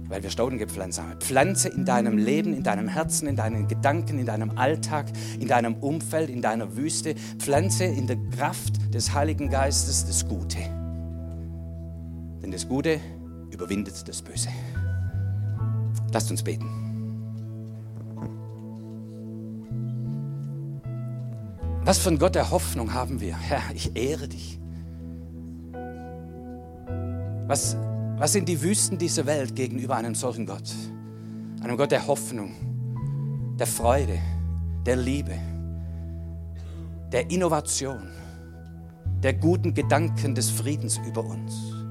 Weil 0.07 0.21
wir 0.21 0.29
Stauden 0.29 0.59
gepflanzt 0.59 1.01
haben. 1.01 1.19
Pflanze 1.19 1.69
in 1.69 1.86
deinem 1.86 2.17
Leben, 2.17 2.53
in 2.53 2.63
deinem 2.63 2.88
Herzen, 2.88 3.27
in 3.27 3.36
deinen 3.36 3.67
Gedanken, 3.67 4.19
in 4.19 4.27
deinem 4.27 4.57
Alltag, 4.57 5.07
in 5.39 5.47
deinem 5.47 5.75
Umfeld, 5.75 6.29
in 6.29 6.41
deiner 6.41 6.77
Wüste. 6.77 7.15
Pflanze 7.39 7.86
in 7.86 8.05
der 8.05 8.17
Kraft 8.38 8.93
des 8.93 9.13
Heiligen 9.13 9.49
Geistes 9.49 10.05
das 10.05 10.27
Gute. 10.27 10.82
Denn 12.43 12.51
das 12.51 12.67
Gute 12.67 12.99
überwindet 13.49 14.07
das 14.07 14.21
Böse. 14.21 14.49
Lasst 16.11 16.29
uns 16.29 16.43
beten. 16.43 16.69
Was 21.85 21.99
von 21.99 22.19
Gott 22.19 22.35
der 22.35 22.51
Hoffnung 22.51 22.93
haben 22.93 23.19
wir? 23.19 23.35
Herr, 23.37 23.61
ich 23.73 23.95
ehre 23.95 24.27
dich. 24.27 24.59
Was, 27.47 27.77
was 28.17 28.33
sind 28.33 28.47
die 28.47 28.61
Wüsten 28.61 28.97
dieser 28.97 29.25
Welt 29.25 29.55
gegenüber 29.55 29.95
einem 29.95 30.15
solchen 30.15 30.45
Gott? 30.45 30.73
Einem 31.61 31.77
Gott 31.77 31.91
der 31.91 32.07
Hoffnung, 32.07 32.51
der 33.57 33.67
Freude, 33.67 34.19
der 34.85 34.95
Liebe, 34.95 35.37
der 37.11 37.29
Innovation, 37.31 38.09
der 39.21 39.33
guten 39.33 39.73
Gedanken 39.73 40.35
des 40.35 40.49
Friedens 40.49 40.99
über 41.05 41.23
uns. 41.23 41.82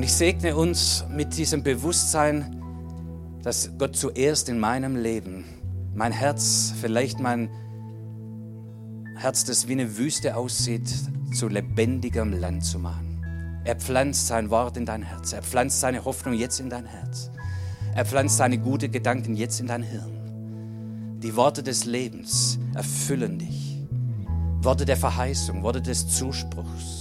Und 0.00 0.04
ich 0.04 0.14
segne 0.14 0.56
uns 0.56 1.04
mit 1.10 1.36
diesem 1.36 1.62
Bewusstsein, 1.62 2.62
dass 3.42 3.72
Gott 3.76 3.94
zuerst 3.94 4.48
in 4.48 4.58
meinem 4.58 4.96
Leben, 4.96 5.44
mein 5.94 6.10
Herz, 6.10 6.72
vielleicht 6.80 7.20
mein 7.20 7.50
Herz, 9.18 9.44
das 9.44 9.68
wie 9.68 9.72
eine 9.72 9.98
Wüste 9.98 10.36
aussieht, 10.36 10.90
zu 11.34 11.48
lebendigem 11.48 12.32
Land 12.32 12.64
zu 12.64 12.78
machen. 12.78 13.62
Er 13.66 13.76
pflanzt 13.76 14.26
sein 14.26 14.48
Wort 14.48 14.78
in 14.78 14.86
dein 14.86 15.02
Herz. 15.02 15.34
Er 15.34 15.42
pflanzt 15.42 15.80
seine 15.80 16.02
Hoffnung 16.02 16.32
jetzt 16.32 16.60
in 16.60 16.70
dein 16.70 16.86
Herz. 16.86 17.30
Er 17.94 18.06
pflanzt 18.06 18.38
seine 18.38 18.56
guten 18.56 18.90
Gedanken 18.90 19.36
jetzt 19.36 19.60
in 19.60 19.66
dein 19.66 19.82
Hirn. 19.82 21.18
Die 21.22 21.36
Worte 21.36 21.62
des 21.62 21.84
Lebens 21.84 22.58
erfüllen 22.74 23.38
dich. 23.38 23.76
Worte 24.62 24.86
der 24.86 24.96
Verheißung, 24.96 25.62
Worte 25.62 25.82
des 25.82 26.08
Zuspruchs. 26.08 26.99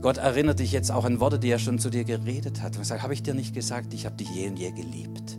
Gott 0.00 0.16
erinnert 0.16 0.60
dich 0.60 0.72
jetzt 0.72 0.90
auch 0.90 1.04
an 1.04 1.20
Worte, 1.20 1.38
die 1.38 1.50
er 1.50 1.58
schon 1.58 1.78
zu 1.78 1.90
dir 1.90 2.04
geredet 2.04 2.62
hat. 2.62 2.76
Und 2.76 2.84
sagt, 2.84 3.02
habe 3.02 3.12
ich 3.12 3.22
dir 3.22 3.34
nicht 3.34 3.54
gesagt, 3.54 3.92
ich 3.92 4.06
habe 4.06 4.16
dich 4.16 4.30
je 4.30 4.48
und 4.48 4.58
je 4.58 4.70
geliebt. 4.70 5.38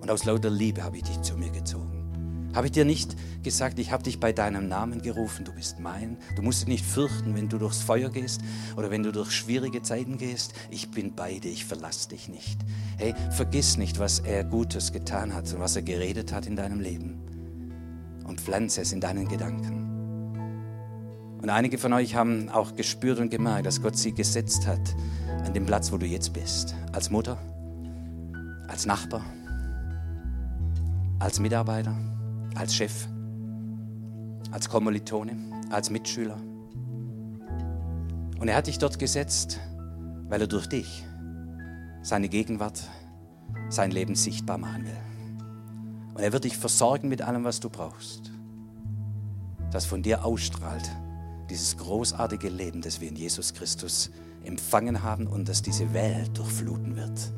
Und 0.00 0.10
aus 0.10 0.24
lauter 0.24 0.48
Liebe 0.48 0.82
habe 0.82 0.96
ich 0.96 1.02
dich 1.02 1.20
zu 1.20 1.36
mir 1.36 1.50
gezogen. 1.50 2.50
Habe 2.54 2.66
ich 2.66 2.72
dir 2.72 2.86
nicht 2.86 3.14
gesagt, 3.42 3.78
ich 3.78 3.92
habe 3.92 4.02
dich 4.02 4.20
bei 4.20 4.32
deinem 4.32 4.68
Namen 4.68 5.02
gerufen, 5.02 5.44
du 5.44 5.52
bist 5.52 5.80
mein. 5.80 6.16
Du 6.34 6.40
musst 6.40 6.62
dich 6.62 6.68
nicht 6.68 6.84
fürchten, 6.84 7.34
wenn 7.34 7.50
du 7.50 7.58
durchs 7.58 7.82
Feuer 7.82 8.08
gehst 8.08 8.40
oder 8.76 8.90
wenn 8.90 9.02
du 9.02 9.12
durch 9.12 9.32
schwierige 9.32 9.82
Zeiten 9.82 10.16
gehst. 10.16 10.54
Ich 10.70 10.90
bin 10.90 11.14
bei 11.14 11.38
dir, 11.38 11.50
ich 11.50 11.66
verlasse 11.66 12.08
dich 12.08 12.28
nicht. 12.28 12.58
Hey, 12.96 13.14
vergiss 13.32 13.76
nicht, 13.76 13.98
was 13.98 14.20
er 14.20 14.44
Gutes 14.44 14.92
getan 14.92 15.34
hat 15.34 15.52
und 15.52 15.60
was 15.60 15.76
er 15.76 15.82
geredet 15.82 16.32
hat 16.32 16.46
in 16.46 16.56
deinem 16.56 16.80
Leben. 16.80 17.20
Und 18.26 18.40
pflanze 18.40 18.80
es 18.80 18.92
in 18.92 19.00
deinen 19.00 19.28
Gedanken. 19.28 19.87
Und 21.40 21.50
einige 21.50 21.78
von 21.78 21.92
euch 21.92 22.16
haben 22.16 22.48
auch 22.48 22.74
gespürt 22.74 23.20
und 23.20 23.30
gemerkt, 23.30 23.66
dass 23.66 23.80
Gott 23.80 23.96
sie 23.96 24.12
gesetzt 24.12 24.66
hat 24.66 24.94
an 25.44 25.54
dem 25.54 25.66
Platz, 25.66 25.92
wo 25.92 25.96
du 25.96 26.06
jetzt 26.06 26.32
bist. 26.32 26.74
Als 26.92 27.10
Mutter, 27.10 27.38
als 28.66 28.86
Nachbar, 28.86 29.24
als 31.20 31.38
Mitarbeiter, 31.38 31.96
als 32.56 32.74
Chef, 32.74 33.06
als 34.50 34.68
Kommilitone, 34.68 35.36
als 35.70 35.90
Mitschüler. 35.90 36.38
Und 38.40 38.48
er 38.48 38.56
hat 38.56 38.66
dich 38.66 38.78
dort 38.78 38.98
gesetzt, 38.98 39.60
weil 40.28 40.40
er 40.40 40.48
durch 40.48 40.66
dich 40.66 41.04
seine 42.02 42.28
Gegenwart, 42.28 42.82
sein 43.68 43.90
Leben 43.90 44.16
sichtbar 44.16 44.58
machen 44.58 44.84
will. 44.84 44.96
Und 46.14 46.20
er 46.20 46.32
wird 46.32 46.44
dich 46.44 46.56
versorgen 46.56 47.08
mit 47.08 47.22
allem, 47.22 47.44
was 47.44 47.60
du 47.60 47.70
brauchst, 47.70 48.32
das 49.70 49.86
von 49.86 50.02
dir 50.02 50.24
ausstrahlt 50.24 50.90
dieses 51.50 51.76
großartige 51.76 52.48
Leben, 52.48 52.80
das 52.80 53.00
wir 53.00 53.08
in 53.08 53.16
Jesus 53.16 53.54
Christus 53.54 54.10
empfangen 54.44 55.02
haben 55.02 55.26
und 55.26 55.48
das 55.48 55.62
diese 55.62 55.92
Welt 55.92 56.36
durchfluten 56.36 56.96
wird. 56.96 57.32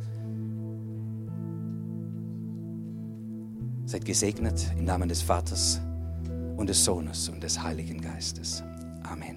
Seid 3.86 4.04
gesegnet 4.04 4.70
im 4.78 4.84
Namen 4.84 5.08
des 5.08 5.22
Vaters 5.22 5.80
und 6.56 6.68
des 6.68 6.84
Sohnes 6.84 7.28
und 7.28 7.42
des 7.42 7.60
Heiligen 7.60 8.00
Geistes. 8.00 8.62
Amen. 9.02 9.34